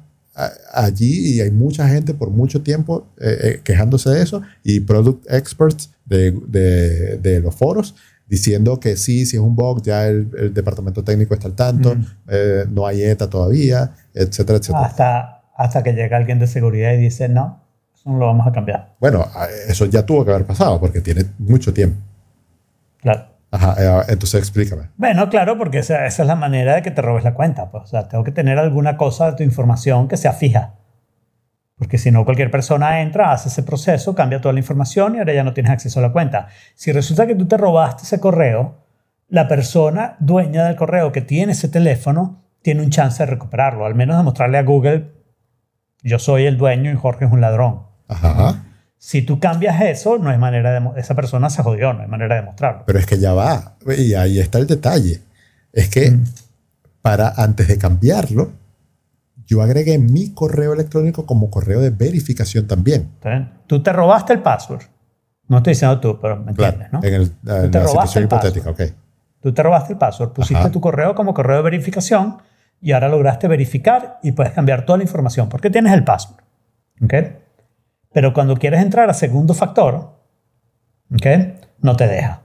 [0.72, 5.24] allí y hay mucha gente por mucho tiempo eh, eh, quejándose de eso y product
[5.30, 7.94] experts de, de- de los foros
[8.26, 11.94] diciendo que sí, si es un bug, ya el, el departamento técnico está al tanto,
[11.94, 12.06] Mm.
[12.28, 14.86] eh, no hay ETA todavía, etcétera, etcétera.
[14.86, 17.62] Hasta, hasta que llega alguien de seguridad y dice, no,
[17.94, 18.94] eso no lo vamos a cambiar.
[18.98, 19.26] Bueno,
[19.68, 22.00] eso ya tuvo que haber pasado porque tiene mucho tiempo.
[23.02, 23.26] Claro.
[23.54, 24.90] Ajá, eh, entonces explícame.
[24.96, 27.70] Bueno, claro, porque esa, esa es la manera de que te robes la cuenta.
[27.70, 27.84] Pues.
[27.84, 30.74] O sea, tengo que tener alguna cosa de tu información que sea fija.
[31.76, 35.34] Porque si no, cualquier persona entra, hace ese proceso, cambia toda la información y ahora
[35.34, 36.48] ya no tienes acceso a la cuenta.
[36.74, 38.84] Si resulta que tú te robaste ese correo,
[39.28, 43.86] la persona dueña del correo que tiene ese teléfono tiene un chance de recuperarlo.
[43.86, 45.12] Al menos demostrarle a Google,
[46.02, 47.82] yo soy el dueño y Jorge es un ladrón.
[48.08, 48.64] Ajá.
[49.06, 50.98] Si tú cambias eso, no hay manera de...
[50.98, 52.84] Esa persona se jodió, no hay manera de demostrarlo.
[52.86, 53.76] Pero es que ya va.
[53.98, 55.20] Y ahí está el detalle.
[55.74, 56.24] Es que Mm.
[57.02, 58.52] para antes de cambiarlo,
[59.46, 63.10] yo agregué mi correo electrónico como correo de verificación también.
[63.66, 64.84] Tú te robaste el password.
[65.48, 67.00] No estoy diciendo tú, pero me entiendes, ¿no?
[67.04, 68.80] En, el- en la situación hipotética, ok.
[69.42, 70.70] Tú te robaste el password, pusiste Ajá.
[70.70, 72.38] tu correo como correo de verificación
[72.80, 76.40] y ahora lograste verificar y puedes cambiar toda la información porque tienes el password.
[77.04, 77.14] ¿ok?
[78.14, 80.12] Pero cuando quieres entrar a segundo factor,
[81.12, 81.26] ¿ok?
[81.80, 82.40] no te deja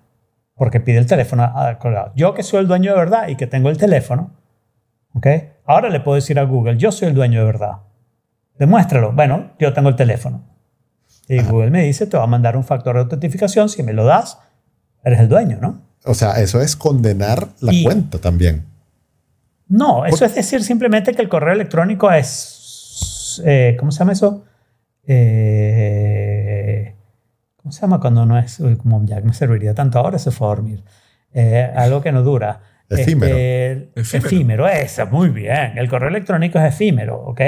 [0.55, 2.11] porque pide el teléfono ah, colgado.
[2.17, 4.31] Yo que soy el dueño de verdad y que tengo el teléfono,
[5.13, 5.27] ¿ok?
[5.65, 7.77] ahora le puedo decir a Google, yo soy el dueño de verdad.
[8.57, 9.13] Demuéstralo.
[9.13, 10.43] Bueno, yo tengo el teléfono.
[11.29, 13.69] Y Google me dice, te va a mandar un factor de autentificación.
[13.69, 14.37] Si me lo das,
[15.03, 15.81] eres el dueño, ¿no?
[16.03, 18.65] O sea, eso es condenar la Y- cuenta también.
[19.69, 23.41] No, eso es decir simplemente que el correo electrónico es.
[23.45, 24.43] eh, ¿Cómo se llama eso?
[25.11, 26.95] Eh,
[27.57, 28.59] ¿Cómo se llama cuando no es.
[28.59, 30.83] uy, como ya me serviría tanto ahora, se fue a dormir.
[31.33, 32.61] Eh, algo que no dura.
[32.89, 33.35] Efímero.
[33.35, 34.27] Este, Efímero.
[34.27, 35.77] efímero, eso, muy bien.
[35.77, 37.41] El correo electrónico es efímero, ¿ok?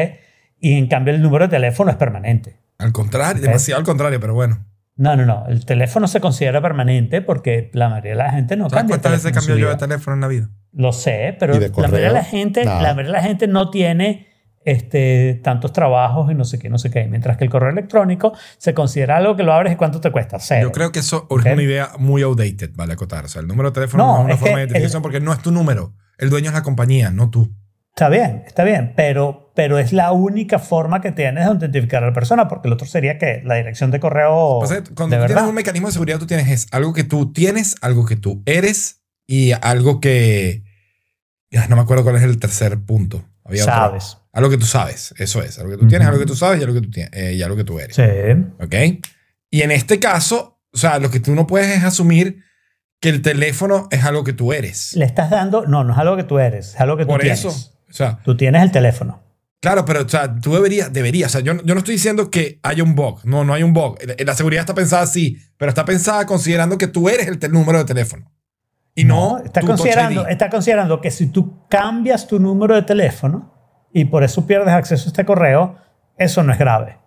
[0.59, 2.59] Y en cambio el número de teléfono es permanente.
[2.77, 3.47] Al contrario, Ok.
[3.47, 4.65] demasiado al contrario, pero bueno.
[4.97, 5.45] No, no, no.
[5.47, 8.93] El teléfono se considera permanente porque la mayoría de la gente no ¿Sabes cambia.
[8.97, 10.49] cuántas veces cambio yo de teléfono en la vida?
[10.73, 12.81] Lo sé, pero ¿Y de la mayoría de la gente, Nada.
[12.83, 14.27] la mayoría de la gente no tiene
[14.63, 17.05] este, tantos trabajos y no sé qué, no sé qué.
[17.05, 20.39] Mientras que el correo electrónico se considera algo que lo abres y cuánto te cuesta.
[20.39, 20.69] Cero.
[20.69, 23.25] Yo creo que eso es una idea muy outdated, vale acotar.
[23.25, 25.19] O sea, el número de teléfono No, no, es una es forma de identificación porque
[25.19, 25.93] no es tu número.
[26.17, 27.51] El dueño es la compañía, no tú.
[27.95, 32.07] Está bien, está bien, pero, pero es la única forma que tienes de autentificar a
[32.07, 35.23] la persona, porque el otro sería que la dirección de correo Pasa que cuando de
[35.23, 38.15] tú tienes un mecanismo de seguridad, tú tienes es algo que tú tienes, algo que
[38.15, 40.63] tú eres y algo que...
[41.49, 43.25] Ya, no me acuerdo cuál es el tercer punto.
[43.51, 43.73] Había otro.
[43.75, 44.17] Sabes.
[44.33, 45.59] Algo que tú sabes, eso es.
[45.59, 47.41] Algo que tú tienes, algo que tú sabes y algo que tú, tienes, eh, y
[47.41, 47.95] algo que tú eres.
[47.95, 48.03] Sí.
[48.63, 48.75] ¿Ok?
[49.49, 52.43] Y en este caso, o sea, lo que tú no puedes es asumir
[53.01, 54.93] que el teléfono es algo que tú eres.
[54.95, 57.21] Le estás dando, no, no es algo que tú eres, es algo que tú Por
[57.21, 57.39] tienes.
[57.39, 59.21] eso, o sea, Tú tienes el teléfono.
[59.59, 62.59] claro, pero o sea, tú deberías, deberías, o sea, yo, yo no estoy diciendo que
[62.63, 63.97] haya un bug, no, no hay un bug.
[64.05, 67.49] La, la seguridad está pensada así, pero está pensada considerando que tú eres el te-
[67.49, 68.31] número de teléfono.
[68.95, 70.29] Y no, está tu Touch considerando, ID.
[70.29, 73.53] está considerando que si tú cambias tu número de teléfono
[73.93, 75.75] y por eso pierdes acceso a este correo,
[76.17, 76.97] eso no es grave.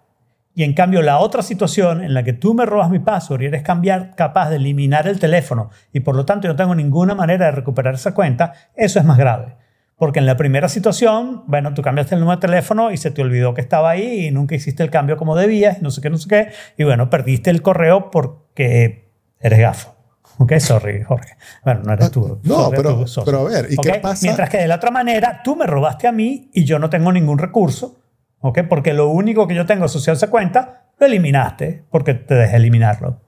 [0.56, 3.47] Y en cambio, la otra situación en la que tú me robas mi password y
[3.47, 7.15] eres cambiar, capaz de eliminar el teléfono y por lo tanto yo no tengo ninguna
[7.15, 9.56] manera de recuperar esa cuenta, eso es más grave.
[9.97, 13.23] Porque en la primera situación, bueno, tú cambiaste el número de teléfono y se te
[13.23, 16.11] olvidó que estaba ahí y nunca hiciste el cambio como debías y no sé qué,
[16.11, 16.48] no sé qué.
[16.77, 19.94] Y bueno, perdiste el correo porque eres gafo.
[20.39, 21.36] Ok, sorry, Jorge.
[21.65, 22.40] Bueno, no eres tú.
[22.43, 24.20] No, Jorge, pero- tú pero a ver, ¿y qué pasa?
[24.23, 27.12] Mientras que de la otra manera, tú me robaste a mí y yo no tengo
[27.12, 27.97] ningún recurso.
[28.40, 28.59] ¿ok?
[28.69, 32.56] Porque lo único que yo tengo asociado a esa cuenta, lo eliminaste porque te dejé
[32.56, 33.20] eliminarlo.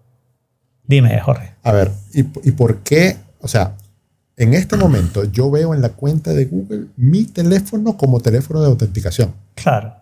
[0.84, 1.54] Dime, Jorge.
[1.62, 3.16] A ver, ¿y, y por qué?
[3.40, 3.76] O sea,
[4.36, 8.66] en este momento yo veo en la cuenta de Google mi teléfono como teléfono de
[8.66, 9.34] autenticación.
[9.54, 9.94] Claro.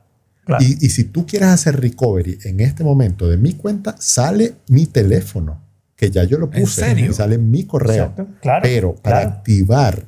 [0.45, 0.65] claro.
[0.65, 4.87] Y, y si tú quieres hacer recovery en este momento de mi cuenta, sale mi
[4.87, 5.63] teléfono,
[6.05, 7.11] que ya yo lo ¿En puse, serio?
[7.11, 8.05] y sale mi correo.
[8.05, 9.37] Exacto, claro, Pero para claro.
[9.37, 10.05] activar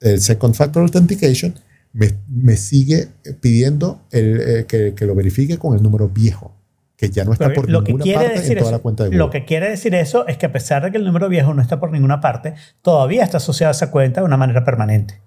[0.00, 1.54] el Second Factor Authentication,
[1.92, 3.08] me, me sigue
[3.40, 6.54] pidiendo el, eh, que, que lo verifique con el número viejo,
[6.96, 8.76] que ya no está Pero por lo que ninguna quiere parte decir en toda eso,
[8.78, 9.18] la cuenta de Google.
[9.18, 11.62] Lo que quiere decir eso es que a pesar de que el número viejo no
[11.62, 15.20] está por ninguna parte, todavía está asociado a esa cuenta de una manera permanente.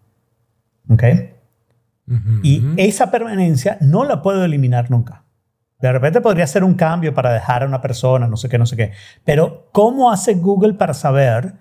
[0.89, 1.03] ¿Ok?
[2.07, 2.39] Ujú.
[2.43, 5.24] Y esa permanencia no la puedo eliminar nunca.
[5.79, 8.65] De repente podría ser un cambio para dejar a una persona, no sé qué, no
[8.65, 8.91] sé qué.
[9.23, 11.53] Pero ¿cómo hace Google para saber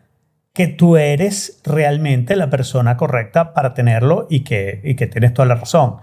[0.53, 5.47] que tú eres realmente la persona correcta para tenerlo y que, y que tienes toda
[5.47, 5.97] la razón?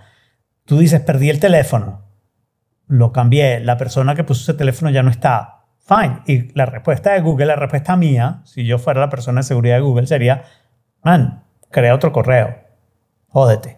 [0.65, 2.01] Tú dices, perdí el teléfono,
[2.87, 5.59] lo cambié, la persona que puso ese teléfono ya no está.
[5.87, 6.21] Fine.
[6.27, 9.75] Y la respuesta de Google, la respuesta mía, si yo fuera la persona de seguridad
[9.75, 10.43] de Google, sería,
[11.03, 12.55] man, crea otro correo.
[13.29, 13.77] Jódete.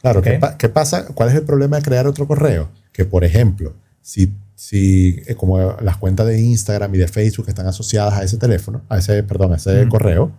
[0.00, 0.24] Claro, Ok.
[0.24, 1.06] ¿qué, pa- qué pasa?
[1.14, 2.68] ¿Cuál es el problema de crear otro correo?
[2.94, 7.66] Que, por ejemplo, si, si eh, como las cuentas de Instagram y de Facebook están
[7.66, 9.88] asociadas a ese teléfono, a ese, perdón, a ese Mm.
[9.90, 10.32] correo,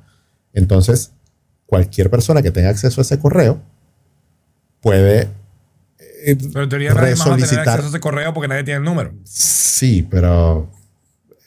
[0.53, 1.11] entonces
[1.67, 3.59] cualquier persona que tenga acceso a ese correo
[4.81, 5.27] puede
[6.27, 7.67] eh, Pero en teoría nadie más va a tener resolicitar.
[7.67, 9.13] acceso a ese correo porque nadie tiene el número.
[9.25, 10.71] Sí, pero.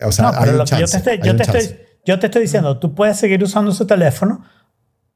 [0.01, 1.37] O sea, no, hay pero un lo que yo chance, te, estoy, hay yo, un
[1.39, 1.87] te estoy, chance.
[2.07, 4.45] yo te estoy diciendo, tú puedes seguir usando ese teléfono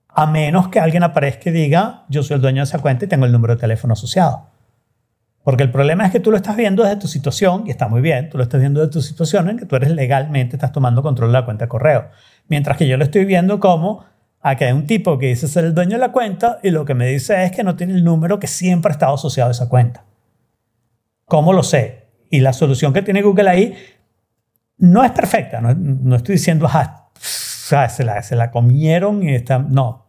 [0.08, 3.08] a menos que alguien aparezca y diga, yo soy el dueño de esa cuenta y
[3.08, 4.50] tengo el número de teléfono asociado.
[5.42, 8.00] Porque el problema es que tú lo estás viendo desde tu situación, y está muy
[8.00, 11.02] bien, tú lo estás viendo desde tu situación en que tú eres legalmente, estás tomando
[11.02, 12.10] control de la cuenta de correo.
[12.48, 14.04] Mientras que yo lo estoy viendo como,
[14.40, 16.94] aquí hay un tipo que dice ser el dueño de la cuenta y lo que
[16.94, 19.68] me dice es que no tiene el número que siempre ha estado asociado a esa
[19.68, 20.04] cuenta.
[21.26, 22.08] ¿Cómo lo sé?
[22.30, 23.74] Y la solución que tiene Google ahí
[24.78, 25.60] no es perfecta.
[25.60, 29.58] No, estoy diciendo, ah, se, la, se la comieron y está.
[29.58, 30.06] No.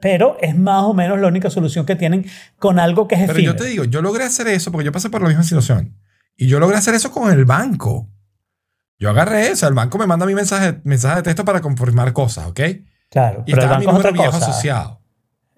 [0.00, 2.24] Pero es más o menos la única solución que tienen
[2.58, 3.52] con algo que es Pero efímero.
[3.54, 5.96] yo te digo, yo logré hacer eso porque yo pasé por la misma situación.
[6.36, 8.08] Y yo logré hacer eso con el banco.
[9.00, 9.66] Yo agarré eso.
[9.66, 12.60] El banco me manda mi mensaje, mensaje de texto para confirmar cosas, ¿ok?
[13.10, 14.50] claro, Y pero el estaba mi banco es otra viejo cosa.
[14.50, 15.00] asociado.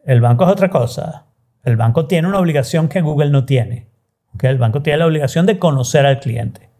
[0.04, 1.26] El banco es otra cosa.
[1.62, 3.88] El banco tiene una obligación que Google no tiene.
[4.34, 4.44] ¿ok?
[4.44, 6.70] El banco tiene la obligación de conocer al cliente.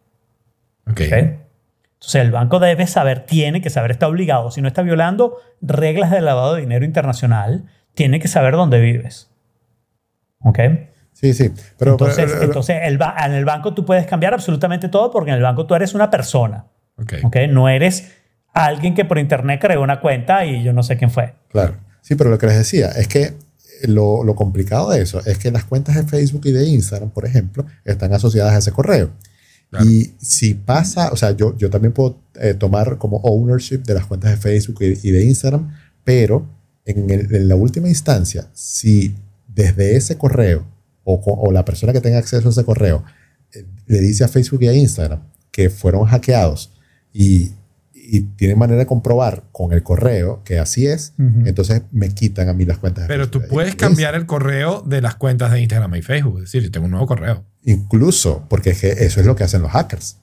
[0.91, 1.01] ¿ok?
[2.01, 4.51] Entonces el banco debe saber, tiene que saber, está obligado.
[4.51, 9.31] Si no está violando reglas de lavado de dinero internacional, tiene que saber dónde vives.
[10.41, 10.59] ¿Ok?
[11.13, 11.53] Sí, sí.
[11.79, 15.37] Pero, entonces, pero- entonces el en el banco tú puedes cambiar absolutamente todo porque en
[15.37, 16.65] el banco tú eres una persona.
[16.97, 17.15] Ok.
[17.23, 17.37] ¿ok?
[17.51, 18.11] No eres
[18.55, 21.35] alguien que por internet creó una cuenta y yo no sé quién fue.
[21.51, 21.75] Claro.
[22.01, 23.35] Sí, pero lo que les decía es que
[23.83, 27.27] lo, lo complicado de eso es que las cuentas de Facebook y de Instagram, por
[27.27, 29.11] ejemplo, están asociadas a ese correo.
[29.85, 34.07] Y si pasa, o sea, yo, yo también puedo eh, tomar como ownership de las
[34.07, 35.71] cuentas de Facebook y, de Instagram,
[36.05, 36.45] pero
[36.85, 39.15] en, el- en la última instancia, si
[39.47, 40.67] desde ese correo
[41.05, 43.05] o, o la persona que tenga acceso a ese correo
[43.53, 45.21] eh, le dice a Facebook y a Instagram
[45.53, 46.73] que fueron hackeados
[47.13, 47.53] y,
[48.13, 52.55] y tienen manera de comprobar con el correo que así es, entonces me quitan a
[52.55, 55.61] mí las cuentas de Pero Facebook tú puedes cambiar el correo de las cuentas de
[55.61, 56.39] Instagram y Facebook.
[56.39, 57.45] Es decir, yo tengo un nuevo correo.
[57.65, 60.17] Incluso, porque es que eso es lo que hacen los hackers.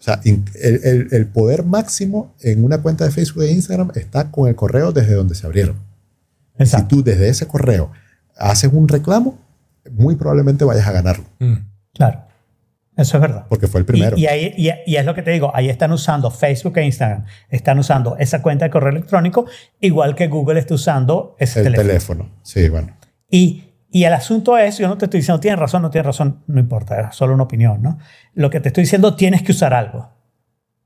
[0.00, 0.44] O sea, el,
[0.84, 4.92] el- el poder máximo en una cuenta de Facebook e Instagram está con el correo
[4.92, 5.76] desde donde se abrieron.
[6.64, 7.90] Si tú desde ese correo
[8.36, 9.38] haces un reclamo,
[9.90, 11.54] muy probablemente vayas a ganarlo, Mm.
[11.94, 12.22] Claro.
[12.98, 13.46] Eso es verdad.
[13.48, 14.18] porque fue el primero.
[14.18, 17.24] y ahí, y, y es lo que te digo, ahí están usando Facebook e Instagram,
[17.48, 19.46] están usando esa cuenta de correo electrónico,
[19.80, 21.88] igual que Google está usando ese el teléfono.
[21.88, 22.30] teléfono.
[22.42, 22.96] Sí, bueno.
[23.30, 26.42] Y, y el asunto es, yo no te estoy diciendo, tienes razón, no tienes razón,
[26.48, 27.98] no importa, es solo una opinión, ¿no?
[28.34, 30.10] Lo que te estoy diciendo, tienes que usar algo.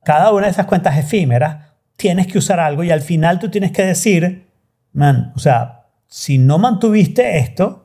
[0.05, 3.73] Cada una de esas cuentas efímeras, tienes que usar algo y al final tú tienes
[3.73, 4.49] que decir,
[4.93, 7.82] man, o sea, si no mantuviste esto,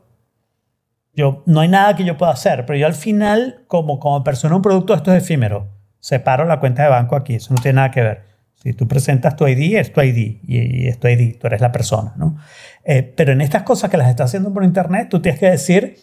[1.17, 4.55] yo, no hay nada que yo pueda hacer, pero yo al final, como, como persona,
[4.55, 5.63] un producto de estos efímeros,
[5.99, 8.21] separo la cuenta de banco aquí, eso no tiene nada que ver.
[8.53, 11.71] Si tú presentas tu ID, es tu ID y es tu ID, tú eres la
[11.71, 12.37] persona, ¿no?
[12.83, 15.97] Eh, pero en estas cosas que las estás haciendo por internet, tú tienes que decir,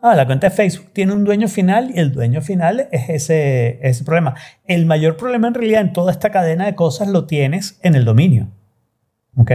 [0.00, 3.78] ah, la cuenta de Facebook tiene un dueño final y el dueño final es ese,
[3.80, 4.34] ese problema.
[4.64, 8.04] El mayor problema en realidad en toda esta cadena de cosas lo tienes en el
[8.04, 8.48] dominio.
[9.36, 9.52] ¿Ok?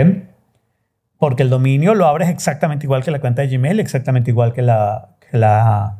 [1.23, 4.61] Porque el dominio lo abres exactamente igual que la cuenta de Gmail, exactamente igual que
[4.61, 5.99] la, que la,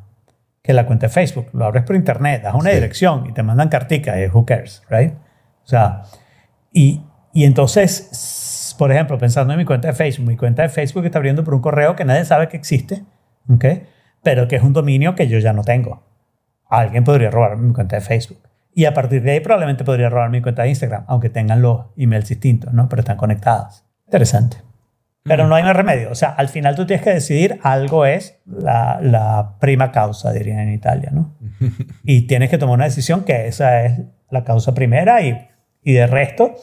[0.61, 1.47] que la cuenta de Facebook.
[1.53, 2.75] Lo abres por internet, das una Sí.
[2.75, 5.13] dirección y te mandan cartica, y who cares, right?
[5.63, 6.01] O sea,
[6.73, 11.05] y, y entonces, por ejemplo, pensando en mi cuenta de Facebook, mi cuenta de Facebook
[11.05, 13.05] está abriendo por un correo que nadie sabe que existe,
[13.49, 13.63] ¿ok?
[14.23, 16.03] Pero que es un dominio que yo ya no tengo.
[16.69, 18.41] Alguien podría robar mi cuenta de Facebook.
[18.73, 21.85] Y a partir de ahí probablemente podría robar mi cuenta de Instagram, aunque tengan los
[21.95, 22.89] emails distintos, ¿no?
[22.89, 23.85] Pero están conectadas.
[24.05, 24.57] Interesante.
[25.23, 26.11] Pero no hay más remedio.
[26.11, 30.59] O sea, al final tú tienes que decidir, algo es la, la prima causa, dirían
[30.59, 31.33] en Italia, ¿no?
[32.03, 35.37] y tienes que tomar una decisión que esa es la causa primera y,
[35.81, 36.55] y de resto,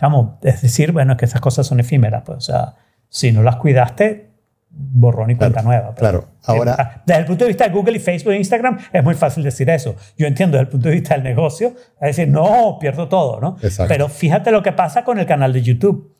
[0.00, 2.74] vamos, es decir, bueno, es que esas cosas son efímeras, pues, o sea,
[3.08, 4.28] si no las cuidaste,
[4.70, 5.88] borrón y cuenta nueva.
[5.88, 5.98] pues.
[5.98, 6.28] Claro.
[6.44, 9.14] Ahora, Ah, Desde el punto de vista de Google y Facebook e Instagram es muy
[9.14, 9.96] fácil decir eso.
[10.16, 13.56] Yo entiendo desde el punto de vista del negocio, es decir, no, pierdo todo, ¿no?
[13.62, 13.92] Exacto.
[13.92, 16.14] Pero fíjate lo que pasa con el canal de YouTube.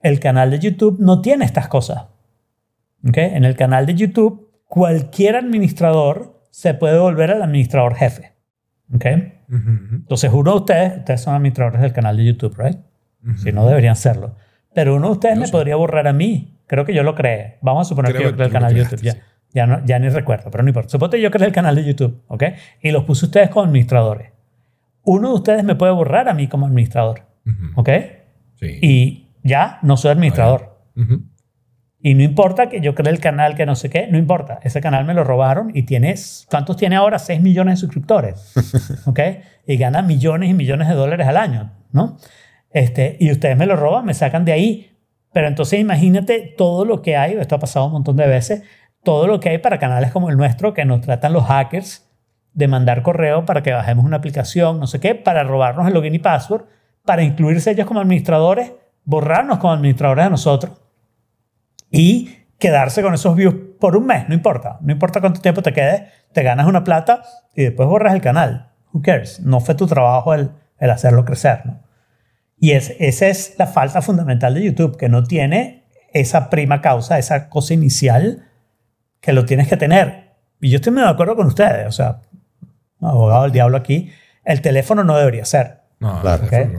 [0.00, 2.04] El canal de YouTube no tiene estas cosas.
[3.08, 3.16] ¿ok?
[3.18, 8.32] En el canal de YouTube, cualquier administrador se puede volver el administrador jefe.
[8.94, 9.04] ¿ok?
[9.48, 12.78] Ujú, ujú, Entonces, uno de ustedes, ustedes son administradores del canal de YouTube, ¿right?
[13.24, 13.38] ujú.
[13.38, 14.34] Si no, deberían serlo.
[14.74, 15.52] Pero uno de ustedes Yo me sé.
[15.52, 16.58] podría borrar a mí.
[16.66, 17.58] Creo que yo lo creé.
[17.62, 19.00] Vamos a suponer Creo que yo creé el canal de YouTube.
[19.02, 19.14] Ya,
[19.54, 20.90] ya, no, ya ni recuerdo, pero no importa.
[20.90, 22.42] Suponte yo creé el canal de YouTube, ¿ok?
[22.82, 24.32] Y los puse ustedes como administradores.
[25.04, 27.80] Uno de ustedes me puede borrar a mí como administrador, Ujú.
[27.80, 27.88] ¿ok?
[28.56, 28.78] Sí.
[28.82, 30.76] Y ya no soy administrador.
[32.00, 34.60] Y no importa que yo cree el canal que no sé qué, no importa.
[34.62, 37.18] Ese canal me lo robaron y tienes, ¿cuántos tiene ahora?
[37.18, 38.52] 6 millones de suscriptores.
[39.06, 39.20] ¿Ok?
[39.66, 42.16] Y gana millones y millones de dólares al año, ¿no?
[42.70, 44.96] Este, y ustedes me lo roban, me sacan de ahí.
[45.32, 48.62] Pero entonces imagínate todo lo que hay, esto ha pasado un montón de veces,
[49.02, 52.06] todo lo que hay para canales como el nuestro que nos tratan los hackers
[52.52, 56.14] de mandar correo para que bajemos una aplicación, no sé qué, para robarnos el login
[56.14, 56.64] y password,
[57.04, 58.72] para incluirse ellos como administradores,
[59.06, 60.72] borrarnos como administradores de nosotros
[61.90, 65.72] y quedarse con esos views por un mes, no importa, no importa cuánto tiempo te
[65.72, 66.02] quedes,
[66.32, 67.22] te ganas una plata
[67.54, 68.72] y después borras el canal.
[68.92, 69.40] Who cares?
[69.40, 71.86] No fue tu trabajo el, el hacerlo crecer, ¿no?
[72.58, 77.18] Y es, esa es la falta fundamental de YouTube, que no tiene esa prima causa,
[77.18, 78.48] esa cosa inicial
[79.20, 80.32] que lo tienes que tener.
[80.60, 82.22] Y yo estoy muy de acuerdo con ustedes, o sea,
[83.00, 84.10] abogado del diablo aquí,
[84.44, 86.30] el teléfono no debería ser, No, no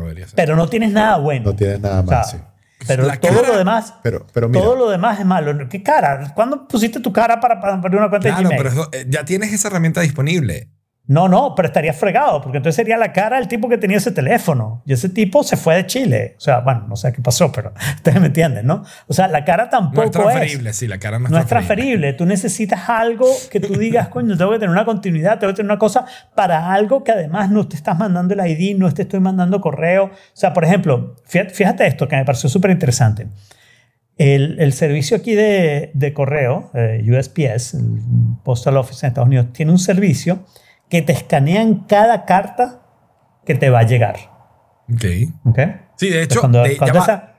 [0.01, 0.35] debería ser.
[0.35, 1.45] pero no tienes nada bueno.
[1.51, 2.31] No tienes nada O sea, más.
[2.31, 2.37] sí.
[2.85, 5.67] Pero La todo cara- lo demás Pero, pero mira, todo lo demás es malo.
[5.67, 6.31] ¿Qué cara?
[6.35, 8.57] ¿Cuándo pusiste tu cara para, para abrir una cuenta Claro, de Gmail?
[8.57, 10.69] pero eso, eh, ya tienes esa herramienta disponible.
[11.09, 14.11] No, no, pero estaría fregado, porque entonces sería la cara del tipo que tenía ese
[14.11, 14.83] teléfono.
[14.85, 16.35] Y ese tipo se fue de Chile.
[16.37, 18.83] O sea, bueno, no sé qué pasó, pero ustedes me entienden, ¿no?
[19.07, 21.45] O sea, la cara No tampoco es transferible, sí, la cara no es No es
[21.45, 22.11] transferible.
[22.11, 22.13] transferible.
[22.13, 25.71] Tú necesitas algo que tú digas, coño, tengo que tener una continuidad, tengo que tener
[25.71, 26.05] una cosa
[26.35, 30.05] para algo que además no te estás mandando el ID, no te estoy mandando correo.
[30.07, 33.27] O sea, por ejemplo, fíjate, fíjate esto que me pareció súper interesante.
[34.17, 38.01] El, el servicio aquí de, de correo, eh, USPS, el
[38.43, 40.43] Postal Office en Estados Unidos, tiene un servicio
[40.89, 42.81] que te escanean cada carta
[43.45, 44.15] que te va a llegar.
[44.93, 45.03] Ok.
[45.45, 45.59] ¿Ok?
[45.97, 47.33] Sí, de hecho, cuando- de- cuando esa-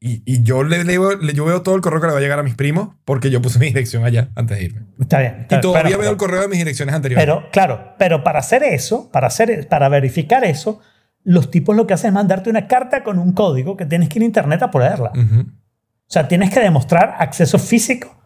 [0.00, 2.22] y, y yo le leo, le- yo veo todo el correo que le va a
[2.22, 4.86] llegar a mis primos porque yo puse mi dirección allá antes de irme.
[5.00, 5.38] está bien.
[5.40, 7.24] está Y todavía Bueno, veo el correo de mis direcciones anteriores.
[7.24, 10.80] Pero, claro, pero para hacer eso, para, hacer, para verificar eso,
[11.24, 14.18] los tipos lo que hacen es mandarte una carta con un código que tienes que
[14.20, 15.10] ir a internet a ponerla.
[15.14, 15.40] Ujú.
[15.40, 18.16] O sea, tienes que demostrar acceso físico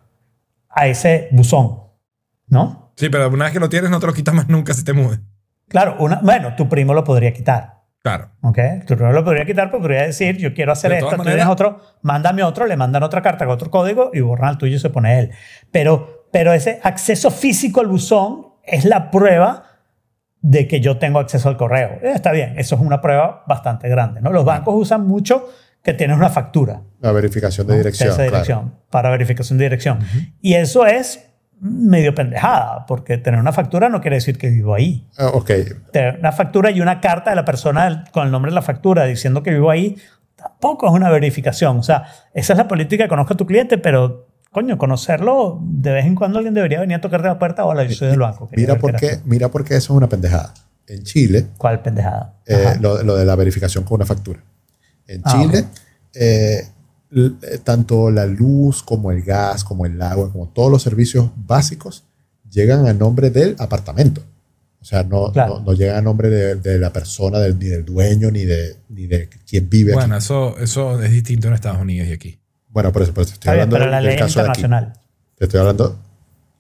[0.69, 1.79] a ese buzón,
[2.49, 2.82] ¿no?
[3.03, 4.93] Sí, pero una vez que lo tienes no te lo quitas más nunca si te
[4.93, 5.19] mudes.
[5.67, 7.81] Claro, una, bueno, tu primo lo podría quitar.
[8.01, 8.31] Claro.
[8.43, 8.59] ¿Ok?
[8.87, 11.47] Tu primo lo podría quitar, pero podría decir, yo quiero hacer De esto, tú tienes
[11.47, 14.79] otro, mándame otro, le mandan otra carta con otro código y borran el tuyo y
[14.79, 15.31] se pone él.
[15.73, 19.65] Pero, pero ese acceso físico al buzón es la prueba
[20.41, 21.99] de que yo tengo acceso al correo.
[22.03, 24.21] Eh, está bien, eso es una prueba bastante grande.
[24.21, 24.31] ¿no?
[24.31, 25.51] Los bancos usan mucho
[25.83, 26.83] que tienes una factura.
[27.01, 27.79] la verificación de ¿no?
[27.79, 28.15] dirección.
[28.15, 28.31] Claro.
[28.31, 29.99] dirección, para verificación de dirección.
[30.41, 31.32] Y eso es
[31.65, 35.07] medio pendejada, porque tener una factura no quiere decir que vivo ahí.
[35.17, 35.51] Ah, ok,
[35.93, 39.05] Tener una factura y una carta de la persona con el nombre de la factura
[39.05, 39.97] diciendo que vivo ahí
[40.37, 41.79] tampoco es una verificación.
[41.79, 46.05] O sea, esa es la política, conozca a tu cliente, pero coño, conocerlo, de vez
[46.05, 47.65] en cuando alguien debería venir a tocarte la puerta.
[47.65, 48.51] Hola, yo soy del banco.
[48.57, 49.29] mira ver por, qué qué, eras tú".
[49.29, 50.53] mira por qué eso es una pendejada.
[50.89, 52.35] En Chile, ¿Cuál pendejada?
[52.45, 54.41] eh, lo, lo de la verificación con una factura.
[55.07, 55.65] En Ah, Chile,
[56.13, 56.63] eh,
[57.65, 62.05] tanto la luz como el gas, como el agua, como todos los servicios básicos
[62.51, 64.23] llegan a nombre del apartamento.
[64.81, 65.59] O sea, no, Claro.
[65.61, 68.77] no, no llegan a nombre de, de la persona, del- ni del dueño, ni de,
[68.89, 70.25] ni de quien vive Bueno, aquí.
[70.25, 72.39] eso, eso es distinto en Estados Unidos y aquí.
[72.69, 74.21] Bueno, por eso, por eso estoy Está bien, hablando pero del, la del ley es
[74.23, 74.61] caso de aquí.
[74.61, 75.01] internacional.
[75.39, 75.99] Te estoy hablando.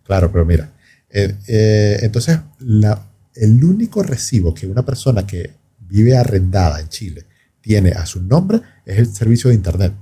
[0.04, 0.70] Claro, pero mira.
[1.14, 3.02] eh, eh, entonces, la-
[3.34, 5.50] el único recibo que una persona que
[5.80, 7.26] vive arrendada en Chile
[7.60, 9.92] tiene a su nombre es el servicio de Internet.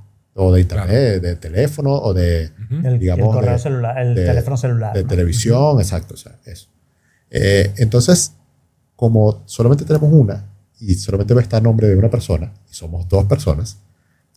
[0.42, 2.50] O de Internet, de teléfono, o de,
[2.98, 4.94] digamos, el correo de- celular, el de- teléfono celular.
[4.94, 5.08] de ¿no?
[5.08, 6.14] televisión, exacto.
[6.14, 6.68] O sea, eso.
[7.30, 8.32] Eh, entonces,
[8.96, 10.46] como solamente tenemos una
[10.80, 13.78] y solamente va a estar nombre de una persona, y somos dos personas,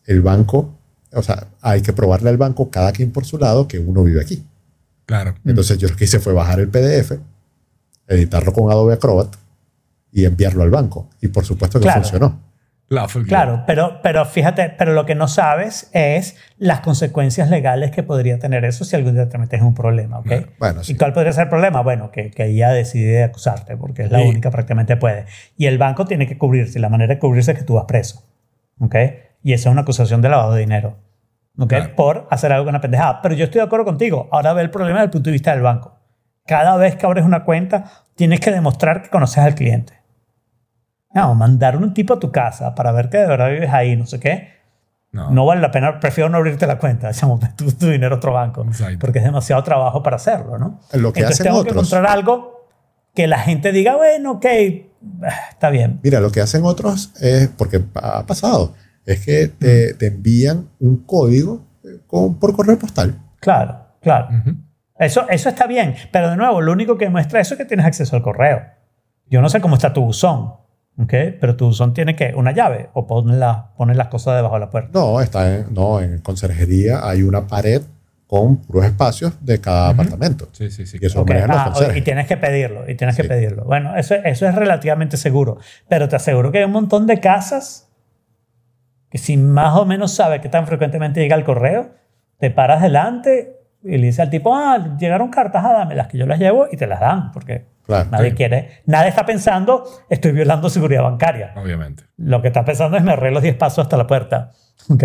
[0.06, 0.78] el banco,
[1.14, 4.20] o sea, hay que probarle al banco cada quien por su lado que uno vive
[4.22, 4.44] aquí.
[5.06, 5.36] Claro.
[5.46, 7.20] Entonces yo lo que hice fue bajar el PDF,
[8.08, 9.34] editarlo con Adobe Acrobat
[10.12, 11.10] y enviarlo al banco.
[11.22, 12.02] Y por supuesto que Claro.
[12.02, 12.42] funcionó.
[13.28, 18.38] Claro, pero, pero fíjate, pero lo que no sabes es las consecuencias legales que podría
[18.38, 20.32] tener eso si algún día te metes en un problema, ¿ok?
[20.60, 20.92] Bueno, sí.
[20.94, 21.82] ¿Y cuál podría ser el problema?
[21.82, 24.28] Bueno, que, que ella decide acusarte porque es la Sí.
[24.28, 25.26] única prácticamente puede.
[25.58, 26.78] Y el banco tiene que cubrirse.
[26.78, 28.24] y La manera de cubrirse es que tú vas preso,
[28.80, 28.96] ¿ok?
[29.42, 30.98] Y esa es una acusación de lavado de dinero,
[31.58, 31.70] ¿ok?
[31.70, 31.96] Claro.
[31.96, 33.22] Por hacer algo con una pendejada.
[33.24, 34.30] Pero yo estoy de acuerdo contigo.
[34.32, 35.98] Ahora ve el problema desde el punto de vista del banco.
[36.46, 37.86] Cada vez que abres una cuenta,
[38.16, 39.94] tienes que demostrar que conoces al cliente.
[41.14, 44.06] No, mandar un tipo a tu casa para ver que de verdad vives ahí, no
[44.06, 44.54] sé qué.
[45.12, 45.30] No.
[45.30, 48.34] No vale la pena, prefiero no abrirte la cuenta, echamos tu, tu dinero a otro
[48.34, 48.98] banco, Exacto.
[49.00, 50.80] porque es demasiado trabajo para hacerlo, ¿no?
[50.94, 51.88] Lo que Entonces hacen tengo que otros.
[51.92, 52.68] encontrar algo
[53.14, 54.46] que la gente diga, bueno, ok,
[55.52, 56.00] está bien.
[56.04, 58.74] Mira, lo que hacen otros es, porque ha pasado,
[59.06, 63.16] es que te, te envían un código eh, con- por correo postal.
[63.40, 64.30] Claro, claro.
[64.98, 67.86] Eso, eso está bien, pero de nuevo, lo único que muestra eso es que tienes
[67.86, 68.62] acceso al correo.
[69.30, 70.54] Yo no sé cómo está tu buzón,
[71.00, 71.14] ¿ok?
[71.40, 74.60] Pero tu buzón tiene que una llave o pones, la- pones las cosas debajo de
[74.62, 74.90] la puerta.
[74.94, 77.82] No, está en, no, en conserjería hay una pared
[78.28, 80.48] con puros espacios de cada apartamento.
[80.54, 80.98] Sí, sí, sí.
[81.00, 83.64] Y eso los ah, y tienes que pedirlo, y tienes que pedirlo.
[83.66, 87.90] Bueno, eso, eso es relativamente seguro, pero te aseguro que hay un montón de casas
[89.12, 91.92] que si más o menos sabes que tan frecuentemente llega el correo,
[92.40, 96.26] te paras delante y le dices al tipo, ah, llegaron cartas, ah, dámelas, que yo
[96.26, 98.10] las llevo y te las dan, porque Claro.
[98.12, 98.36] nadie Sí.
[98.38, 101.52] quiere, nadie está pensando, estoy violando seguridad bancaria.
[101.58, 102.04] Obviamente.
[102.18, 104.52] Lo que está pensando es me arreglo 10 pasos hasta la puerta.
[104.90, 105.04] ¿ok?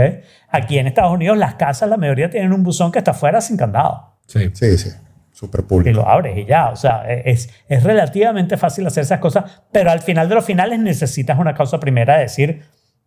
[0.50, 3.56] Aquí en Estados Unidos las casas, la mayoría tienen un buzón que está fuera sin
[3.56, 4.50] candado Sí.
[4.54, 4.90] Sí, sí.
[5.32, 6.00] Súper y público.
[6.00, 6.70] lo abres y ya.
[6.70, 10.78] O sea, es, es relativamente fácil hacer esas cosas, pero al final de los finales
[10.80, 12.62] necesitas una causa primera de decir,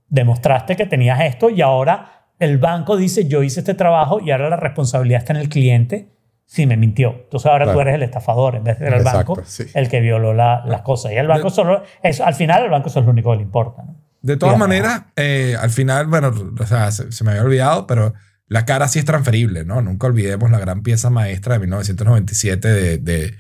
[0.10, 4.50] demostraste que tenías esto y ahora el banco dice, yo hice este trabajo y ahora
[4.50, 6.10] la responsabilidad está en el cliente
[6.46, 7.12] si me mintió.
[7.24, 7.82] Entonces ahora tú Claro.
[7.82, 9.66] eres el estafador en vez de ser el Exacto, banco sí.
[9.74, 11.14] el que violó la- las cosas.
[11.14, 13.84] Y el banco solo, eso, al final el banco es lo único que le importa.
[13.84, 13.96] ¿no?
[14.22, 18.14] De todas maneras, eh, al final, bueno, o sea, se, se me había olvidado, pero
[18.48, 19.82] la cara sí es transferible, ¿no?
[19.82, 23.34] Nunca olvidemos la gran pieza maestra de 1997 de, de,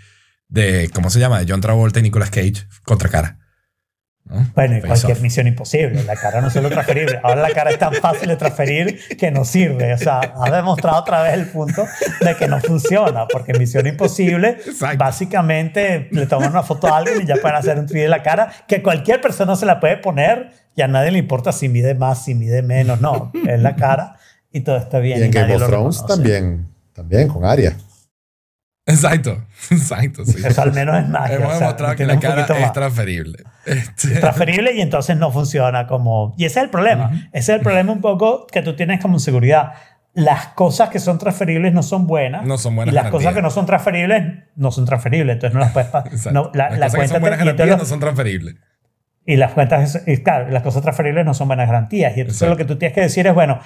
[0.47, 1.39] de ¿cómo se llama?
[1.39, 3.39] De John Travolta y Nicolas Cage contra cara.
[4.25, 4.45] ¿No?
[4.55, 6.03] Bueno, y cualquier misión imposible.
[6.03, 7.19] La cara no es solo transferible.
[7.23, 9.93] Ahora la cara es tan fácil de transferir que no sirve.
[9.93, 11.85] O sea, ha demostrado otra vez el punto
[12.21, 13.27] de que no funciona.
[13.27, 14.97] Porque Misión Imposible, Exacto.
[14.97, 18.23] básicamente le toman una foto a alguien y ya pueden hacer un 3D de la
[18.23, 21.95] cara que cualquier persona se la puede poner y a nadie le importa si mide
[21.95, 23.01] más, si mide menos.
[23.01, 24.17] No, es la cara
[24.51, 25.19] y todo está bien.
[25.19, 27.75] y en nadie Game of Thrones también, también con Arya.
[28.85, 30.41] Exacto, exacto, sí.
[30.43, 31.35] Eso al menos es magia.
[31.35, 32.73] Hemos o sea, demostrado que la cara es más.
[32.73, 33.37] transferible.
[33.65, 36.33] Este, transferible y entonces no funciona como...
[36.37, 37.07] Y ese es el problema.
[37.07, 37.15] Ujú.
[37.31, 39.73] Ese es el problema un poco que tú tienes como seguridad.
[40.13, 42.43] Las cosas que son transferibles no son buenas.
[42.45, 43.21] No son buenas Y las garantías.
[43.21, 44.23] cosas que no son transferibles
[44.55, 45.35] no son transferibles.
[45.35, 46.25] Entonces no las puedes...
[46.33, 48.55] no, la, Las la cosas que son buenas garantías no son transferibles.
[49.27, 50.03] y las cuentas...
[50.07, 52.17] Y claro, las cosas transferibles no son buenas garantías.
[52.17, 52.53] Y entonces Exacto.
[52.53, 53.59] lo que tú tienes que decir es, bueno,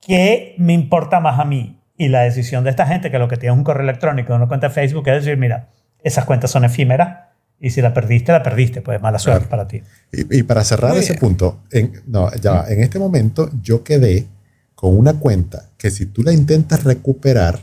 [0.00, 1.78] ¿qué me importa más a mí?
[1.96, 4.48] Y la decisión de esta gente, que lo que tiene es un correo electrónico, una
[4.48, 5.68] cuenta de Facebook, es decir, mira,
[6.02, 7.28] esas cuentas son efímeras
[7.60, 8.80] y si la perdiste, la perdiste.
[8.82, 9.50] Pues mala suerte Claro.
[9.50, 9.82] para ti.
[10.12, 11.20] Y, y para cerrar Muy ese bien.
[11.20, 14.26] punto, en, no, ya en este momento yo quedé
[14.74, 17.60] con una cuenta que si tú la intentas recuperar,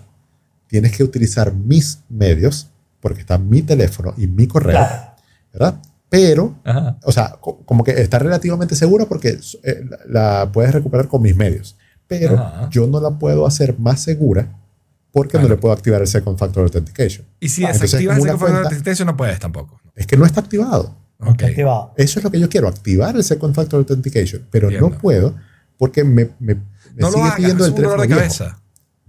[0.67, 2.69] tienes que utilizar mis medios,
[3.01, 5.11] porque está mi teléfono y mi correo, Claro.
[5.51, 5.75] ¿verdad?
[6.09, 6.97] Pero, Ajá.
[7.03, 11.21] o sea, co- como que está relativamente segura porque eh, la, la puedes recuperar con
[11.21, 11.77] mis medios.
[12.09, 12.67] Pero Ajá.
[12.69, 14.47] yo no la puedo hacer más segura
[15.13, 17.25] porque no le puedo activar el Second Factor Authentication.
[17.39, 19.79] Y si Ah, desactivas ese una factor cuenta- autenticación, no puedes tampoco.
[19.95, 20.95] Es que no está activado.
[21.95, 24.89] Eso es lo que yo quiero, activar el Second Factor Authentication, pero Entiendo.
[24.89, 25.35] no puedo
[25.77, 26.61] porque me, me, me
[26.97, 28.59] No lo sigue pidiendo es el un dolor teléfono de cabeza.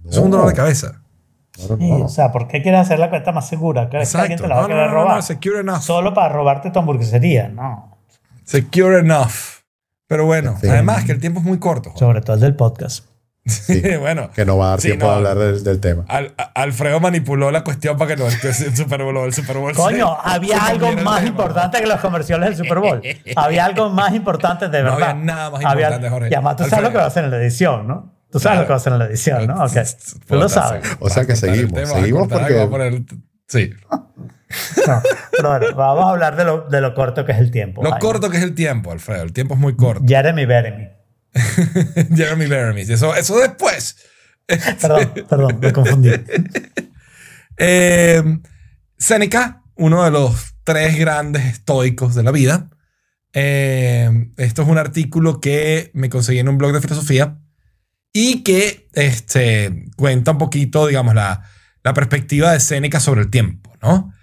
[0.09, 1.01] Es un dolor de cabeza.
[1.57, 2.05] No, no, Sí, no, no.
[2.05, 3.89] O sea, ¿por qué quieres hacer la cuenta más segura?
[3.89, 4.43] ¿Crees que alguien Exacto.
[4.43, 5.15] te la va No, a no, querer no, no, robar?
[5.17, 5.81] no, secure enough.
[5.81, 7.97] Solo para robarte tu hamburguesería, no.
[8.43, 9.60] Secure enough.
[10.11, 10.67] Pero bueno, Sí.
[10.67, 11.93] además que el tiempo es muy corto.
[11.95, 13.05] Sobre todo el del podcast.
[13.45, 15.11] Sí, bueno, que no va a dar Sí, tiempo no.
[15.13, 16.03] de hablar del, del tema.
[16.09, 19.73] Al- a- Alfredo manipuló la cuestión para que no el Super Bowl, el Super Bowl
[19.73, 23.01] Coño, se- había se algo más importante que los comerciales del Super Bowl.
[23.37, 25.11] Había algo más importante de No verdad.
[25.11, 26.29] había nada más Había- importante, Jorge.
[26.29, 28.13] Y además tú sabes lo que va a hacer en la edición, ¿no?
[28.31, 28.61] Tú sabes Claro.
[28.61, 29.63] lo que va a hacer en la edición, ¿no?
[29.63, 29.71] Ok.
[30.27, 30.85] Tú lo sabes.
[30.99, 32.67] O sea que a seguimos, tema, a seguimos porque- a
[33.51, 33.69] Sí.
[34.85, 35.01] No,
[35.31, 37.81] pero bueno, vamos a hablar de lo, de lo corto que es el tiempo.
[37.83, 39.23] Lo Ay, corto que es el tiempo, Alfredo.
[39.23, 40.03] El tiempo es muy corto.
[40.05, 40.89] Jeremy Beremy.
[42.13, 42.89] Jeremy Beremis.
[42.89, 43.95] Eso, eso después.
[44.81, 46.11] Perdón, perdón, me confundí.
[47.55, 48.21] Eh,
[48.97, 52.69] Séneca, uno de los tres grandes estoicos de la vida.
[53.31, 57.37] Eh, esto es un artículo que me conseguí en un blog de filosofía
[58.11, 61.45] y que este, cuenta un poquito, digamos, la,
[61.83, 64.13] la perspectiva de Séneca sobre el tiempo, ¿no?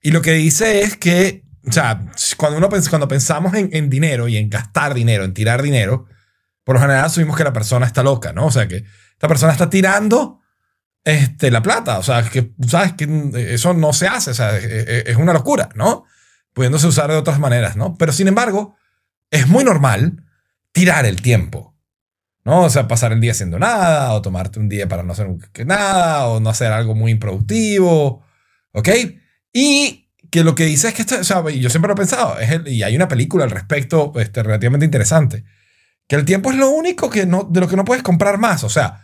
[0.00, 2.04] Y lo que dice es que, o sea,
[2.36, 6.06] cuando, uno, cuando pensamos en, dinero y en gastar dinero, en tirar dinero,
[6.64, 8.46] por lo general asumimos que la persona está loca, ¿no?
[8.46, 10.40] O sea, que esta persona está tirando
[11.04, 11.98] este, la plata.
[11.98, 14.30] O sea, que sabes que eso no se hace.
[14.30, 16.04] O sea, es, es- es una locura, ¿no?
[16.52, 17.96] Pudiéndose usar de otras maneras, ¿no?
[17.96, 18.76] Pero sin embargo,
[19.30, 20.24] es muy normal
[20.72, 21.71] tirar el tiempo,
[22.44, 22.62] ¿no?
[22.64, 25.28] O sea, pasar el día haciendo nada, o tomarte un día para no hacer
[25.66, 28.22] nada, o no hacer algo muy improductivo,
[28.72, 28.88] ¿ok?
[29.52, 32.38] Y que lo que dice es que, esto, o sea, yo siempre lo he pensado,
[32.38, 35.44] es el- y hay una película al respecto este, relativamente interesante,
[36.08, 38.64] que el tiempo es lo único que no, de lo que no puedes comprar más.
[38.64, 39.02] O sea,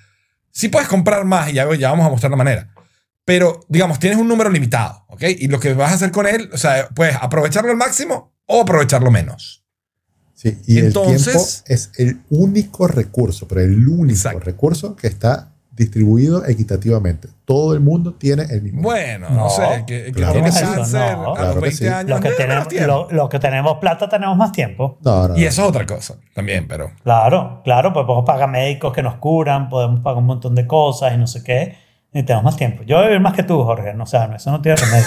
[0.51, 2.69] sí puedes comprar más y ya, ya vamos a mostrar la manera.
[3.25, 5.23] Pero, digamos, tienes un número limitado, ¿ok?
[5.39, 8.63] Y lo que vas a hacer con él, o sea, puedes aprovecharlo al máximo o
[8.63, 9.58] aprovecharlo menos.
[10.41, 14.39] Sí, y Entonces- el tiempo es el único recurso, pero el único Exacto.
[14.39, 17.27] recurso que está distribuido equitativamente.
[17.45, 18.83] Todo el mundo tiene el mismo.
[18.83, 20.65] Bueno, no, No, sé, que, que claro tiene que sí.
[20.65, 21.87] cáncer No, a claro los que 20 sí.
[21.89, 24.99] años Los que, tenemos, lo- los que tenemos plata tenemos más tiempo.
[25.05, 25.49] No, no, Y no.
[25.49, 26.93] eso es otra cosa también, pero...
[27.03, 31.15] Claro, claro, pues podemos pagar médicos que nos curan, podemos pagar un montón de cosas
[31.15, 31.75] y no sé qué.
[32.13, 32.85] Y tenemos más tiempo.
[32.85, 33.93] Yo voy a vivir más que tú, Jorge.
[33.95, 35.07] No, o sea, eso no tiene remedio.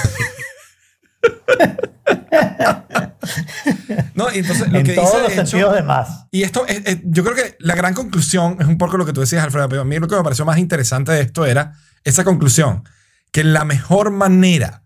[4.15, 6.25] No, y entonces lo en que todos dice los de sentidos de más.
[6.31, 9.13] Y esto, es- es- yo creo que la gran conclusión es un poco lo que
[9.13, 11.73] tú decías, Alfredo, pero a mí lo que me pareció más interesante de esto era
[12.03, 12.83] esa conclusión,
[13.31, 14.83] que la mejor manera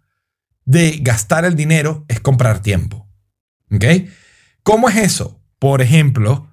[0.66, 3.08] de gastar el dinero es comprar tiempo.
[3.72, 3.84] ¿Ok?
[4.64, 5.40] ¿Cómo es eso?
[5.60, 6.50] Por ejemplo,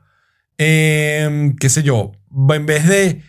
[0.59, 2.13] em, qué sé yo,
[2.51, 3.23] en vez de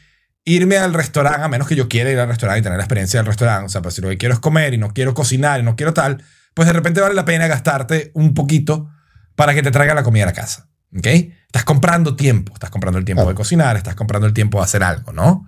[0.46, 3.20] irme al restaurante, a menos que yo quiera ir al restaurante y tener la experiencia
[3.20, 5.60] del restaurante, o sea, pues si lo que quiero es comer y no quiero cocinar
[5.60, 6.22] y no quiero tal,
[6.54, 8.90] pues de repente vale la pena gastarte un poquito
[9.36, 10.70] para que te traiga la comida a la casa.
[10.96, 11.08] ¿Ok?
[11.08, 14.84] Estás comprando tiempo, estás comprando el tiempo de cocinar, estás comprando el tiempo de hacer
[14.84, 15.48] algo, ¿no?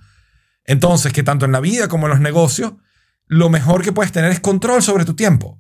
[0.63, 2.73] Entonces, que tanto en la vida como en los negocios,
[3.27, 5.59] lo mejor que puedes tener es control sobre tu tiempo.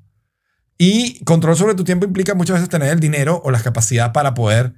[0.77, 4.33] Y control sobre tu tiempo implica muchas veces tener el dinero o la capacidad para
[4.33, 4.73] poder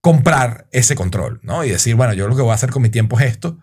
[0.00, 1.64] comprar ese control, ¿no?
[1.64, 3.58] Y decir, bueno, yo lo que voy a hacer con mi tiempo es esto.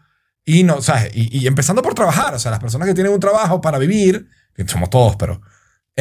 [0.45, 1.11] Y no, ¿sabes?
[1.13, 4.29] Y, y empezando por trabajar, o sea, las personas que tienen un trabajo para vivir,
[4.55, 5.41] que somos todos, pero,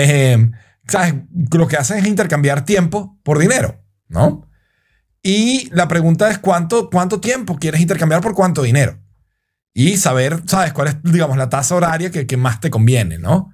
[0.07, 0.51] eh,
[0.87, 1.15] ¿sabes?
[1.53, 4.49] Lo que hacen es intercambiar tiempo por dinero, ¿no?
[5.23, 8.99] Y la pregunta es cuánto, cuánto tiempo quieres intercambiar por cuánto dinero.
[9.75, 10.73] Y saber, ¿sabes?
[10.73, 13.53] Cuál es, digamos, la tasa horaria que, que más te conviene, ¿no?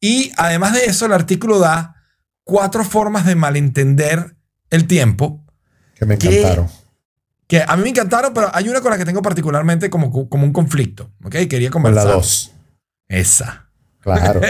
[0.00, 1.94] Y además de eso, el artículo da
[2.42, 4.36] cuatro formas de malentender
[4.70, 5.44] el tiempo
[5.94, 6.68] Que me encantaron.
[7.46, 10.44] que a mí me encantaron, pero hay una con la que tengo particularmente como, como
[10.44, 11.36] un conflicto, ¿ok?
[11.48, 12.06] Quería Con conversar.
[12.10, 12.52] la 2.
[13.08, 13.63] Esa.
[14.04, 14.40] Claro.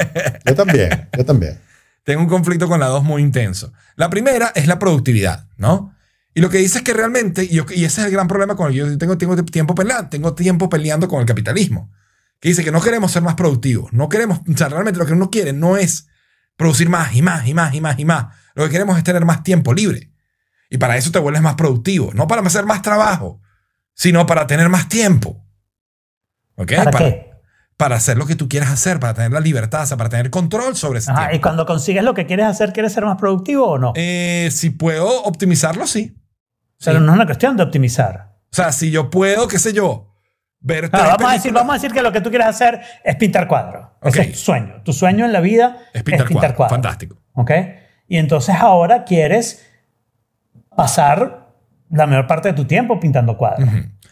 [0.45, 1.09] Yo también.
[1.17, 1.61] Yo también.
[2.03, 3.73] Tengo un conflicto con la 2 muy intenso.
[3.97, 5.95] La primera es la productividad, ¿no?
[6.35, 8.73] Y lo que dice es que realmente, y, ese es el gran problema con el
[8.73, 11.93] que yo tengo, tengo tiempo peleando, tengo tiempo peleando con el capitalismo,
[12.41, 15.13] que dice que no queremos ser más productivos, no queremos, o sea, realmente lo que
[15.13, 16.09] uno quiere no es
[16.57, 18.35] producir más y más y más y más y más.
[18.55, 20.11] Lo que queremos es tener más tiempo libre.
[20.69, 23.41] Y para eso te vuelves más productivo, no para hacer más trabajo,
[23.95, 25.47] sino para tener más tiempo.
[26.57, 26.73] ¿Ok?
[26.85, 27.34] ¿Para qué?
[27.77, 30.31] Para hacer lo que tú quieras hacer, para tener la libertad, o sea, para tener
[30.31, 31.37] control sobre ese Ajá, tiempo.
[31.37, 33.93] y cuando consigues lo que quieres hacer, ¿quieres ser más productivo o no?
[33.97, 36.17] Eh, si puedo optimizarlo, sí.
[36.85, 37.05] Pero Sí.
[37.05, 38.35] no es una cuestión de optimizar.
[38.53, 40.15] O sea, si yo puedo, qué sé yo,
[40.61, 43.17] ver vamos, a decir, películas- vamos a decir que lo que tú quieres hacer es
[43.17, 43.89] pintar cuadros.
[44.03, 44.27] Ese Ok.
[44.27, 44.83] es tu sueño.
[44.85, 46.71] Tu sueño en la vida Es pintar, cuadros.
[46.71, 47.17] Fantástico.
[47.33, 47.51] ¿Ok?
[48.07, 49.67] Y entonces ahora quieres
[50.77, 51.49] pasar
[51.91, 53.69] la mayor parte de tu tiempo pintando cuadros.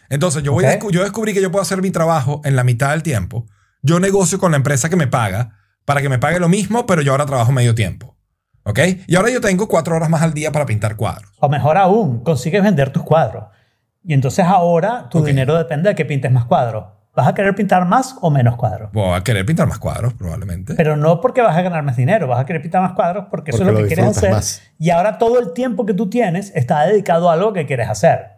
[0.09, 2.91] Entonces, yo, voy a yo descubrí que yo puedo hacer mi trabajo en la mitad
[2.91, 3.45] del tiempo.
[3.83, 7.01] Yo negocio con la empresa que me paga para que me pague lo mismo, pero
[7.01, 8.15] yo ahora trabajo medio tiempo.
[8.63, 8.79] ¿Ok?
[9.07, 11.31] Y ahora yo tengo cuatro horas más al día para pintar cuadros.
[11.39, 13.43] O mejor aún, consigues vender tus cuadros.
[14.05, 16.85] Y entonces ahora tu dinero depende de que pintes más cuadros.
[17.13, 18.89] ¿Vas a querer pintar más o menos cuadros?
[18.93, 20.73] Voy a querer pintar más cuadros, probablemente.
[20.75, 23.51] Pero no porque vas a ganar más dinero, vas a querer pintar más cuadros porque,
[23.51, 24.31] eso Porque es lo lo que quieres hacer.
[24.31, 24.61] más.
[24.79, 28.32] Y ahora todo el tiempo que tú tienes está dedicado a algo que quieres hacer.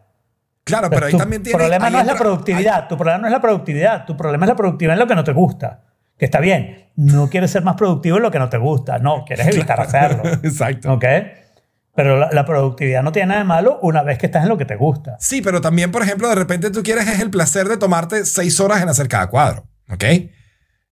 [0.66, 1.58] Claro, pero ahí tu también tiene...
[1.58, 4.50] problema ahí no es la productividad, tu problema no es la productividad, tu problema es
[4.50, 5.84] la productividad en lo que no te gusta.
[6.18, 9.24] Que está bien, no quieres ser más productivo en lo que no te gusta, no,
[9.26, 10.24] quieres evitar hacerlo.
[10.44, 10.94] Exacto.
[10.94, 11.06] ¿Ok?
[11.96, 14.58] Pero la, la productividad no tiene nada de malo una vez que estás en lo
[14.58, 15.16] que te gusta.
[15.20, 18.60] Sí, pero también, por ejemplo, de repente tú quieres es el placer de tomarte seis
[18.60, 20.04] horas en hacer cada cuadro, ¿ok?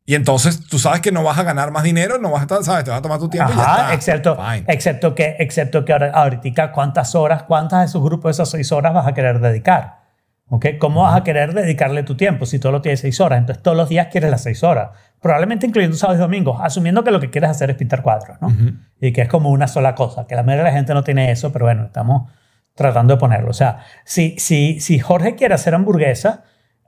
[0.05, 2.63] Y entonces tú sabes que no vas a ganar más dinero, no vas a estar,
[2.63, 2.83] ¿sabes?
[2.83, 3.93] Te vas a tomar tu tiempo y ya Ajá, está.
[3.93, 4.65] excepto, Fine.
[4.67, 8.93] excepto que, excepto que ahora, ahorita cuántas horas, cuántas de esos grupos esas seis horas
[8.93, 10.03] vas a querer dedicar.
[10.49, 10.65] ¿Ok?
[10.77, 13.39] ¿Cómo vas a querer dedicarle tu tiempo si solo tienes seis horas?
[13.39, 14.89] Entonces todos los días quieres las seis horas.
[15.21, 18.53] Probablemente incluyendo sábados y domingos, asumiendo que lo que quieres hacer es pintar cuadros, ¿no?
[18.99, 21.31] Y que es como una sola cosa, que la mayoría de la gente no tiene
[21.31, 22.29] eso, pero bueno, estamos
[22.75, 23.49] tratando de ponerlo.
[23.49, 26.43] O sea, si, si, si Jorge quiere hacer hamburguesa,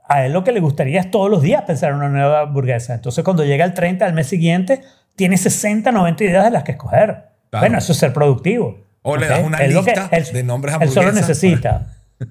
[0.08, 2.94] a él lo que le gustaría es todos los días pensar en una nueva hamburguesa.
[2.94, 4.82] Entonces, cuando llega el 30 del mes siguiente,
[5.16, 7.06] tiene 60, 90 ideas de las que escoger.
[7.50, 7.62] Claro.
[7.62, 8.84] Bueno, eso es ser productivo.
[9.02, 9.30] O le ¿ok?
[9.30, 11.28] das una Él lo que- lista él- de nombres de Él solo hamburguesas.
[11.28, 11.86] necesita.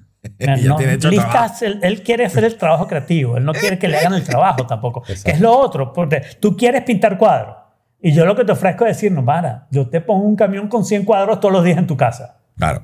[0.64, 4.14] No, listas, él, él quiere hacer el trabajo creativo, él no quiere que le hagan
[4.14, 7.54] el trabajo tampoco, que es lo otro, porque tú quieres pintar cuadros
[8.02, 10.66] y yo lo que te ofrezco es decir, no, para, yo te pongo un camión
[10.66, 12.38] con 100 cuadros todos los días en tu casa.
[12.56, 12.82] Claro.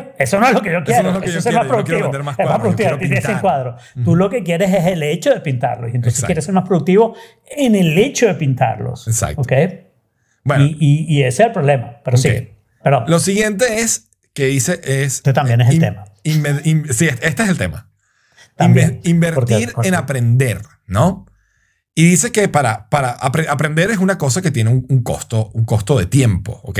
[0.00, 1.02] Güey, eso no es lo que yo quiero.
[1.02, 2.02] no es lo que eso yo es quiero, más yo productivo.
[2.02, 2.98] vender más es más cuadros, productivo.
[2.98, 3.40] Tienes 100 pintar.
[3.40, 3.82] cuadros.
[4.04, 5.92] Tú lo que quieres es el hecho de pintarlos.
[5.92, 6.26] Y entonces Exacto.
[6.26, 7.14] quieres ser más productivo
[7.56, 9.06] en el hecho de pintarlos.
[9.08, 9.42] Exacto.
[9.42, 9.52] ¿Ok?
[10.44, 12.00] Bueno, Y, y- y ese es el problema.
[12.04, 12.22] Pero Ok.
[12.22, 12.48] sí.
[12.82, 15.16] Pero lo siguiente es que dice es...
[15.16, 16.04] este también es el tema.
[16.24, 17.90] In- sí, este es el tema.
[18.56, 21.26] También, Inve- invertir porque- en aprender, ¿no?
[21.94, 25.50] Y dice que para, para apre- aprender es una cosa que tiene un, un costo,
[25.52, 26.78] un costo de tiempo, ¿ok?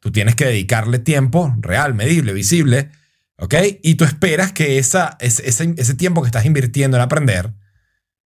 [0.00, 2.90] Tú tienes que dedicarle tiempo real, medible, visible,
[3.38, 3.54] ¿ok?
[3.82, 7.52] Y tú esperas que esa, ese, ese, tiempo que estás invirtiendo en aprender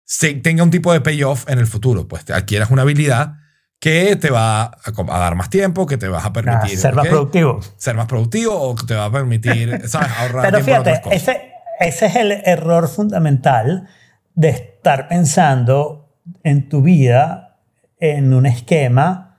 [0.05, 2.09] se, tenga un tipo de payoff en el futuro.
[2.09, 3.35] Pues te adquieras una habilidad
[3.79, 6.95] que te va a, a dar más tiempo, que te vas a Ah, permitir ser
[6.95, 7.61] más productivo.
[7.79, 10.11] ser más productivo o que te va a permitir, ¿sabes?
[10.19, 11.23] Ahorrar Pero tiempo en otras fíjate, cosas.
[11.23, 13.89] ese, ese es el error fundamental
[14.35, 17.59] de estar pensando en tu vida
[17.99, 19.30] en un esquema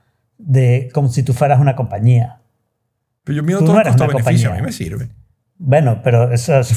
[0.44, 2.40] de como si tú fueras una compañía.
[3.24, 5.08] Pero yo miro tú todo no el costo-beneficio, a mí me sirve.
[5.58, 6.72] Bueno, pero eso es,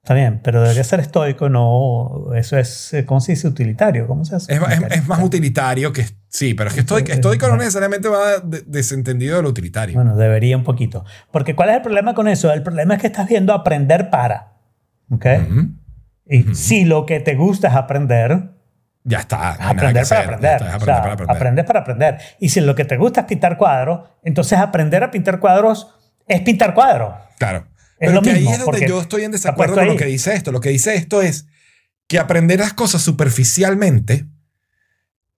[0.00, 3.48] está bien, pero debería ser estoico, no, eso es, eh, ¿cómo se dice?
[3.48, 4.54] Utilitario, ¿cómo se hace?
[4.54, 6.04] Es, es- es más utilitario que...
[6.28, 9.94] Sí, pero es que estoico, estoico no necesariamente va de- desentendido de lo utilitario.
[9.94, 11.04] Bueno, debería un poquito.
[11.32, 12.52] Porque ¿cuál es el problema con eso?
[12.52, 14.52] El problema es que estás viendo aprender para.
[15.10, 15.26] ¿Ok?
[16.28, 18.50] Y si lo que te gusta es aprender,
[19.08, 19.52] Ya está.
[19.52, 20.52] aprender para aprender.
[20.52, 21.36] está, es O aprender sea, para aprender.
[21.36, 22.18] aprendes para aprender.
[22.40, 25.94] Y si lo que te gusta es pintar cuadros, entonces aprender a pintar cuadros
[26.26, 27.14] es pintar cuadros.
[27.38, 27.68] Claro.
[28.00, 30.06] Es Pero lo que mismo, ahí es donde yo estoy en desacuerdo con lo que
[30.06, 30.50] dice esto.
[30.50, 31.46] Lo que dice esto es
[32.08, 34.26] que aprender las cosas superficialmente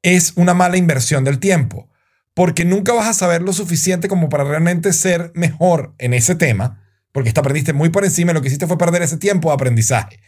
[0.00, 1.90] es una mala inversión del tiempo.
[2.32, 6.86] Porque nunca vas a saber lo suficiente como para realmente ser mejor en ese tema.
[7.12, 9.54] Porque te aprendiste muy por encima y lo que hiciste fue perder ese tiempo de
[9.56, 10.20] aprendizaje.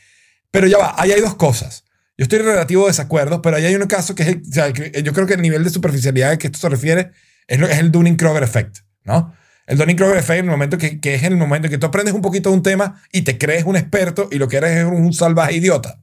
[0.50, 1.84] Pero ya va, ahí hay dos cosas.
[2.20, 4.70] Yo estoy en relativo desacuerdo, pero ahí hay un caso que es, el- o sea,
[4.74, 7.12] que yo creo que el nivel de superficialidad a que esto se refiere
[7.47, 9.32] es, lo, es el Dunning-Kruger effect, ¿no?
[9.66, 11.86] El Dunning-Kruger effect en el momento que, que es en el momento en que tú
[11.86, 14.72] aprendes un poquito de un tema y te crees un experto y lo que eres
[14.80, 15.98] es un salvaje idiota,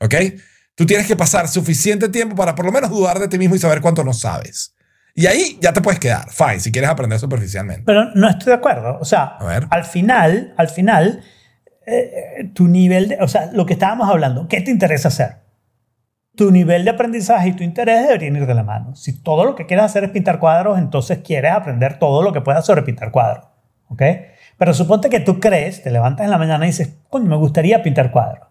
[0.00, 0.14] ¿ok?
[0.74, 3.60] Tú tienes que pasar suficiente tiempo para por lo menos dudar de ti mismo y
[3.60, 4.74] saber cuánto no sabes.
[5.14, 7.84] Y ahí ya te puedes quedar, fine, si quieres aprender superficialmente.
[7.86, 8.98] Pero no estoy de acuerdo.
[9.00, 9.36] O sea,
[9.70, 11.22] al final, al final,
[11.86, 15.41] eh, tu nivel de, o sea, lo que estábamos hablando, ¿qué te interesa hacer?
[16.34, 18.96] Tu nivel de aprendizaje y tu interés deberían ir de la mano.
[18.96, 22.40] Si todo lo que quieres hacer es pintar cuadros, entonces quieres aprender todo lo que
[22.40, 23.46] puedas sobre pintar cuadros.
[23.88, 24.02] ¿Ok?
[24.56, 27.82] Pero suponte que tú crees, te levantas en la mañana y dices, coño, me gustaría
[27.82, 28.48] pintar cuadros.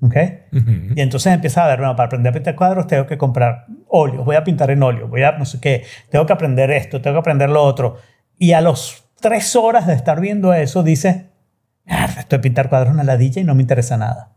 [0.00, 0.16] ¿Ok?
[0.52, 0.70] Ujú.
[0.96, 4.24] Y entonces empiezas a ver, bueno, para aprender a pintar cuadros tengo que comprar óleos,
[4.24, 7.16] voy a pintar en óleo, voy a no sé qué, tengo que aprender esto, tengo
[7.16, 7.96] que aprender lo otro.
[8.38, 11.26] Y a los tres horas de estar viendo eso, dices,
[11.84, 14.32] "Mierda, esto de pintar cuadros es una ladilla y no me interesa nada.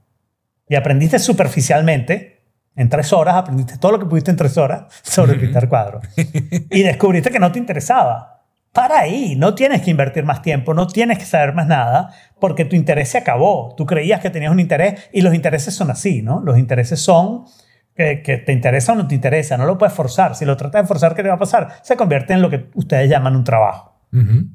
[0.68, 2.32] Y aprendiste superficialmente,
[2.76, 6.04] en tres horas, aprendiste todo lo que pudiste en tres horas sobre pintar cuadros.
[6.70, 8.41] y descubriste que no te interesaba.
[8.72, 12.10] Para ahí, no tienes que invertir más tiempo, no tienes que saber más nada,
[12.40, 13.76] porque tu interés se acabó.
[13.78, 16.41] Tú creías que tenías un interés y los intereses son así, ¿no?
[16.41, 17.45] Los intereses son
[17.95, 20.36] que, que te interesa o no te interesa, no lo puedes forzar.
[20.36, 21.74] Si lo tratas de forzar, ¿qué te va a pasar?
[21.84, 24.00] Se convierte en lo que ustedes llaman un trabajo.
[24.12, 24.48] Ujú.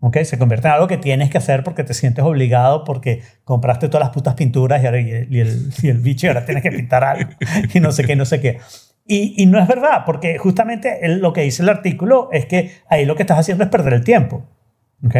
[0.00, 0.18] ¿Ok?
[0.24, 4.06] Se convierte en algo que tienes que hacer porque te sientes obligado, porque compraste todas
[4.06, 6.62] las putas pinturas y, ahora, y, el, y el- y el bicho y ahora tienes
[6.62, 7.30] que pintar algo
[7.74, 8.58] y no sé qué, no sé qué.
[9.06, 13.06] Y, y no es verdad, porque justamente lo que dice el artículo es que ahí
[13.06, 14.46] lo que estás haciendo es perder el tiempo.
[15.04, 15.16] ¿ok?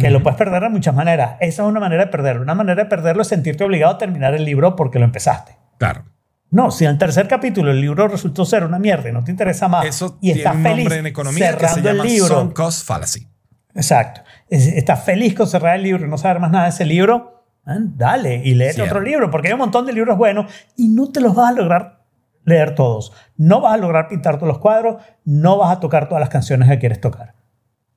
[0.00, 1.36] Que lo puedes perder de muchas maneras.
[1.40, 2.42] Esa es una manera de perderlo.
[2.42, 5.56] Una manera de perderlo es sentirte obligado a terminar el libro porque lo empezaste.
[5.78, 6.04] Claro.
[6.50, 9.30] No, si en el tercer capítulo el libro resultó ser una mierda y no te
[9.30, 11.96] interesa más Eso y tiene estás un feliz nombre en economía que se cerrando el
[11.96, 13.28] llama libro, sunk cost fallacy.
[13.74, 14.22] Exacto.
[14.48, 17.44] Es- Estás feliz con cerrar el libro y no saber más nada de ese libro.
[17.66, 18.84] Dale y Cierra.
[18.84, 21.52] otro libro, porque hay un montón de libros buenos y no te los vas a
[21.52, 22.04] lograr
[22.44, 23.12] leer todos.
[23.36, 26.68] No vas a lograr pintar todos los cuadros, no vas a tocar todas las canciones
[26.68, 27.34] que quieres tocar.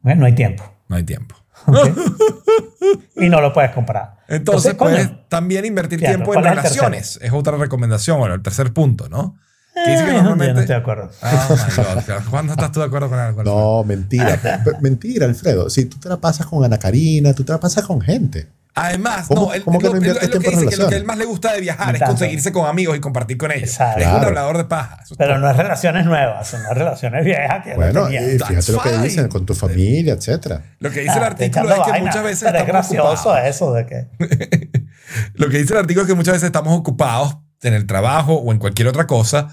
[0.05, 0.15] ¿Eh?
[0.15, 0.63] No hay tiempo.
[0.87, 1.35] No hay tiempo.
[3.17, 4.17] y no lo puedes comprar.
[4.27, 7.19] Entonces, puedes también invertir tiempo en ¿cuál es el relaciones.
[7.21, 9.35] Es otra recomendación, bueno, el tercer punto, ¿no?
[9.85, 10.61] Que dice que eh, yo no normalmente...
[10.61, 11.09] estoy de acuerdo.
[11.21, 12.29] Oh my God.
[12.29, 13.43] ¿Cuándo estás tú de acuerdo con algo?
[13.43, 14.39] No, mentira.
[14.81, 15.69] Mentira, Alfredo.
[15.69, 18.47] Si tú te la pasas con Ana Karina, tú te la pasas con gente.
[18.79, 20.97] Además, ¿Cómo- no, él, cómo que no él- él lo que dice que lo que
[20.97, 23.69] él más le gusta de viajar es conseguirse con amigos y compartir con ellos.
[23.71, 24.01] Exacto.
[24.01, 24.99] Es un hablador de paja.
[25.17, 28.33] Pero no es relaciones nuevas, son las relaciones viejas que Bueno, no y tenías.
[28.33, 29.03] fíjate That's lo que fine.
[29.03, 30.61] dicen con tu familia, etcétera.
[30.77, 33.47] Lo que dice el Ah, artículo es que vaina, muchas veces pero es gracioso ocupados.
[33.47, 34.07] eso de que
[35.33, 38.51] Lo que dice el artículo es que muchas veces estamos ocupados en el trabajo o
[38.51, 39.47] en cualquier otra cosa,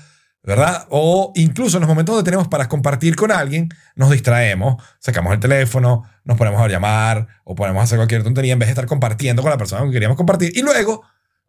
[0.45, 0.87] ¿verdad?
[0.91, 5.41] O incluso en los momentos donde tenemos para compartir con alguien, nos distraemos, sacamos el
[5.41, 8.87] teléfono, nos ponemos a llamar o ponemos a hacer cualquier tontería en vez de estar
[8.87, 10.53] compartiendo con la persona que queríamos compartir.
[10.55, 11.03] Y luego,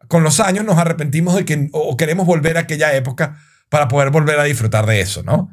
[0.08, 3.36] con los años, nos arrepentimos de que o queremos volver a aquella época
[3.68, 5.50] para poder volver a disfrutar de eso, ¿no?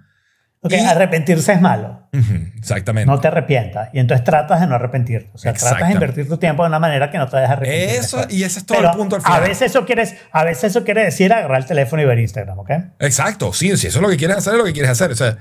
[0.64, 2.10] Ok, Y- arrepentirse es malo.
[2.58, 3.06] Exactamente.
[3.12, 3.90] No te arrepientas.
[3.94, 5.30] Y entonces tratas de no arrepentirte.
[5.34, 7.90] O sea, tratas de invertir tu tiempo de una manera que no te dejes arrepentir.
[8.00, 8.36] Eso, después.
[8.38, 9.42] y ese es todo Pero el punto al a final.
[9.42, 12.72] veces, eso quieres, a veces eso quiere decir agarrar el teléfono y ver Instagram, ¿ok?
[13.00, 15.12] Exacto, sí, si eso es lo que quieres hacer, es lo que quieres hacer.
[15.12, 15.38] O sea,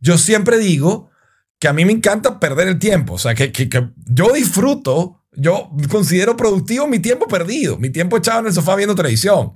[0.00, 1.10] yo siempre digo
[1.58, 3.14] que a mí me encanta perder el tiempo.
[3.14, 8.18] O sea, que, que- que yo disfruto Yo considero productivo mi tiempo perdido, mi tiempo
[8.18, 9.54] echado en el sofá viendo televisión.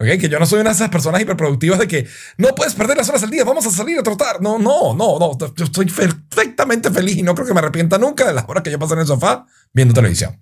[0.00, 0.08] ¿Ok?
[0.20, 2.06] Que yo no soy una de esas personas hiperproductivas de que
[2.36, 4.40] no puedes perder las horas al día, vamos a salir a trotar.
[4.40, 5.38] No, no, no, no.
[5.54, 8.70] Yo estoy perfectamente feliz y no creo que me arrepienta nunca de las horas que
[8.70, 10.38] yo paso en el sofá viendo televisión.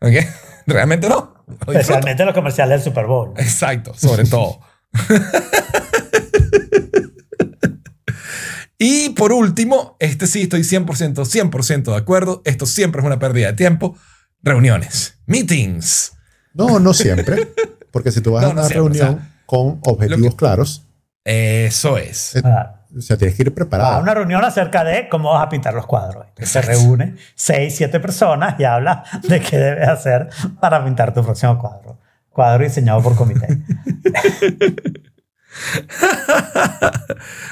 [0.00, 0.12] ¿Ok?
[0.66, 1.44] Realmente no.
[1.66, 1.72] Lo.
[1.72, 3.34] Especialmente los comerciales del Super Bowl.
[3.36, 4.60] Exacto, sobre todo.
[8.78, 12.40] y por último, este sí estoy 100%, 100% de acuerdo.
[12.46, 13.98] Esto siempre es una pérdida de tiempo.
[14.42, 16.12] Reuniones, meetings.
[16.54, 17.52] No, no siempre.
[17.94, 20.86] Porque si tú vas No, a no una siempre, o sea, reunión con objetivos claros,
[21.24, 22.36] Eso es.
[22.44, 24.02] Ah, o sea, tienes que ir a preparado.
[24.02, 26.26] una reunión acerca de cómo vas a pintar los cuadros.
[26.42, 30.28] Se reúne seis, siete personas y habla de qué debes hacer
[30.60, 31.98] para pintar tu próximo cuadro.
[32.28, 33.46] Cuadro diseñado por comité.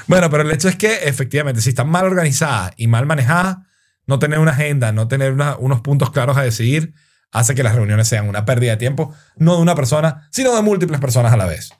[0.07, 3.57] Bueno, pero el hecho es que efectivamente, si están mal organizadas y mal manejadas,
[4.05, 6.93] no tener una agenda, no tener una- unos puntos claros a decidir,
[7.33, 10.61] hace que las reuniones sean una pérdida de tiempo, no de una persona, sino de
[10.61, 11.73] múltiples personas a la vez.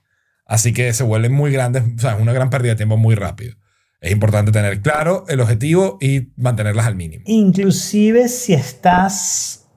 [0.45, 3.15] Así que se vuelven muy grandes, o sea, es una gran pérdida de tiempo muy
[3.15, 3.55] rápido.
[4.01, 7.23] Es importante tener claro el objetivo y mantenerlas al mínimo.
[7.25, 9.69] Inclusive si estás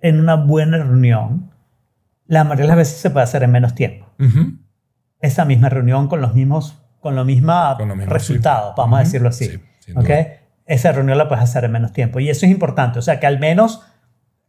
[0.00, 1.50] en una buena reunión,
[2.26, 4.06] la mayoría de las veces se puede hacer en menos tiempo.
[5.20, 8.74] Esa misma reunión con los mismos, con los mismos mismos, resultados, sí.
[8.76, 9.04] vamos a Ujú.
[9.06, 9.46] decirlo así.
[9.48, 10.04] Sí, sin ¿ok?
[10.04, 10.26] duda.
[10.66, 12.20] Esa reunión la puedes hacer en menos tiempo.
[12.20, 12.98] Y eso es importante.
[12.98, 13.82] O sea, que al menos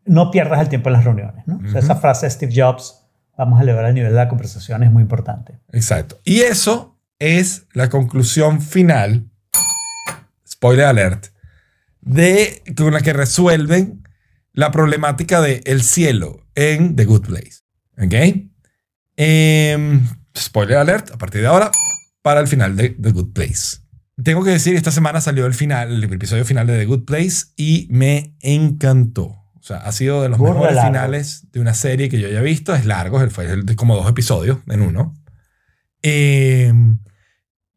[0.08, 1.46] no pierdas el tiempo en las reuniones.
[1.48, 1.58] ¿no?
[1.58, 1.78] O sea, Ujú.
[1.80, 3.04] esa frase de Steve Jobs,
[3.38, 5.60] vamos a elevar el nivel de la conversación, es muy importante.
[5.72, 6.20] Exacto.
[6.24, 9.30] Y eso es la conclusión final,
[10.48, 11.28] spoiler alert,
[12.02, 14.04] de con la que resuelven
[14.54, 17.62] la problemática de el cielo en The Good Place.
[17.98, 18.50] ¿Ok?
[19.16, 20.08] Em,
[20.38, 21.72] spoiler alert, a partir de ahora,
[22.22, 23.80] para el final de The Good Place.
[24.24, 27.48] Tengo que decir, esta semana salió el final, el episodio final de The Good Place
[27.56, 29.37] y me encantó.
[29.68, 30.92] O sea, ha sido de los Burda mejores largo.
[30.94, 32.74] finales de una serie que yo haya visto.
[32.74, 35.14] Es largo, de como dos episodios en uno.
[36.02, 36.72] Eh,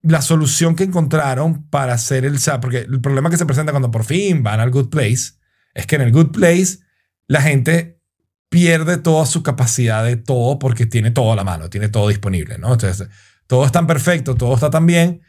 [0.03, 4.05] la solución que encontraron para hacer el porque el problema que se presenta cuando por
[4.05, 5.33] fin van al Good Place
[5.75, 6.79] es que en el Good Place
[7.27, 8.01] la gente
[8.49, 12.57] pierde toda su capacidad de todo porque tiene todo a la mano, tiene todo disponible,
[12.59, 12.73] ¿no?
[12.73, 13.09] Entonces,
[13.49, 15.23] todo es tan perfecto, todo está tan bien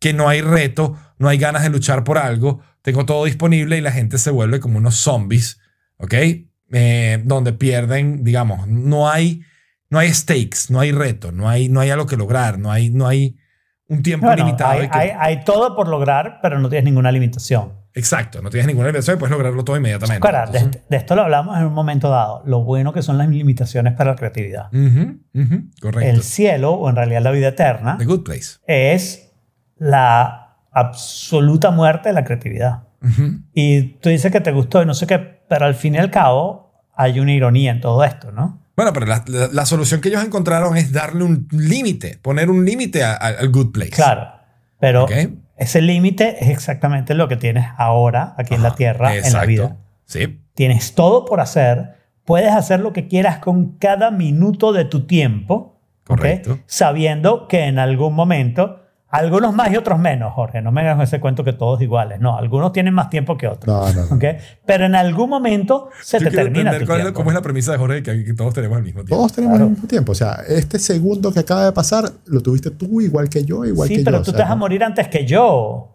[0.00, 3.80] que no hay reto, no hay ganas de luchar por algo, tengo todo disponible y
[3.80, 5.60] la gente se vuelve como unos zombies,
[5.98, 6.14] ¿ok?
[6.70, 9.42] Eh, donde pierden, digamos, no hay,
[9.90, 12.90] no hay stakes, no hay reto, no hay, no hay algo que lograr, no hay,
[12.90, 13.36] no hay
[13.88, 14.72] un tiempo Bueno, limitado.
[14.72, 17.72] hay, que- hay- hay todo por lograr, pero no tienes ninguna limitación.
[17.94, 20.28] Exacto, no tienes ninguna limitación y puedes lograrlo todo inmediatamente.
[20.30, 22.42] De, Entonces- de esto lo hablamos en un momento dado.
[22.44, 24.66] Lo bueno que son las limitaciones para la creatividad.
[24.74, 26.10] Ujú, ujú, correcto.
[26.10, 28.58] El cielo, o en realidad la vida eterna, The Good Place.
[28.66, 29.32] es
[29.78, 32.84] la absoluta muerte de la creatividad.
[33.02, 33.40] Ujú.
[33.54, 36.10] Y tú dices que te gustó y no sé qué, pero al fin y al
[36.10, 38.60] cabo hay una ironía en todo esto, ¿no?
[38.76, 42.64] Bueno, pero la, la- la solución que ellos encontraron es darle un límite, poner un
[42.64, 43.90] límite al Good Place.
[43.90, 44.28] Claro,
[44.78, 45.12] pero Ok.
[45.56, 49.48] ese límite es exactamente lo que tienes ahora aquí en la Tierra, en la exacto.
[49.48, 49.76] vida.
[50.04, 51.94] Sí, Tienes todo por hacer,
[52.24, 55.74] puedes hacer lo que quieras con cada minuto de tu tiempo.
[56.04, 56.58] Correcto.
[56.64, 58.80] sabiendo que en algún momento,
[59.10, 62.36] algunos más y otros menos, Jorge, no me hagas ese cuento que todos iguales, no,
[62.36, 63.66] algunos tienen más tiempo que otros.
[63.66, 64.16] No, no, no.
[64.16, 64.24] ¿ok?
[64.66, 67.14] Pero en algún momento se Yo te termina tu cuál tiempo.
[67.16, 69.16] cómo es la premisa de Jorge que, que todos tenemos al mismo tiempo.
[69.16, 69.64] Todos tenemos Claro.
[69.66, 70.12] el mismo tiempo.
[70.12, 73.88] O sea, este segundo que acaba de pasar lo tuviste tú igual que yo, igual
[73.88, 74.24] sí, que pero yo.
[74.24, 75.94] tú o te sea, vas a morir antes que yo.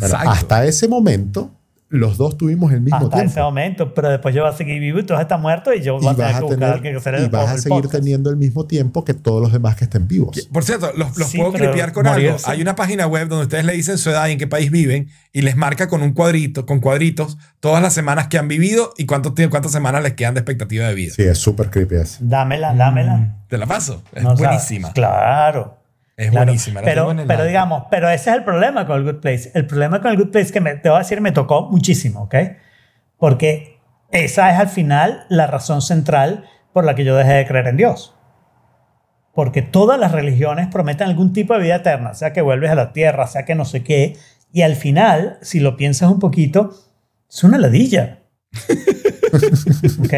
[0.00, 1.50] Bueno, hasta ese momento,
[1.92, 3.30] los dos tuvimos el mismo Hasta tiempo.
[3.30, 5.74] ese momento, pero después yo voy a seguir vivo y tú vas a estar muerto
[5.74, 7.58] y yo voy y a tener que a, buscar que hacer y el, vas a
[7.58, 7.94] seguir podcast.
[8.02, 10.48] teniendo el mismo tiempo que todos los demás que estén vivos.
[10.52, 12.30] Por cierto, los, los Sí, puedo clipear con morirse.
[12.46, 12.50] algo.
[12.50, 15.08] Hay una página web donde ustedes le dicen su edad y en qué país viven
[15.34, 19.04] y les marca con un cuadrito, con cuadritos, todas las semanas que han vivido y
[19.06, 21.12] cuántos, tie- cuántas semanas les quedan de expectativa de vida.
[21.14, 22.18] Sí, es súper creepy eso.
[22.20, 23.36] Dámela, dámela.
[23.48, 24.02] Te la paso.
[24.14, 24.92] Es No, o sea, buenísima.
[24.94, 25.76] claro.
[26.16, 26.80] Es Claro, buenísima.
[26.80, 29.20] la Pero, tengo en el pero digamos, pero ese es el problema con el Good
[29.20, 29.50] Place.
[29.54, 32.22] El problema con el Good Place que me, te voy a decir me tocó muchísimo,
[32.22, 32.34] ¿ok?
[33.18, 33.78] Porque
[34.10, 37.76] esa es al final la razón central por la que yo dejé de creer en
[37.76, 38.14] Dios.
[39.34, 42.92] Porque todas las religiones prometen algún tipo de vida eterna, sea que vuelves a la
[42.92, 44.16] tierra, sea que no sé qué,
[44.52, 46.74] y al final, si lo piensas un poquito,
[47.28, 48.18] es una ladilla.
[50.04, 50.12] ¿Ok?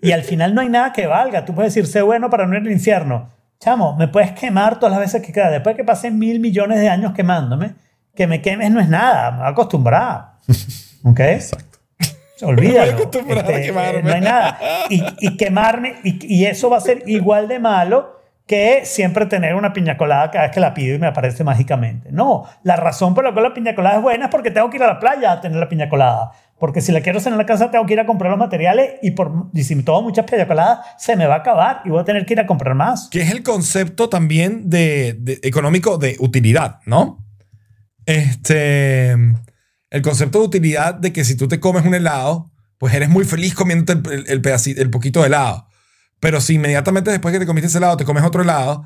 [0.00, 1.44] Y al final no hay nada que valga.
[1.44, 3.30] Tú puedes decir, sé bueno para no ir al infierno.
[3.64, 5.50] Chamo, me puedes quemar todas las veces que quieras.
[5.50, 7.74] Después que pasen mil millones de años quemándome,
[8.14, 9.30] que me quemes no es nada.
[9.30, 10.32] Me voy a acostumbrar.
[11.04, 11.20] ¿Ok?
[11.20, 11.78] Exacto.
[12.42, 12.92] Olvídalo.
[12.92, 13.98] Me voy a a Este, quemarme.
[13.98, 14.58] eh, No hay nada.
[14.90, 19.54] Y, y quemarme, y, y eso va a ser igual de malo que siempre tener
[19.54, 22.10] una piña colada cada vez que la pido y me aparece mágicamente.
[22.12, 24.76] No, la razón por la cual la piña colada es buena es porque tengo que
[24.76, 26.32] ir a la playa a tener la piña colada.
[26.58, 28.92] Porque si la quiero hacer en la casa, tengo que ir a comprar los materiales
[29.02, 32.04] y, por, y si tomo muchas coladas, se me va a acabar y voy a
[32.04, 33.08] tener que ir a comprar más.
[33.10, 37.18] Que es el concepto también de, de- económico de utilidad, ¿no?
[38.06, 39.12] Este.
[39.90, 43.24] El concepto de utilidad de que si tú te comes un helado, pues eres muy
[43.24, 45.68] feliz comiéndote el, el, el pedacito, el poquito de helado.
[46.20, 48.84] Pero si inmediatamente después que te comiste ese helado te comes otro helado,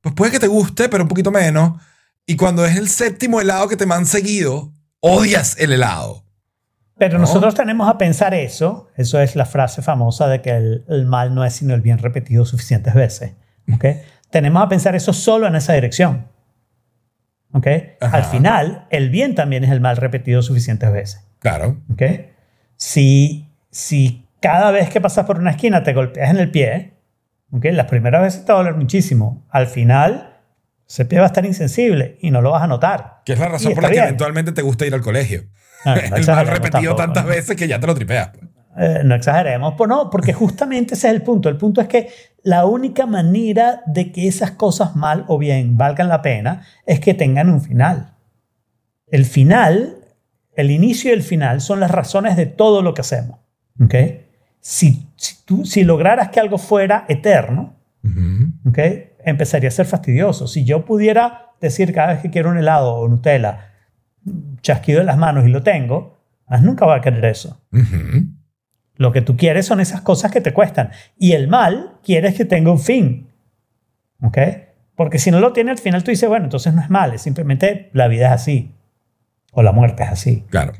[0.00, 1.80] pues puede que te guste, pero un poquito menos.
[2.26, 6.23] Y cuando es el séptimo helado que te me han seguido, odias el helado.
[6.96, 7.20] Pero No.
[7.22, 11.34] nosotros tenemos a pensar eso, eso es la frase famosa de que el, el mal
[11.34, 13.32] no es sino el bien repetido suficientes veces.
[13.74, 13.84] ¿ok?
[14.30, 16.28] tenemos a pensar eso solo en esa dirección.
[17.52, 17.66] ¿ok?
[18.00, 18.16] Ajá.
[18.16, 21.24] Al final, el bien también es el mal repetido suficientes veces.
[21.40, 21.80] Claro.
[21.92, 22.02] ¿ok?
[22.76, 26.94] Si, si cada vez que pasas por una esquina te golpeas en el pie,
[27.52, 27.66] ¿ok?
[27.72, 29.44] las primeras veces te va a doler muchísimo.
[29.50, 30.36] Al final,
[30.88, 33.22] ese pie va a estar insensible y no lo vas a notar.
[33.24, 34.04] Que es la razón por la que bien.
[34.04, 35.44] eventualmente te gusta ir al colegio.
[35.84, 37.30] No, no el mal repetido tampoco, tantas ¿no?
[37.30, 38.28] veces que ya te lo tripeas.
[38.28, 38.44] pues.
[38.76, 41.48] Eh, no exageremos, pues no, porque justamente ese es el punto.
[41.48, 42.08] El punto es que
[42.42, 47.14] la única manera de que esas cosas mal o bien valgan la pena es que
[47.14, 48.14] tengan un final.
[49.06, 49.98] El final,
[50.56, 53.38] el inicio y el final son las razones de todo lo que hacemos.
[53.82, 53.94] ¿ok?
[54.60, 58.70] Si, si, tú, si lograras que algo fuera eterno, Ujú.
[58.70, 58.78] ¿ok?
[59.24, 60.46] empezaría a ser fastidioso.
[60.48, 63.73] Si yo pudiera decir cada vez que quiero un helado o Nutella,
[64.62, 66.18] chasquido en las manos y lo tengo,
[66.48, 67.60] más nunca va a querer eso.
[67.72, 68.26] Ujú.
[68.96, 70.90] Lo que tú quieres son esas cosas que te cuestan.
[71.18, 73.28] Y el mal quieres que tenga un fin.
[74.22, 74.38] ¿Ok?
[74.94, 77.22] Porque si no lo tiene, al final tú dices, bueno, entonces no es mal, es
[77.22, 78.72] simplemente la vida es así.
[79.52, 80.44] O la muerte es así.
[80.48, 80.72] Claro.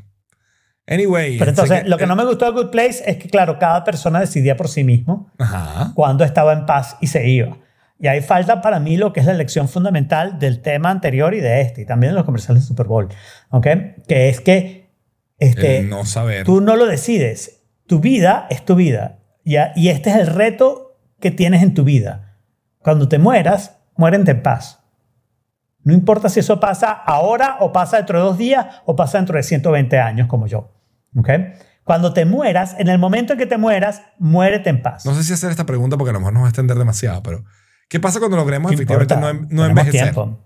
[0.87, 1.37] Anyway.
[1.37, 3.83] Pero entonces, sé lo que no me gustó de Good Place es que, claro, cada
[3.83, 5.91] persona decidía por sí mismo Ajá.
[5.95, 7.57] cuando estaba en paz y se iba.
[7.97, 11.39] Y ahí falta para mí lo que es la lección fundamental del tema anterior y
[11.39, 13.07] de este, y también de los comerciales de Super Bowl.
[13.49, 13.67] ¿Ok?
[14.07, 14.85] Que es que
[15.37, 16.45] este, El no saber.
[16.45, 17.63] Tú no lo decides.
[17.87, 19.19] Tu vida es tu vida.
[19.43, 19.71] ¿ya?
[19.75, 22.39] Y este es el reto que tienes en tu vida.
[22.79, 24.79] Cuando te mueras, muérete en paz.
[25.83, 29.37] No importa si eso pasa ahora o pasa dentro de dos días o pasa dentro
[29.37, 30.73] de 120 años como yo.
[31.15, 31.29] ¿ok?
[31.83, 35.05] Cuando te mueras, en el momento en que te mueras, muérete en paz.
[35.05, 37.21] No sé si hacer esta pregunta porque a lo mejor nos va a extender demasiado,
[37.21, 37.45] pero
[37.87, 40.01] ¿qué pasa cuando logremos ¿Qué efectivamente no, en- no envejecer?
[40.13, 40.39] tiempo.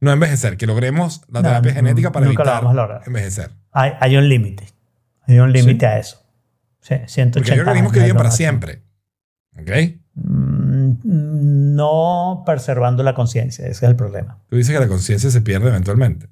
[0.00, 3.02] No envejecer, que logremos la No, terapia genética para nunca lo evitar vamos a lograr.
[3.06, 3.50] envejecer.
[3.72, 4.68] Hay, hay un límite.
[5.26, 6.20] Hay un límite a eso.
[6.80, 8.82] Sí, 180 Porque hay organismos que es viven lo para siempre.
[9.58, 9.70] ¿Ok?
[10.14, 14.38] Mm, No preservando la conciencia, ese es el problema.
[14.48, 16.28] Tú dices que la conciencia se pierde eventualmente.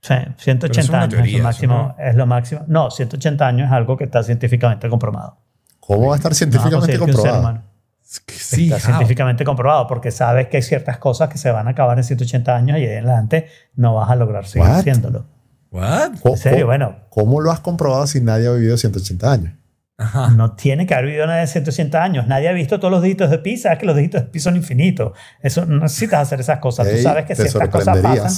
[0.00, 2.26] Sí, 180 Pero eso es una años es, teoría, lo eso máximo, no- es lo
[2.26, 2.64] máximo.
[2.66, 5.38] No, 180 años es algo que está científicamente comprobado.
[5.80, 7.62] ¿Cómo va a estar científicamente comprobado?
[8.04, 8.80] Es Sí, está how?
[8.96, 12.54] científicamente comprobado porque sabes que hay ciertas cosas que se van a acabar en 180
[12.54, 14.78] años y de en adelante no vas a lograr seguir What?
[14.78, 15.26] haciéndolo.
[15.70, 16.12] What?
[16.22, 19.54] ¿Cómo- En serio, cómo- bueno, ¿Cómo lo has comprobado si nadie ha vivido 180 años?
[19.96, 20.28] Ajá.
[20.36, 22.26] no tiene que haber vivido nadie de 180 años.
[22.26, 23.56] Nadie ha visto todos los deditos de pi.
[23.56, 25.12] Sabes que los deditos de pi son infinitos.
[25.40, 26.88] Eso no necesitas hacer esas cosas.
[26.90, 28.32] Tú sabes que ciertas cosas pasan.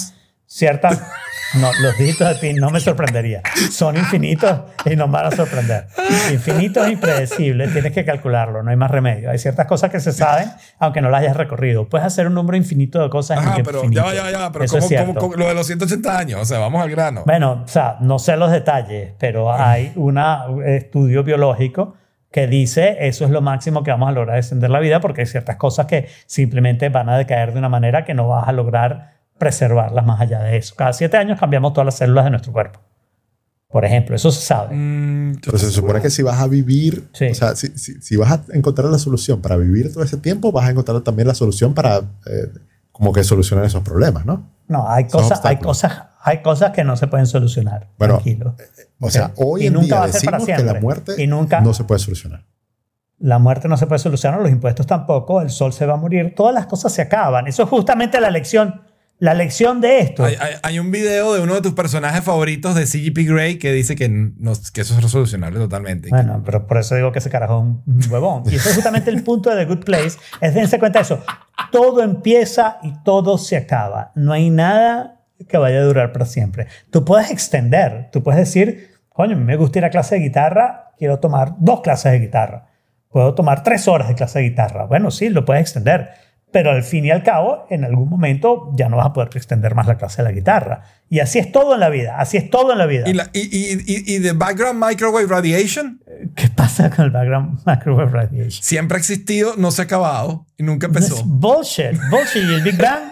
[0.46, 1.00] Ciertas.
[1.54, 3.40] No, los dígitos de pi no me sorprendería.
[3.70, 5.86] Son infinitos y nos van a sorprender.
[6.32, 9.30] Infinitos e impredecibles, tienes que calcularlo, no hay más remedio.
[9.30, 11.88] Hay ciertas cosas que se saben, aunque no las hayas recorrido.
[11.88, 14.02] Puedes hacer un número infinito de cosas tiempo pero finito.
[14.04, 14.52] ya, ya, ya.
[14.52, 15.06] Pero Eso es ¿cómo, cierto.
[15.14, 16.40] cómo- cómo- lo de los 180 años?
[16.40, 17.22] O sea, vamos al grano.
[17.24, 20.18] Bueno, o sea, no sé los detalles, pero hay un
[20.66, 21.94] estudio biológico
[22.32, 25.26] que dice eso es lo máximo que vamos a lograr extender la vida porque hay
[25.26, 29.15] ciertas cosas que simplemente van a decaer de una manera que no vas a lograr
[29.38, 30.74] preservarlas más allá de eso.
[30.76, 32.80] Cada siete años cambiamos todas las células de nuestro cuerpo.
[33.68, 34.74] Por ejemplo, eso se sabe.
[34.74, 37.26] Mm, Pero se supone que si vas a vivir, Sí.
[37.26, 40.52] o sea, si, si- si vas a encontrar la solución para vivir todo ese tiempo,
[40.52, 42.48] vas a encontrar también la solución para eh,
[42.92, 44.50] como que solucionar esos problemas, ¿no?
[44.68, 47.88] No, hay Son cosas, hay cosas, hay cosas que no se pueden solucionar.
[47.98, 48.56] Bueno, tranquilo.
[49.00, 51.26] O sea, hoy Y en nunca día va a ser para que la muerte Y
[51.26, 52.44] nunca- no se puede solucionar.
[53.18, 56.34] La muerte no se puede solucionar, los impuestos tampoco, el sol se va a morir,
[56.36, 57.46] todas las cosas se acaban.
[57.46, 58.82] Eso es justamente la lección,
[59.18, 60.24] la lección de esto.
[60.24, 63.72] Hay, hay- hay un video de uno de tus personajes favoritos de CGP Grey que
[63.72, 66.10] dice que, no- que eso es resolucionable totalmente.
[66.10, 67.54] Bueno, pero por eso digo que ese carajo
[67.88, 68.42] es un, huevón.
[68.46, 70.18] Y eso es justamente el punto de The Good Place.
[70.40, 71.22] Es dense cuenta de eso.
[71.72, 74.12] Todo empieza y todo se acaba.
[74.14, 76.66] No hay nada que vaya a durar para siempre.
[76.90, 78.10] Tú puedes extender.
[78.12, 82.12] Tú puedes decir, coño, me gusta ir a clase de guitarra, quiero tomar dos clases
[82.12, 82.66] de guitarra.
[83.08, 84.84] Puedo tomar tres horas de clase de guitarra.
[84.84, 86.10] Bueno, sí, lo puedes extender.
[86.56, 89.74] Pero al fin y al cabo, en algún momento ya no vas a poder extender
[89.74, 90.84] más la clase de la guitarra.
[91.10, 92.16] Y así es todo en la vida.
[92.18, 93.04] Así es todo en la vida.
[93.06, 96.00] ¿Y, la, y, y, y, the background microwave radiation
[96.34, 98.50] ¿Qué pasa con el background microwave radiation?
[98.62, 101.22] siempre ha existido, no se ha acabado y nunca Es empezó.
[101.26, 102.42] bullshit, bullshit.
[102.42, 103.02] ¿Y el Big Bang?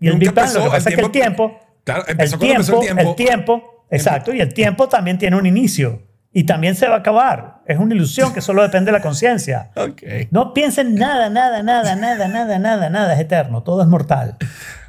[0.00, 2.02] Y el Big Bang, empezó, lo que el pasa es que el tiempo- tiempo, Claro,
[2.06, 3.10] el empezó cuando tiempo, empezó el tiempo.
[3.10, 6.98] el tiempo, Exacto, y el tiempo también tiene un inicio y también se va a
[6.98, 7.62] acabar.
[7.66, 9.70] Es una ilusión que solo depende de la conciencia.
[9.76, 10.02] Ok.
[10.30, 14.36] No piensen nada, nada, nada, nada, nada, nada, nada es eterno, todo es mortal.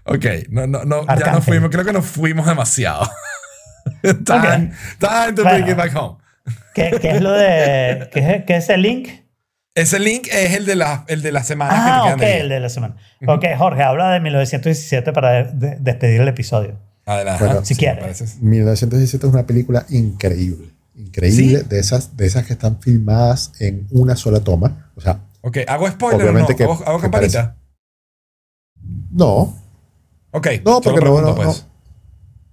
[0.06, 3.10] Ok, no, no, no, ya nos fuimos, creo que nos fuimos demasiado.
[4.02, 5.72] time, time to bring Bueno.
[5.72, 6.18] it back home.
[6.74, 8.10] ¿Qué, qué es lo de...
[8.12, 9.10] ¿Qué es, qué es el link?
[9.76, 12.60] Ese link es el de la, el de la semana Ah, que ok, el de
[12.60, 12.96] la semana.
[13.28, 16.78] Ok, Jorge, habla de 1917 para de- de- despedir el episodio.
[17.06, 17.46] Adelante.
[17.46, 18.00] Bueno, si me quieres.
[18.02, 18.26] parece.
[18.42, 20.70] 1917 es una película increíble.
[21.02, 21.66] Increíble, ¿Sí?
[21.68, 24.92] de, esas, de esas que están filmadas en una sola toma.
[24.96, 26.58] O sea, Ok, hago spoiler Obviamente o no?
[26.58, 27.56] que- ¿Hago, hago que campanita?
[29.12, 29.58] no.
[30.32, 30.48] Ok.
[30.66, 31.68] No, porque no, pregunto, no, pues.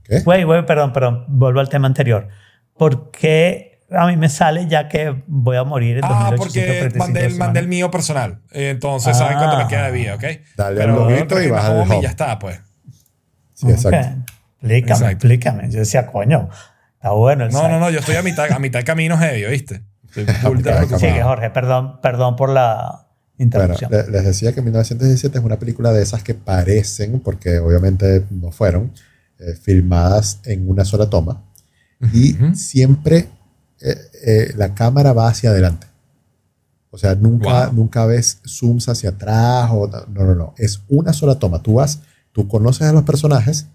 [0.04, 0.20] ¿Qué?
[0.20, 2.28] Güey, güey, perdón, perdón, vuelvo al tema anterior.
[2.76, 6.38] ¿Por qué a mí me sale ya que voy a morir en Ah, 2835
[6.88, 8.40] porque mandé el, mandé el mío personal.
[8.50, 9.68] Entonces saben cuánto me Ah.
[9.68, 10.24] queda de vida, ¿ok?
[10.56, 12.60] Dale al loguito y baja el home y ya está, pues.
[13.54, 13.96] Sí, exacto.
[14.60, 15.06] Explícame, Exacto.
[15.12, 15.70] explícame.
[15.70, 16.48] Yo decía, coño,
[16.98, 17.70] está bueno el No, site.
[17.70, 19.82] no, no, yo estoy a mitad, a mitad de camino heavy, ¿viste?
[20.06, 20.24] Estoy
[20.62, 20.98] preocupado.
[20.98, 23.06] Sigue, Jorge, perdón, perdón por la
[23.38, 23.90] Bueno, interrupción.
[23.90, 28.50] le- les decía que 1917 es una película de esas que parecen, porque obviamente no
[28.52, 28.92] fueron,
[29.38, 31.42] eh, filmadas en una sola toma.
[32.12, 32.54] Y Ujú.
[32.54, 33.28] siempre
[33.80, 33.96] eh,
[34.26, 35.86] eh, la cámara va hacia adelante.
[36.90, 37.74] O sea, nunca, Wow.
[37.74, 39.68] nunca ves zooms hacia atrás.
[39.72, 40.54] O, no, no, no.
[40.58, 41.62] Es una sola toma.
[41.62, 42.00] Tú vas,
[42.32, 43.66] tú conoces a los personajes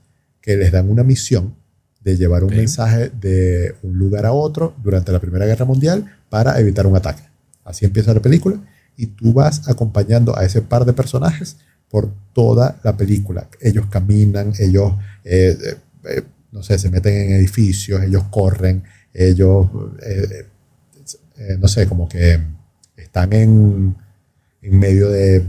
[0.42, 1.56] que les dan una misión
[2.04, 6.60] de llevar un mensaje de un lugar a otro durante la Primera Guerra Mundial para
[6.60, 7.24] evitar un ataque.
[7.64, 8.58] Así empieza la película
[8.98, 11.58] y tú vas acompañando a ese par de personajes
[11.90, 13.48] por toda la película.
[13.62, 14.94] Ellos caminan, ellos,
[15.24, 15.76] eh, eh,
[16.10, 19.68] eh, no sé, se meten en edificios, ellos corren, ellos,
[20.06, 20.46] eh,
[21.60, 22.40] no sé, como que
[22.98, 23.96] están en,
[24.62, 25.46] en medio de,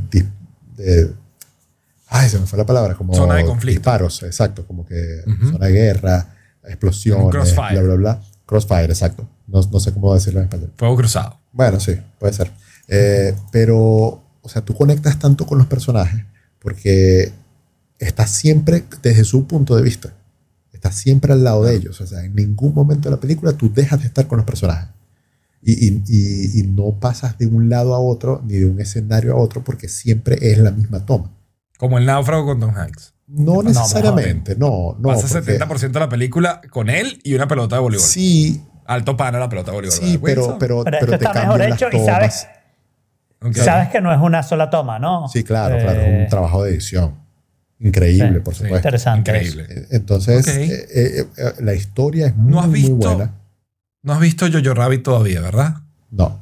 [2.08, 3.80] Ay, se me fue la palabra, como Zona de conflicto.
[3.80, 5.52] disparos, exacto, como que Ujú.
[5.52, 6.33] zona de guerra,
[6.66, 7.80] explosiones, Crossfire.
[7.82, 8.22] bla, bla, bla.
[8.46, 9.28] Crossfire, exacto.
[9.46, 10.72] No, no sé cómo decirlo en español.
[10.76, 11.38] Fuego cruzado.
[11.52, 12.50] Bueno, sí, puede ser.
[12.88, 13.78] Eh, pero,
[14.42, 16.24] o sea, tú conectas tanto con los personajes
[16.58, 17.32] porque
[17.98, 20.12] estás siempre desde su punto de vista.
[20.72, 22.00] Estás siempre al lado de ellos.
[22.00, 24.88] O sea, en ningún momento de la película tú dejas de estar con los personajes.
[25.62, 29.32] Y, y- y- y no pasas de un lado a otro ni de un escenario
[29.32, 31.30] a otro porque siempre es la misma toma.
[31.78, 33.13] Como el náufrago con Tom Hanks.
[33.26, 35.08] No No, necesariamente, no, no.
[35.10, 38.06] Pasa porque- 70% de la película con él y una pelota de voleibol.
[38.06, 39.98] Sí, Alto pana la pelota de voleibol.
[39.98, 42.46] sí, ¿verdad, pero, pero, Pero pero esto te está mejor hecho y sabes,
[43.54, 45.26] sabes que no es una sola toma, ¿no?
[45.28, 46.00] Sí, claro, Eh, claro.
[46.00, 47.14] Es un trabajo de edición.
[47.80, 48.58] Increíble, Sí, por sí.
[48.62, 48.76] supuesto.
[48.88, 49.30] Interesante.
[49.30, 49.66] Increíble.
[49.70, 53.32] Eh, Entonces, eh, eh, eh, la historia es muy, ¿No has muy buena.
[54.02, 55.74] No has visto Jojo Rabbit todavía, ¿verdad?
[56.10, 56.40] No,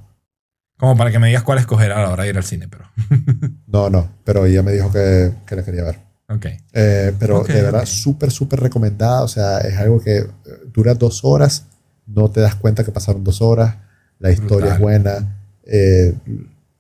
[0.79, 2.85] Como para que me digas cuál escoger a la hora de ir al cine, pero.
[3.69, 4.09] no, no.
[4.25, 5.99] Pero ella me dijo que, que la quería ver.
[6.35, 6.47] Ok.
[6.73, 7.87] Eh, pero de verdad, ok.
[7.87, 9.23] súper, súper recomendada.
[9.23, 10.27] O sea, es algo que eh,
[10.73, 11.67] dura dos horas.
[12.07, 13.77] No te das cuenta que pasaron dos horas.
[14.19, 14.75] La historia Brutal.
[14.75, 15.39] es buena.
[15.65, 16.15] eh,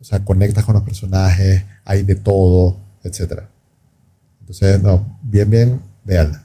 [0.01, 1.65] o sea, conectas con los personajes.
[1.85, 3.49] Hay de todo, etcétera.
[4.41, 6.45] Entonces, no, bien, bien, véanla.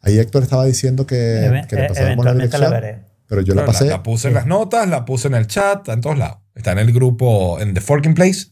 [0.00, 3.04] Ahí Héctor estaba diciendo que, que le eh, pasáramos la la veré.
[3.26, 3.86] pero yo la pasé.
[3.86, 6.38] La, puse en las notas, la puse en el chat, está en todos lados.
[6.54, 8.46] Está en el grupo, en The Forking Place.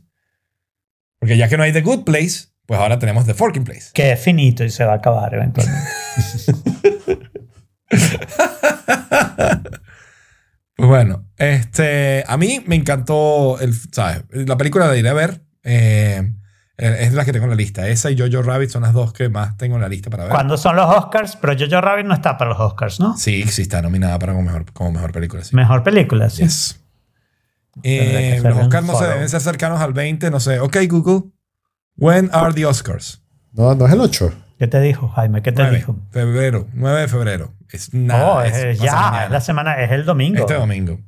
[1.18, 3.86] Porque ya que no hay The Good Place, pues ahora tenemos The Forking Place.
[3.94, 5.88] Que es finito y se va a acabar eventualmente.
[10.76, 14.24] Pues bueno, este, a mí me encantó, el, ¿sabes?
[14.30, 15.40] La película la iré a ver.
[15.62, 16.32] eh,
[16.76, 17.88] es la que tengo en la lista.
[17.88, 20.32] Esa y Jojo Rabbit son las dos que más tengo en la lista para ver.
[20.32, 21.36] ¿Cuándo son los Oscars?
[21.36, 23.16] Pero Jojo Rabbit no está para los Oscars, ¿no?
[23.16, 25.42] Sí, sí está nominada para como mejor, como mejor película.
[25.42, 25.56] Sí.
[25.56, 26.42] Mejor película, sí.
[26.42, 26.78] Yes.
[27.82, 30.60] Eh, los Oscars no se deben ser cercanos al 20, no sé.
[30.60, 31.30] Ok, Google.
[31.96, 33.22] When are the Oscars?
[33.52, 34.32] No, no es el 8.
[34.58, 35.42] ¿Qué te dijo, Jaime?
[35.42, 35.96] ¿Qué te 9, dijo?
[36.10, 36.66] febrero.
[36.72, 37.52] 9 de febrero.
[37.70, 38.32] Es nada.
[38.34, 39.24] oh, es es, ya, mañana.
[39.24, 40.40] es la semana, es el domingo.
[40.40, 40.98] Este domingo.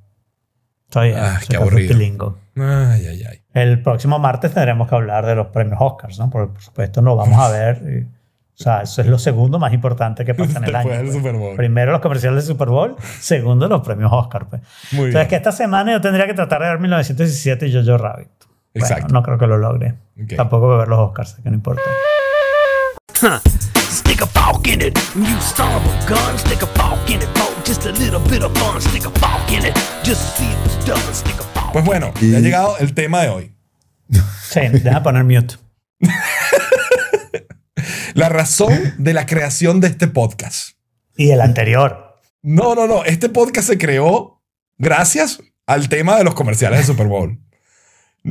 [0.89, 2.39] Estoy Ah, qué aburrido.
[2.57, 3.43] Ay, ay, ay.
[3.55, 6.31] El próximo martes tendremos que hablar de los premios Oscars, ¿no?
[6.31, 7.83] Porque por supuesto lo vamos a ver.
[7.83, 8.19] y-
[8.61, 10.89] o sea, eso es lo segundo más importante que pasa en el año.
[10.89, 11.17] Después del pues.
[11.17, 11.57] Super Bowl.
[11.57, 14.49] Primero los comerciales del Super Bowl, segundo los premios Oscar.
[14.49, 14.63] Pues.
[14.93, 15.29] Muy Entonces, bien.
[15.29, 18.29] que esta semana yo tendría que tratar de ver 1917 y Jojo Rabbit.
[18.39, 19.15] Bueno, Exacto.
[19.15, 19.95] no creo que lo logre.
[20.23, 20.35] Ok.
[20.37, 21.83] Tampoco voy a ver los Oscars, que no importa.
[23.21, 23.41] Huh.
[23.91, 24.99] Stick a fork in it.
[25.15, 26.39] You son of a gun.
[26.39, 27.29] Stick a fork in it.
[27.35, 28.81] For just a little bit of fun.
[28.81, 29.75] Stick a fork in it.
[30.05, 31.15] Just see if it's done.
[31.15, 31.73] Stick a fork.
[31.73, 33.55] Pues bueno, ya ha llegado el tema de hoy.
[34.49, 35.57] Sí, deja poner mute.
[38.15, 40.77] La razón de la creación de este podcast.
[41.17, 42.21] Y el anterior.
[42.43, 43.05] No, no, no.
[43.05, 44.43] Este podcast se creó
[44.79, 47.39] gracias al tema de los comerciales de Super Bowl.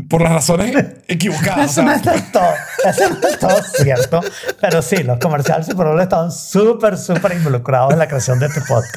[0.03, 0.75] Por las razones
[1.07, 1.71] equivocadas.
[1.71, 2.53] Eso no es del todo,
[2.85, 4.21] eso no es todo cierto.
[4.61, 8.47] Pero sí, los comerciales del Super Bowl estaban súper, súper involucrados en la creación de
[8.47, 8.95] este podcast.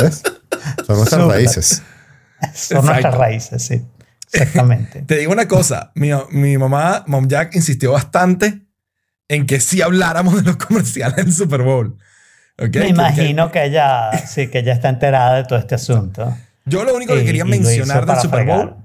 [0.00, 0.22] ¿Ves?
[0.86, 1.82] Son nuestras raíces.
[2.54, 3.86] Son nuestras raíces, sí.
[4.32, 5.02] Exactamente.
[5.06, 8.66] Te digo una cosa, mi, mi mamá, Mom Jack, insistió bastante
[9.28, 11.96] en que sí habláramos de los comerciales del Super Bowl.
[12.58, 16.36] Me imagino que ella, sí, que ella está enterada de todo este asunto.
[16.64, 18.83] yo lo único que quería mencionar del Super Bowl fregar.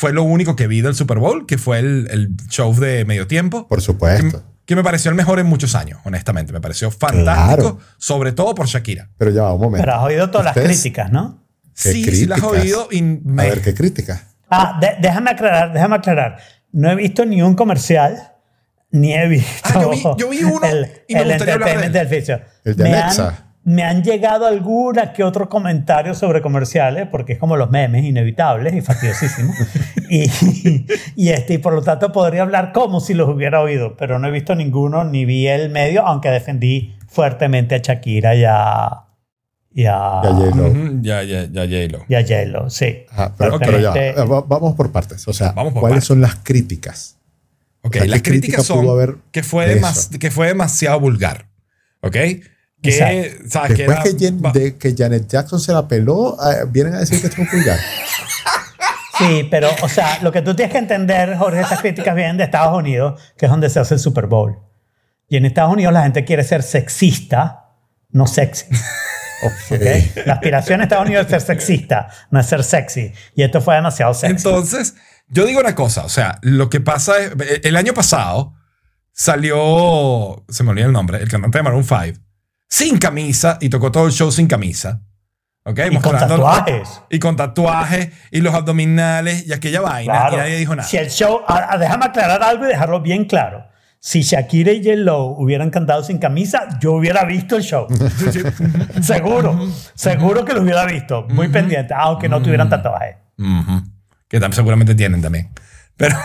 [0.00, 3.26] Fue lo único que vi del Super Bowl, que fue el, el show de medio
[3.26, 3.68] tiempo.
[3.68, 4.42] Por que, supuesto.
[4.64, 6.54] que me pareció el mejor en muchos años, honestamente.
[6.54, 9.10] Me pareció fantástico, sobre todo por Shakira.
[9.18, 9.84] Pero ya va un momento.
[9.84, 11.44] Pero has oído todas las críticas, ¿no?
[11.82, 12.62] ¿Qué Sí, sí las he críticas?
[12.62, 14.26] oído y me- A ver, ¿qué crítica?
[14.48, 16.38] Ah, de- déjame aclarar, déjame aclarar.
[16.72, 18.32] No he visto ni un comercial,
[18.90, 21.78] ni he visto Ah, yo vi- yo vi uno el, y me el gustaría hablar
[21.78, 21.92] de él.
[21.92, 22.40] del oficio.
[22.64, 23.28] El de me Alexa.
[23.28, 28.04] Han, me han llegado alguna que otro comentario sobre comerciales, porque es como los memes,
[28.04, 29.54] inevitables y fastidiosísimos.
[30.10, 30.24] y,
[31.14, 34.28] y, este, y por lo tanto podría hablar como si los hubiera oído, pero no
[34.28, 38.88] he visto ninguno, ni vi el medio, aunque defendí fuertemente a Shakira y a,
[39.72, 40.66] y a, Ya, J-Lo.
[40.68, 42.04] Ujú, ya, ya, ya, J-Lo.
[42.08, 43.04] y a J-Lo, sí.
[43.10, 43.62] Ajá, pero, Ok.
[43.64, 45.28] pero ya, eh, va- vamos por partes.
[45.28, 46.06] O sea, Vamos por ¿cuáles partes.
[46.08, 47.18] son las críticas?
[47.82, 50.98] Ok, O sea, ¿qué las críticas crítica son haber que fue, de que fue demasiado
[50.98, 51.46] vulgar.
[52.02, 52.16] ¿Ok?
[52.82, 53.48] Que, Exacto.
[53.50, 53.76] ¿sabes?
[53.78, 57.20] Después era- que, va- de que Janet Jackson se la peló, eh, vienen a decir
[57.20, 57.78] que es un vulgar.
[59.18, 62.44] Sí, pero, o sea, lo que tú tienes que entender, Jorge, estas críticas vienen de
[62.44, 64.58] Estados Unidos, que es donde se hace el Super Bowl.
[65.28, 67.66] Y en Estados Unidos la gente quiere ser sexista,
[68.10, 68.66] no sexy.
[69.42, 69.72] Ok.
[69.72, 70.26] ¿ok?
[70.26, 73.12] La aspiración en Estados Unidos es ser sexista, no es ser sexy.
[73.34, 74.36] Y esto fue demasiado sexy.
[74.36, 74.94] Entonces,
[75.28, 77.32] yo digo una cosa, o sea, lo que pasa es,
[77.62, 78.54] el año pasado
[79.12, 82.18] salió, se me olvida el nombre, el cantante de Maroon 5,
[82.70, 85.02] sin camisa y tocó todo el show sin camisa.
[85.64, 85.80] ¿Ok?
[85.90, 87.02] y con tatuajes.
[87.10, 90.12] Y con tatuajes y los abdominales y aquella vaina.
[90.12, 90.36] Claro.
[90.36, 90.88] Y nadie dijo nada.
[90.88, 91.42] Si el show,
[91.78, 93.66] déjame aclarar algo y dejarlo bien claro.
[93.98, 97.86] Si Shakira y J-Lo hubieran cantado sin camisa, yo hubiera visto el show.
[99.02, 101.26] seguro, seguro que lo hubiera visto.
[101.28, 103.16] Muy pendiente, aunque no tuvieran tatuajes.
[104.26, 105.50] Que seguramente tienen también.
[105.98, 106.16] Pero,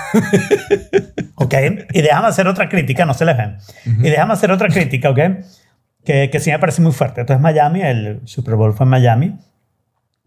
[1.36, 1.54] ¿Ok?
[1.92, 3.58] Y déjame hacer otra crítica, no se les ven.
[3.86, 5.20] Y déjame hacer otra crítica, ¿ok?
[6.06, 7.22] Que, que sí me parece muy fuerte.
[7.22, 9.38] Entonces Miami, el Super Bowl fue en Miami.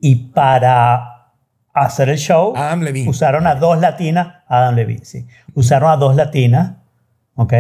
[0.01, 1.33] Y para
[1.73, 3.09] hacer el show, Adam Levine.
[3.09, 5.27] usaron a dos latinas, Adam Levine, sí.
[5.55, 6.73] Usaron a dos latinas,
[7.35, 7.53] ¿ok?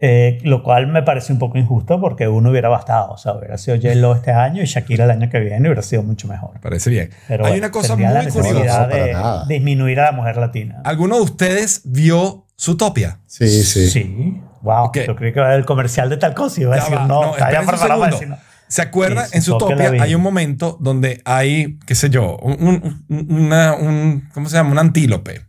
[0.00, 3.12] Eh, lo cual me parece un poco injusto porque uno hubiera bastado.
[3.12, 6.02] O sea, hubiera sido J-Lo este año y Shakira el año que viene hubiera sido
[6.02, 6.60] mucho mejor.
[6.60, 7.10] parece bien.
[7.28, 8.86] Pero Hay bueno, una cosa tendría la muy curiosa.
[8.86, 9.44] de nada.
[9.46, 10.82] disminuir a la mujer latina.
[10.84, 13.20] ¿Alguno de ustedes vio Zootopia?
[13.26, 13.88] Sí, sí.
[13.88, 14.40] Sí.
[14.64, 14.86] Wow.
[14.86, 14.98] Ok.
[15.06, 17.22] Yo creí que era el comercial de tal cosa y iba a decir, va, no,
[17.22, 18.38] no, está ya para decir no.
[18.66, 19.28] ¿Se acuerdan?
[19.28, 20.00] Sí, en la vi.
[20.00, 24.70] hay un momento donde hay, qué sé yo, un, un- una, un, ¿cómo se llama?
[24.72, 25.42] Un antílope.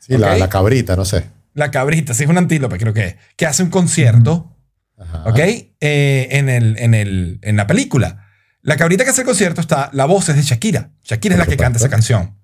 [0.00, 0.38] Sí, la, Ok.
[0.38, 1.26] la cabrita, no sé.
[1.52, 4.56] La cabrita, sí es un antílope, creo que es, que hace un concierto,
[4.98, 5.24] Ajá.
[5.26, 5.38] ¿ok?
[5.38, 8.26] Eh, en, el, en, el, en la película.
[8.62, 10.90] La cabrita que hace el concierto está, la voz es de Shakira.
[11.04, 12.38] Shakira es la Por que canta esa canción.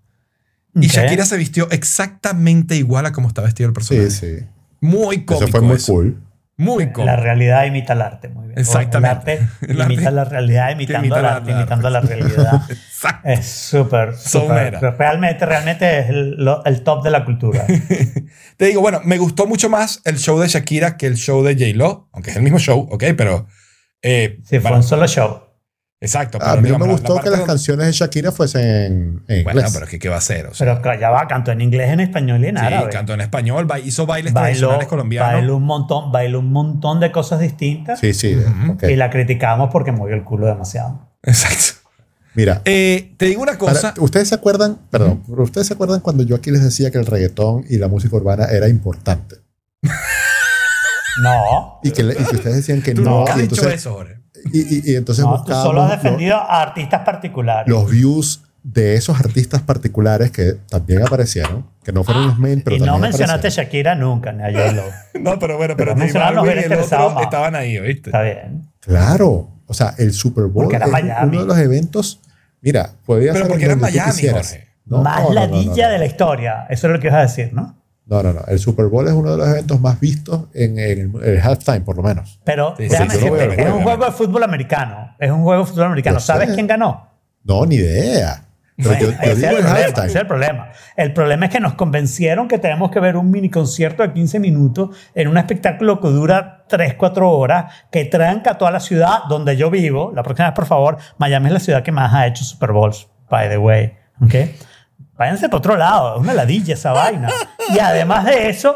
[0.74, 0.92] Y Ok.
[0.92, 4.10] Shakira se vistió exactamente igual a como está vestido el personaje.
[4.10, 4.46] Sí, sí.
[4.80, 5.44] Muy cómico.
[5.44, 5.92] Eso fue muy eso.
[5.92, 6.22] cool.
[6.56, 7.16] Muy La cómico.
[7.16, 8.58] realidad imita el arte, muy bien.
[8.58, 9.32] Exactamente.
[9.32, 12.00] El arte El arte imita la realidad imitando imita el la- arte, la- imitando la
[12.00, 12.62] realidad.
[12.68, 13.28] Exacto.
[13.30, 14.78] es súper, Somera.
[14.78, 14.94] súper.
[14.98, 17.64] Realmente, realmente es el, lo- el top de la cultura.
[18.58, 21.54] Te digo, bueno, me gustó mucho más el show de Shakira que el show de
[21.54, 23.04] J-Lo, aunque es el mismo show, ¿ok?
[23.16, 23.46] Pero.
[24.02, 25.40] eh, Sí, fue bueno, un solo show.
[26.02, 26.38] Exacto.
[26.38, 29.22] A pero mí no digamos, me gustó la que las canciones de Shakira fuesen en,
[29.28, 29.72] en Bueno, inglés.
[29.74, 30.46] pero es que ¿qué va a hacer?
[30.46, 32.88] O sea, Pero ya va, cantó en inglés, en español y en sí, árabe.
[32.90, 35.32] cantó en español, hizo bailes Bailó, tradicionales colombianos.
[35.34, 38.34] bailó un montón, bailó un montón de cosas distintas Sí, sí.
[38.88, 41.10] Y la criticamos porque movió el culo demasiado.
[41.22, 41.78] Exacto.
[42.32, 43.94] Mira, Eh, te digo una para- cosa.
[43.98, 44.78] ¿ustedes se acuerdan?
[44.90, 47.88] Perdón, pero ¿ustedes se acuerdan cuando yo aquí les decía que el reggaetón y la
[47.88, 49.36] música urbana era importante?
[51.22, 51.80] No.
[51.82, 53.18] Y que, y que ustedes decían que Tú no.
[53.18, 54.19] nunca y dicho entonces, eso, Jorge.
[54.52, 57.68] Y, y- y entonces No, tú solo has defendido a artistas particulares.
[57.68, 62.76] los views de esos artistas particulares que también aparecieron, que no fueron los main, pero
[62.76, 63.50] y no mencionaste a.
[63.50, 64.82] Shakira nunca, ni a J-Lo.
[65.20, 68.10] No, pero bueno, Pero pero, te el otro estaban ahí, ¿oíste?
[68.10, 68.68] Está bien.
[68.80, 71.36] Claro, o sea, el Super Bowl Porque era es Miami.
[71.38, 72.20] uno de los eventos.
[72.60, 74.28] Mira, podía Pero ser porque era Miami.
[74.28, 74.68] Jorge.
[74.84, 75.92] No, Más no, no, ladilla no, no.
[75.92, 76.66] de la historia.
[76.68, 77.79] Eso es lo que ibas a decir, ¿no?
[78.10, 78.40] No, no, no.
[78.48, 81.82] El Super Bowl es uno de los eventos más vistos en, en el, el halftime,
[81.82, 82.40] por lo menos.
[82.44, 83.24] Pero Sí, déjame sí,
[83.56, 85.14] es un juego de fútbol americano.
[85.18, 86.14] Es un juego de fútbol americano.
[86.14, 86.54] Lo ¿Sabes sé.
[86.56, 87.08] quién ganó?
[87.44, 88.44] No, ni idea.
[88.76, 90.68] Pero Bueno, yo, yo ese, digo es el el problema, ese es el problema.
[90.96, 94.40] El problema es que nos convencieron que tenemos que ver un mini concierto de 15
[94.40, 99.56] minutos en un espectáculo que dura 3, 4 horas, que tranca toda la ciudad donde
[99.56, 100.12] yo vivo.
[100.16, 103.06] La próxima vez, por favor, Miami es la ciudad que más ha hecho Super Bowls,
[103.28, 103.92] by the way.
[104.22, 104.34] ¿ok?
[105.20, 107.28] Váyanse para otro lado, es una ladilla esa vaina.
[107.74, 108.74] Y además de eso,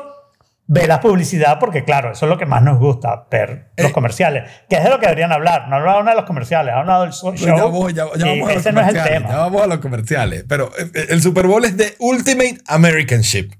[0.66, 3.92] ve la publicidad porque, claro, eso es lo que más nos gusta, ver los Eh.
[3.92, 5.68] comerciales, que es de lo que deberían hablar.
[5.68, 7.30] No hablaron de los comerciales, han hablado del show.
[7.30, 9.28] Pues ya vamos, ya- ya vamos a los ese no es el comerciales, tema.
[9.30, 10.44] ya vamos a los comerciales.
[10.46, 13.50] Pero eh, el Super Bowl es de Ultimate American Ship.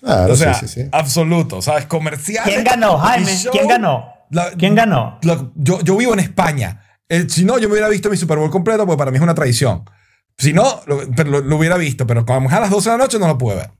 [0.00, 0.88] Claro, o sea, sí, sí, sí.
[0.90, 1.86] absoluto, ¿sabes?
[1.86, 2.52] Comerciales.
[2.52, 3.32] ¿Quién ganó, Jaime?
[3.36, 3.52] show.
[3.52, 4.12] ¿Quién ganó?
[4.30, 5.18] La- ¿Quién ganó?
[5.22, 6.82] la- yo, yo vivo en España.
[7.08, 9.22] Eh, si no, yo me hubiera visto mi Super Bowl completo porque para mí es
[9.22, 9.84] una tradición.
[10.38, 12.96] Si no, lo, pero lo, lo hubiera visto, pero como es a las 12 de
[12.98, 13.70] la noche no lo pude ver.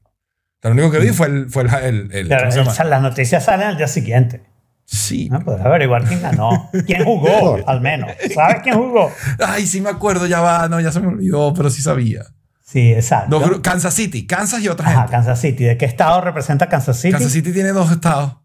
[0.63, 1.51] Lo único que vi fue el...
[1.51, 2.49] Fue el, el- el- Claro,
[2.85, 4.43] las noticias salen al día siguiente.
[4.85, 5.29] Sí.
[5.29, 6.71] No, pues averiguar quién ganó.
[6.87, 8.11] ¿Quién jugó, al menos?
[8.35, 9.11] ¿Sabes quién jugó?
[9.45, 10.69] Ay, sí me acuerdo, ya va.
[10.69, 12.23] No, ya se me olvidó, pero sí sabía.
[12.65, 13.39] Sí, exacto.
[13.39, 14.27] Dos Kansas City.
[14.27, 15.13] Kansas y otra Ajá, gente.
[15.13, 15.65] Kansas City.
[15.65, 17.13] ¿De qué estado representa Kansas City?
[17.13, 18.37] Kansas City tiene dos estados.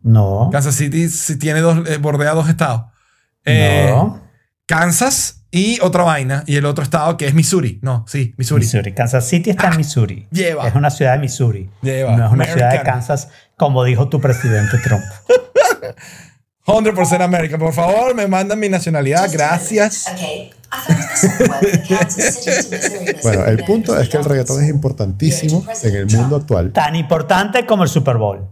[0.00, 0.48] No.
[0.50, 1.08] Kansas City
[1.38, 2.86] tiene dos, eh, bordea dos estados.
[3.44, 4.20] Eh, no.
[4.66, 6.42] Kansas y otra vaina.
[6.46, 7.78] Y el otro estado que es Missouri.
[7.80, 8.64] No, sí, Missouri.
[8.64, 8.92] Missouri.
[8.92, 10.26] Kansas City está en Missouri.
[10.32, 10.66] lleva.
[10.66, 11.70] Es una ciudad de Missouri.
[11.80, 12.16] Lleva.
[12.16, 12.82] No es una ciudad de.
[12.82, 15.04] Kansas, como dijo tu presidente Trump.
[16.66, 17.58] 100% América.
[17.58, 19.30] Por favor, me mandan mi nacionalidad.
[19.30, 20.06] Gracias.
[20.12, 20.50] Okay,
[23.22, 26.72] Bueno, el punto as es que el the reggaetón es importantísimo en el mundo actual.
[26.72, 28.48] Tan importante como el Super Bowl.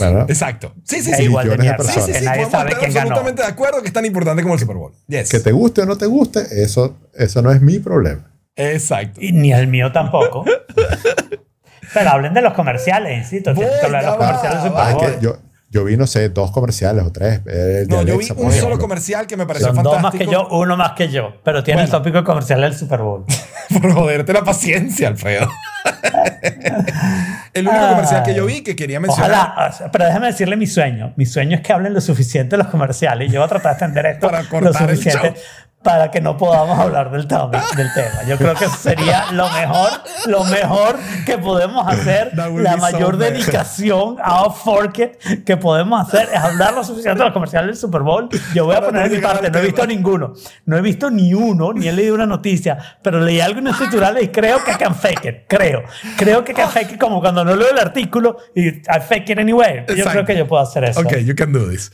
[0.00, 0.26] ¿Verdad?
[0.28, 0.74] Exacto.
[0.84, 1.22] Sí, sí, Es sí.
[1.24, 1.84] igual de mierda.
[1.84, 2.24] Sí, sí, sí.
[2.24, 3.00] nadie podemos sabe estar quién ganó.
[3.10, 4.92] absolutamente de acuerdo que es tan importante como el Super Bowl.
[5.06, 5.30] Yes.
[5.30, 8.30] Que te guste o no te guste, eso, eso no es mi problema.
[8.56, 9.20] Exacto.
[9.22, 10.44] Y ni el mío tampoco.
[11.94, 13.54] Pero hablen de los comerciales, insisto.
[13.54, 14.72] Tienes que hablar de los va, comerciales del.
[14.72, 15.06] Super Es Bowl.
[15.18, 15.38] que yo,
[15.72, 17.40] yo vi, no sé, dos comerciales o tres.
[17.46, 20.24] El de No, yo vi Alexa, un solo comercial que me pareció Son dos fantástico.
[20.24, 21.34] más que yo, uno más que yo.
[21.44, 21.98] Pero tiene el Bueno.
[22.04, 23.24] tópico comercial del Super Bowl.
[23.80, 25.48] Por joderte la paciencia, Alfredo.
[27.54, 27.90] el único Ay.
[27.90, 29.30] comercial que yo vi que quería mencionar.
[29.30, 31.12] Ojalá, pero déjame decirle mi sueño.
[31.16, 33.28] Mi sueño es que hablen lo suficiente de los comerciales.
[33.28, 35.42] Y yo voy a tratar de extender esto Para lo cortar el suficiente show.
[35.82, 38.22] Para que no podamos hablar del, del tema.
[38.28, 39.88] Yo creo que sería lo mejor,
[40.26, 42.32] lo mejor que podemos hacer.
[42.36, 47.68] La mayor dedicación a Forket que podemos hacer es hablar lo suficiente de los comerciales
[47.68, 48.28] del Super Bowl.
[48.54, 49.50] Yo voy a poner de mi parte.
[49.50, 50.34] No he visto ninguno.
[50.66, 53.78] No he visto ni uno, ni he leído una noticia, pero leí algo en los
[53.78, 55.34] titulares y creo que can fake it.
[55.48, 55.82] Creo.
[56.18, 59.38] Creo que can fake it como cuando no leo el artículo y I fake it
[59.38, 59.84] anyway.
[59.88, 60.10] Yo Exacto.
[60.10, 61.00] creo que yo puedo hacer eso.
[61.00, 61.90] Ok, you can do this.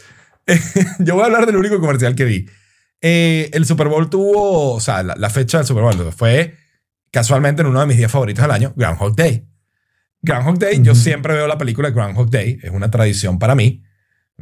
[0.99, 2.47] yo voy a hablar del único comercial que vi.
[3.01, 6.55] Eh, el Super Bowl tuvo, o sea, la, la fecha del Super Bowl fue
[7.11, 9.47] casualmente en uno de mis días favoritos del año, Groundhog Day.
[10.23, 13.85] Groundhog Day, yo siempre veo la película Groundhog Day, es una tradición para mí,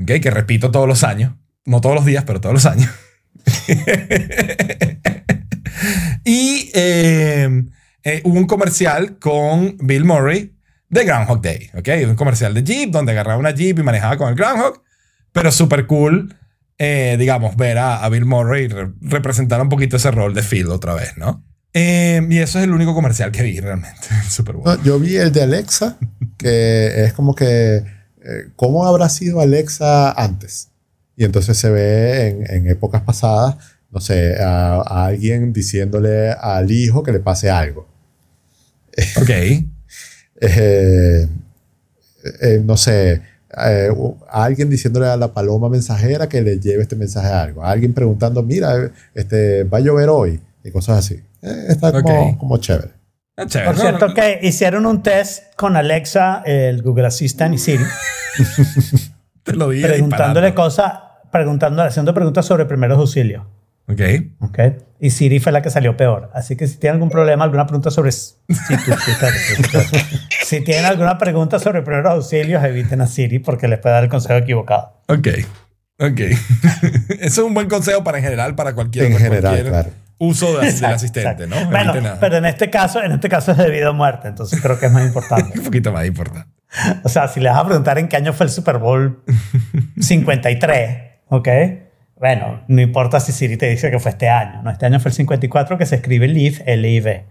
[0.00, 0.20] ¿ok?
[0.20, 2.90] que repito todos los años, no todos los días, pero todos los años.
[6.24, 7.64] y eh,
[8.02, 10.56] eh, hubo un comercial con Bill Murray
[10.88, 11.88] de Groundhog Day, ¿ok?
[12.08, 14.82] Un comercial de Jeep donde agarraba una Jeep y manejaba con el Groundhog,
[15.32, 16.34] pero súper cool,
[16.78, 20.66] eh, digamos, ver a, a Bill Murray re- representar un poquito ese rol de Phil
[20.68, 21.44] otra vez, ¿no?
[21.72, 24.64] Eh, y eso es el único comercial que vi realmente Super Bowl.
[24.64, 25.98] No, yo vi el de Alexa,
[26.38, 27.84] que es como que, eh,
[28.56, 30.68] ¿cómo habrá sido Alexa antes?
[31.16, 33.56] Y entonces se ve en, en épocas pasadas,
[33.90, 37.88] no sé, a, a alguien diciéndole al hijo que le pase algo.
[39.16, 39.30] Ok.
[42.40, 43.20] Eh, no sé,
[43.66, 43.88] eh,
[44.28, 47.64] a alguien diciéndole a la paloma mensajera que le lleve este mensaje a algo.
[47.64, 50.40] A alguien preguntando, mira, este, va a llover hoy.
[50.62, 51.22] Y cosas así.
[51.42, 52.38] Eh, está como, Ok.
[52.38, 52.92] como chévere.
[53.46, 53.70] Chévere.
[53.70, 57.84] Por cierto que hicieron un test con Alexa, el Google Assistant y Siri,
[59.42, 60.92] te lo dije preguntándole cosas,
[61.32, 63.44] preguntándole, haciendo preguntas sobre primeros auxilios.
[63.88, 64.00] Ok.
[64.40, 64.58] ¿ok?
[65.04, 66.30] Y Siri fue la que salió peor.
[66.32, 68.10] Así que si tienen algún problema, alguna pregunta sobre...
[68.10, 69.98] Si, tú- tú- tú- tú- tú-
[70.46, 74.08] si tienen alguna pregunta sobre primeros auxilios, eviten a Siri porque les puede dar el
[74.08, 75.02] consejo equivocado.
[75.08, 75.28] Ok.
[75.98, 76.20] Ok.
[77.20, 79.90] Eso es un buen consejo para en general, para cualquier, En general, cualquier claro.
[80.16, 81.46] uso de- del asistente, exacto.
[81.48, 81.70] ¿no?
[81.70, 84.86] Bueno, pero en este caso, en este caso es debido a muerte, entonces creo que
[84.86, 85.58] es más importante.
[85.58, 86.48] Un poquito más importante.
[87.02, 89.22] O sea, si le vas a preguntar en qué año fue el Super Bowl
[90.00, 90.98] 53,
[91.28, 91.48] ¿ok?
[92.24, 94.62] Bueno, no importa si Siri te dice que fue este año.
[94.62, 97.26] No, este año fue el 54 que se escribe Live, L-I-V.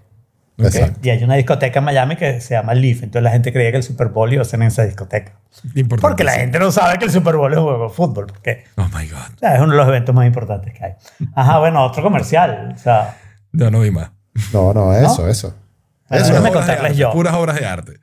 [0.60, 0.66] ¿ok?
[0.66, 1.00] Exacto.
[1.02, 3.00] Y hay una discoteca en Miami que se llama Live.
[3.02, 5.32] Entonces la gente creía que el Super Bowl iba a ser en esa discoteca.
[5.74, 6.00] Importante.
[6.02, 8.28] Porque la gente no sabe que el Super Bowl es un juego de fútbol.
[8.28, 9.18] Porque Oh my God.
[9.36, 10.94] o sea, es uno de los eventos más importantes que hay.
[11.34, 12.74] Ajá, bueno, otro comercial.
[12.76, 13.18] O sea,
[13.52, 14.12] No, no vi más.
[14.54, 15.56] No, no, eso, eso.
[16.08, 17.12] Bueno, Eso obras de contarles arte, yo.
[17.14, 17.94] Puras obras de arte.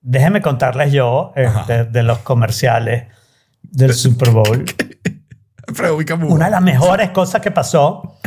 [0.00, 3.06] déjenme contarles yo este, de los comerciales
[3.62, 4.64] del Super Bowl.
[6.28, 8.18] Una de las mejores cosas que pasó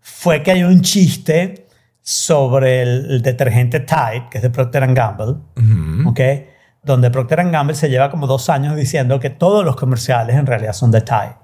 [0.00, 1.66] fue que hay un chiste
[2.02, 6.08] sobre el, el detergente Tide, que es de Procter Gamble, Ujú.
[6.10, 6.20] ¿ok?
[6.82, 10.74] Donde Procter Gamble se lleva como dos años diciendo que todos los comerciales en realidad
[10.74, 11.36] son de Tide.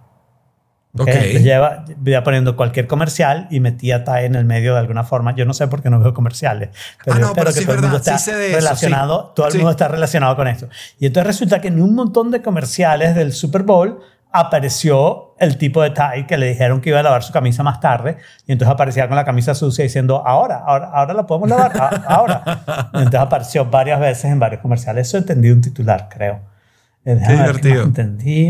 [0.93, 1.01] ¿ok?
[1.03, 1.09] Ok.
[1.09, 5.35] Entonces lleva, iba poniendo cualquier comercial y metía TAE en el medio de alguna forma.
[5.35, 6.71] Yo no sé por qué no veo comerciales,
[7.05, 8.57] pero Ah, yo no, pero que sí es todo el mundo está sí de eso,
[8.57, 9.33] relacionado, sí.
[9.37, 10.69] todo el mundo está relacionado con esto.
[10.99, 14.01] Y entonces resulta que en un montón de comerciales del Super Bowl
[14.33, 17.81] apareció el tipo de Ty que le dijeron que iba a lavar su camisa más
[17.81, 21.73] tarde y entonces aparecía con la camisa sucia diciendo ahora, ahora, ahora la podemos lavar,
[21.81, 22.43] A- ahora.
[22.95, 25.09] Y entonces apareció varias veces en varios comerciales.
[25.09, 26.41] Eso entendí un titular, creo.
[27.05, 27.83] Eh, déjame qué divertido.
[27.85, 28.49] Entendí.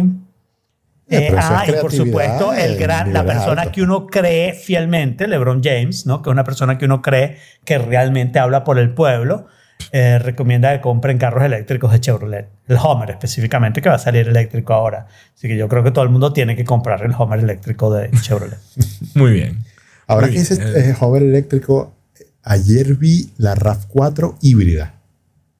[1.08, 3.74] Eh, eso ah, y por supuesto, el gran, la persona altos.
[3.74, 6.22] que uno cree fielmente, LeBron James, ¿no?
[6.22, 9.46] que es una persona que uno cree que realmente habla por el pueblo,
[9.92, 12.48] eh, recomienda que compren carros eléctricos de Chevrolet.
[12.68, 15.06] El Homer específicamente, que va a salir eléctrico ahora.
[15.36, 18.10] Así que yo creo que todo el mundo tiene que comprar el Homer eléctrico de
[18.20, 18.58] Chevrolet.
[19.14, 19.64] Muy bien.
[20.06, 21.94] Ahora Muy que dices eh, Hover eléctrico,
[22.42, 24.94] ayer vi la RAV4 híbrida.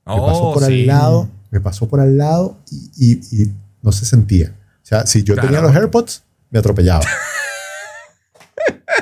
[0.07, 0.83] Me pasó Oh, por sí.
[0.83, 3.53] al lado, me pasó por al lado y, y- y
[3.83, 4.53] no se sentía.
[4.83, 5.49] O sea, si yo Claro.
[5.49, 7.05] tenía los AirPods, me atropellaba.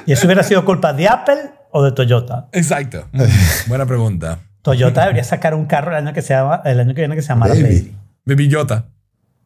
[0.07, 2.49] ¿Y eso hubiera sido culpa de Apple o de Toyota?
[2.53, 3.09] Exacto.
[3.12, 3.28] Muy-
[3.66, 4.40] Buena pregunta.
[4.62, 7.22] Toyota debería sacar un carro el año que, se llama, el año que viene que
[7.22, 7.62] se llama Baby.
[7.62, 7.97] Baby.
[8.24, 8.85] Baby Yota.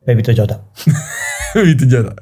[0.06, 0.60] Baby Toyota.
[1.54, 2.14] Baby Toyota.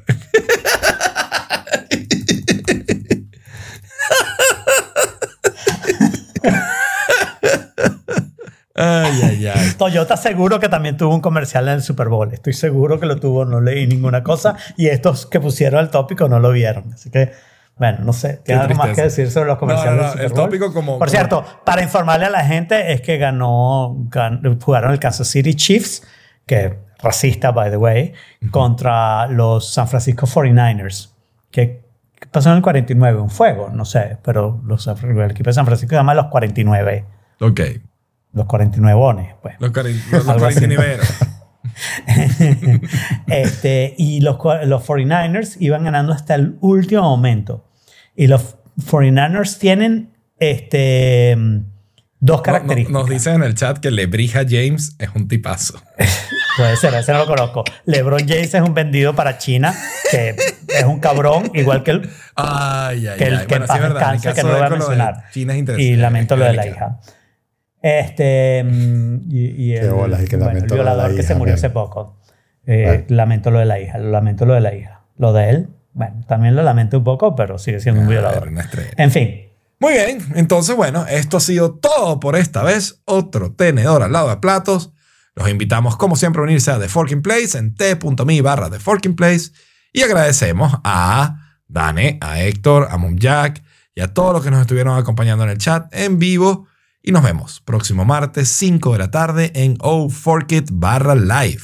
[8.83, 9.71] Ay, ay, ay.
[9.77, 12.33] Toyota seguro que también tuvo un comercial en el Super Bowl.
[12.33, 14.55] Estoy seguro que lo tuvo, no leí ninguna cosa.
[14.75, 16.91] Y estos que pusieron el tópico no lo vieron.
[16.93, 17.31] Así que,
[17.77, 18.41] bueno, no sé.
[18.45, 20.45] ¿Tienes algo más que decir sobre los comerciales No, no, no, del Super el Bowl?
[20.49, 24.91] tópico como- Por como- cierto, para informarle a la gente, es que ganó, gan- jugaron
[24.91, 26.03] el Kansas City Chiefs,
[26.45, 28.13] que racista, by the way,
[28.51, 31.09] contra los San Francisco 49ers.
[31.49, 31.83] Que
[32.31, 35.89] pasó en el 49, un fuego, no sé, pero los, el equipo de San Francisco
[35.91, 37.05] se llama los 49.
[37.39, 37.59] Ok.
[38.33, 39.55] Los 49ones, pues.
[39.59, 40.59] Los, los, los Algo así.
[40.59, 41.07] cuarentiniveros.
[43.27, 47.65] este, y los, los 49ers iban ganando hasta el último momento.
[48.15, 48.55] Y los
[48.89, 51.61] 49ers tienen este, dos
[52.19, 52.91] No- no- características.
[53.01, 55.81] nos dicen en el chat que Lebrija James es un tipazo.
[56.57, 57.63] Puede ser, ese no lo conozco.
[57.85, 59.73] LeBron James es un vendido para China,
[60.11, 60.35] que
[60.67, 63.45] es un cabrón, igual que el, Ay, ay, que el ay.
[63.47, 64.19] que en Bueno, sí verdad.
[64.35, 65.23] Que no voy a mencionar.
[65.31, 65.83] China es interesante.
[65.93, 66.99] Y lamento lo de la hija.
[67.81, 71.53] Este, mm, y, y el, bolas, y que bueno, el lo violador que se murió
[71.53, 71.59] men.
[71.59, 72.17] hace poco.
[72.65, 73.05] Eh, Vale.
[73.09, 75.01] Lamento lo de la hija, lamento lo de la hija.
[75.17, 78.51] Lo de él, bueno, también lo lamento un poco, pero sigue siendo un Ah, violador.
[78.97, 79.47] En fin,
[79.79, 83.01] Muy bien, entonces bueno, esto ha sido todo por esta vez.
[83.05, 84.93] Otro tenedor al lado de platos.
[85.33, 89.15] Los invitamos como siempre a unirse a The Forking Place en t.me barra The Forking
[89.15, 89.51] Place
[89.91, 93.63] y agradecemos a Dane, a Héctor, a Mom Jack
[93.95, 96.67] y a todos los que nos estuvieron acompañando en el chat en vivo
[97.03, 101.61] y nos vemos próximo martes 5 de la tarde en Oh Fork It barra live.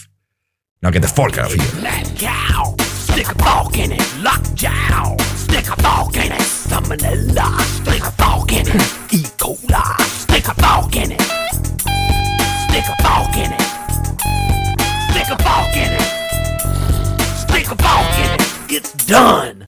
[0.81, 1.79] No get the fork out of here.
[1.79, 8.03] Black cow, stick a fork in it, lockjaw, stick a fork in it, salmonella, stick
[8.03, 8.75] a fork in it,
[9.13, 9.23] E.
[9.37, 11.21] coli, stick a fork in it,
[12.69, 13.61] stick a fork in it,
[15.09, 16.07] stick a fork in it,
[17.37, 19.65] stick a fork in it, it's done.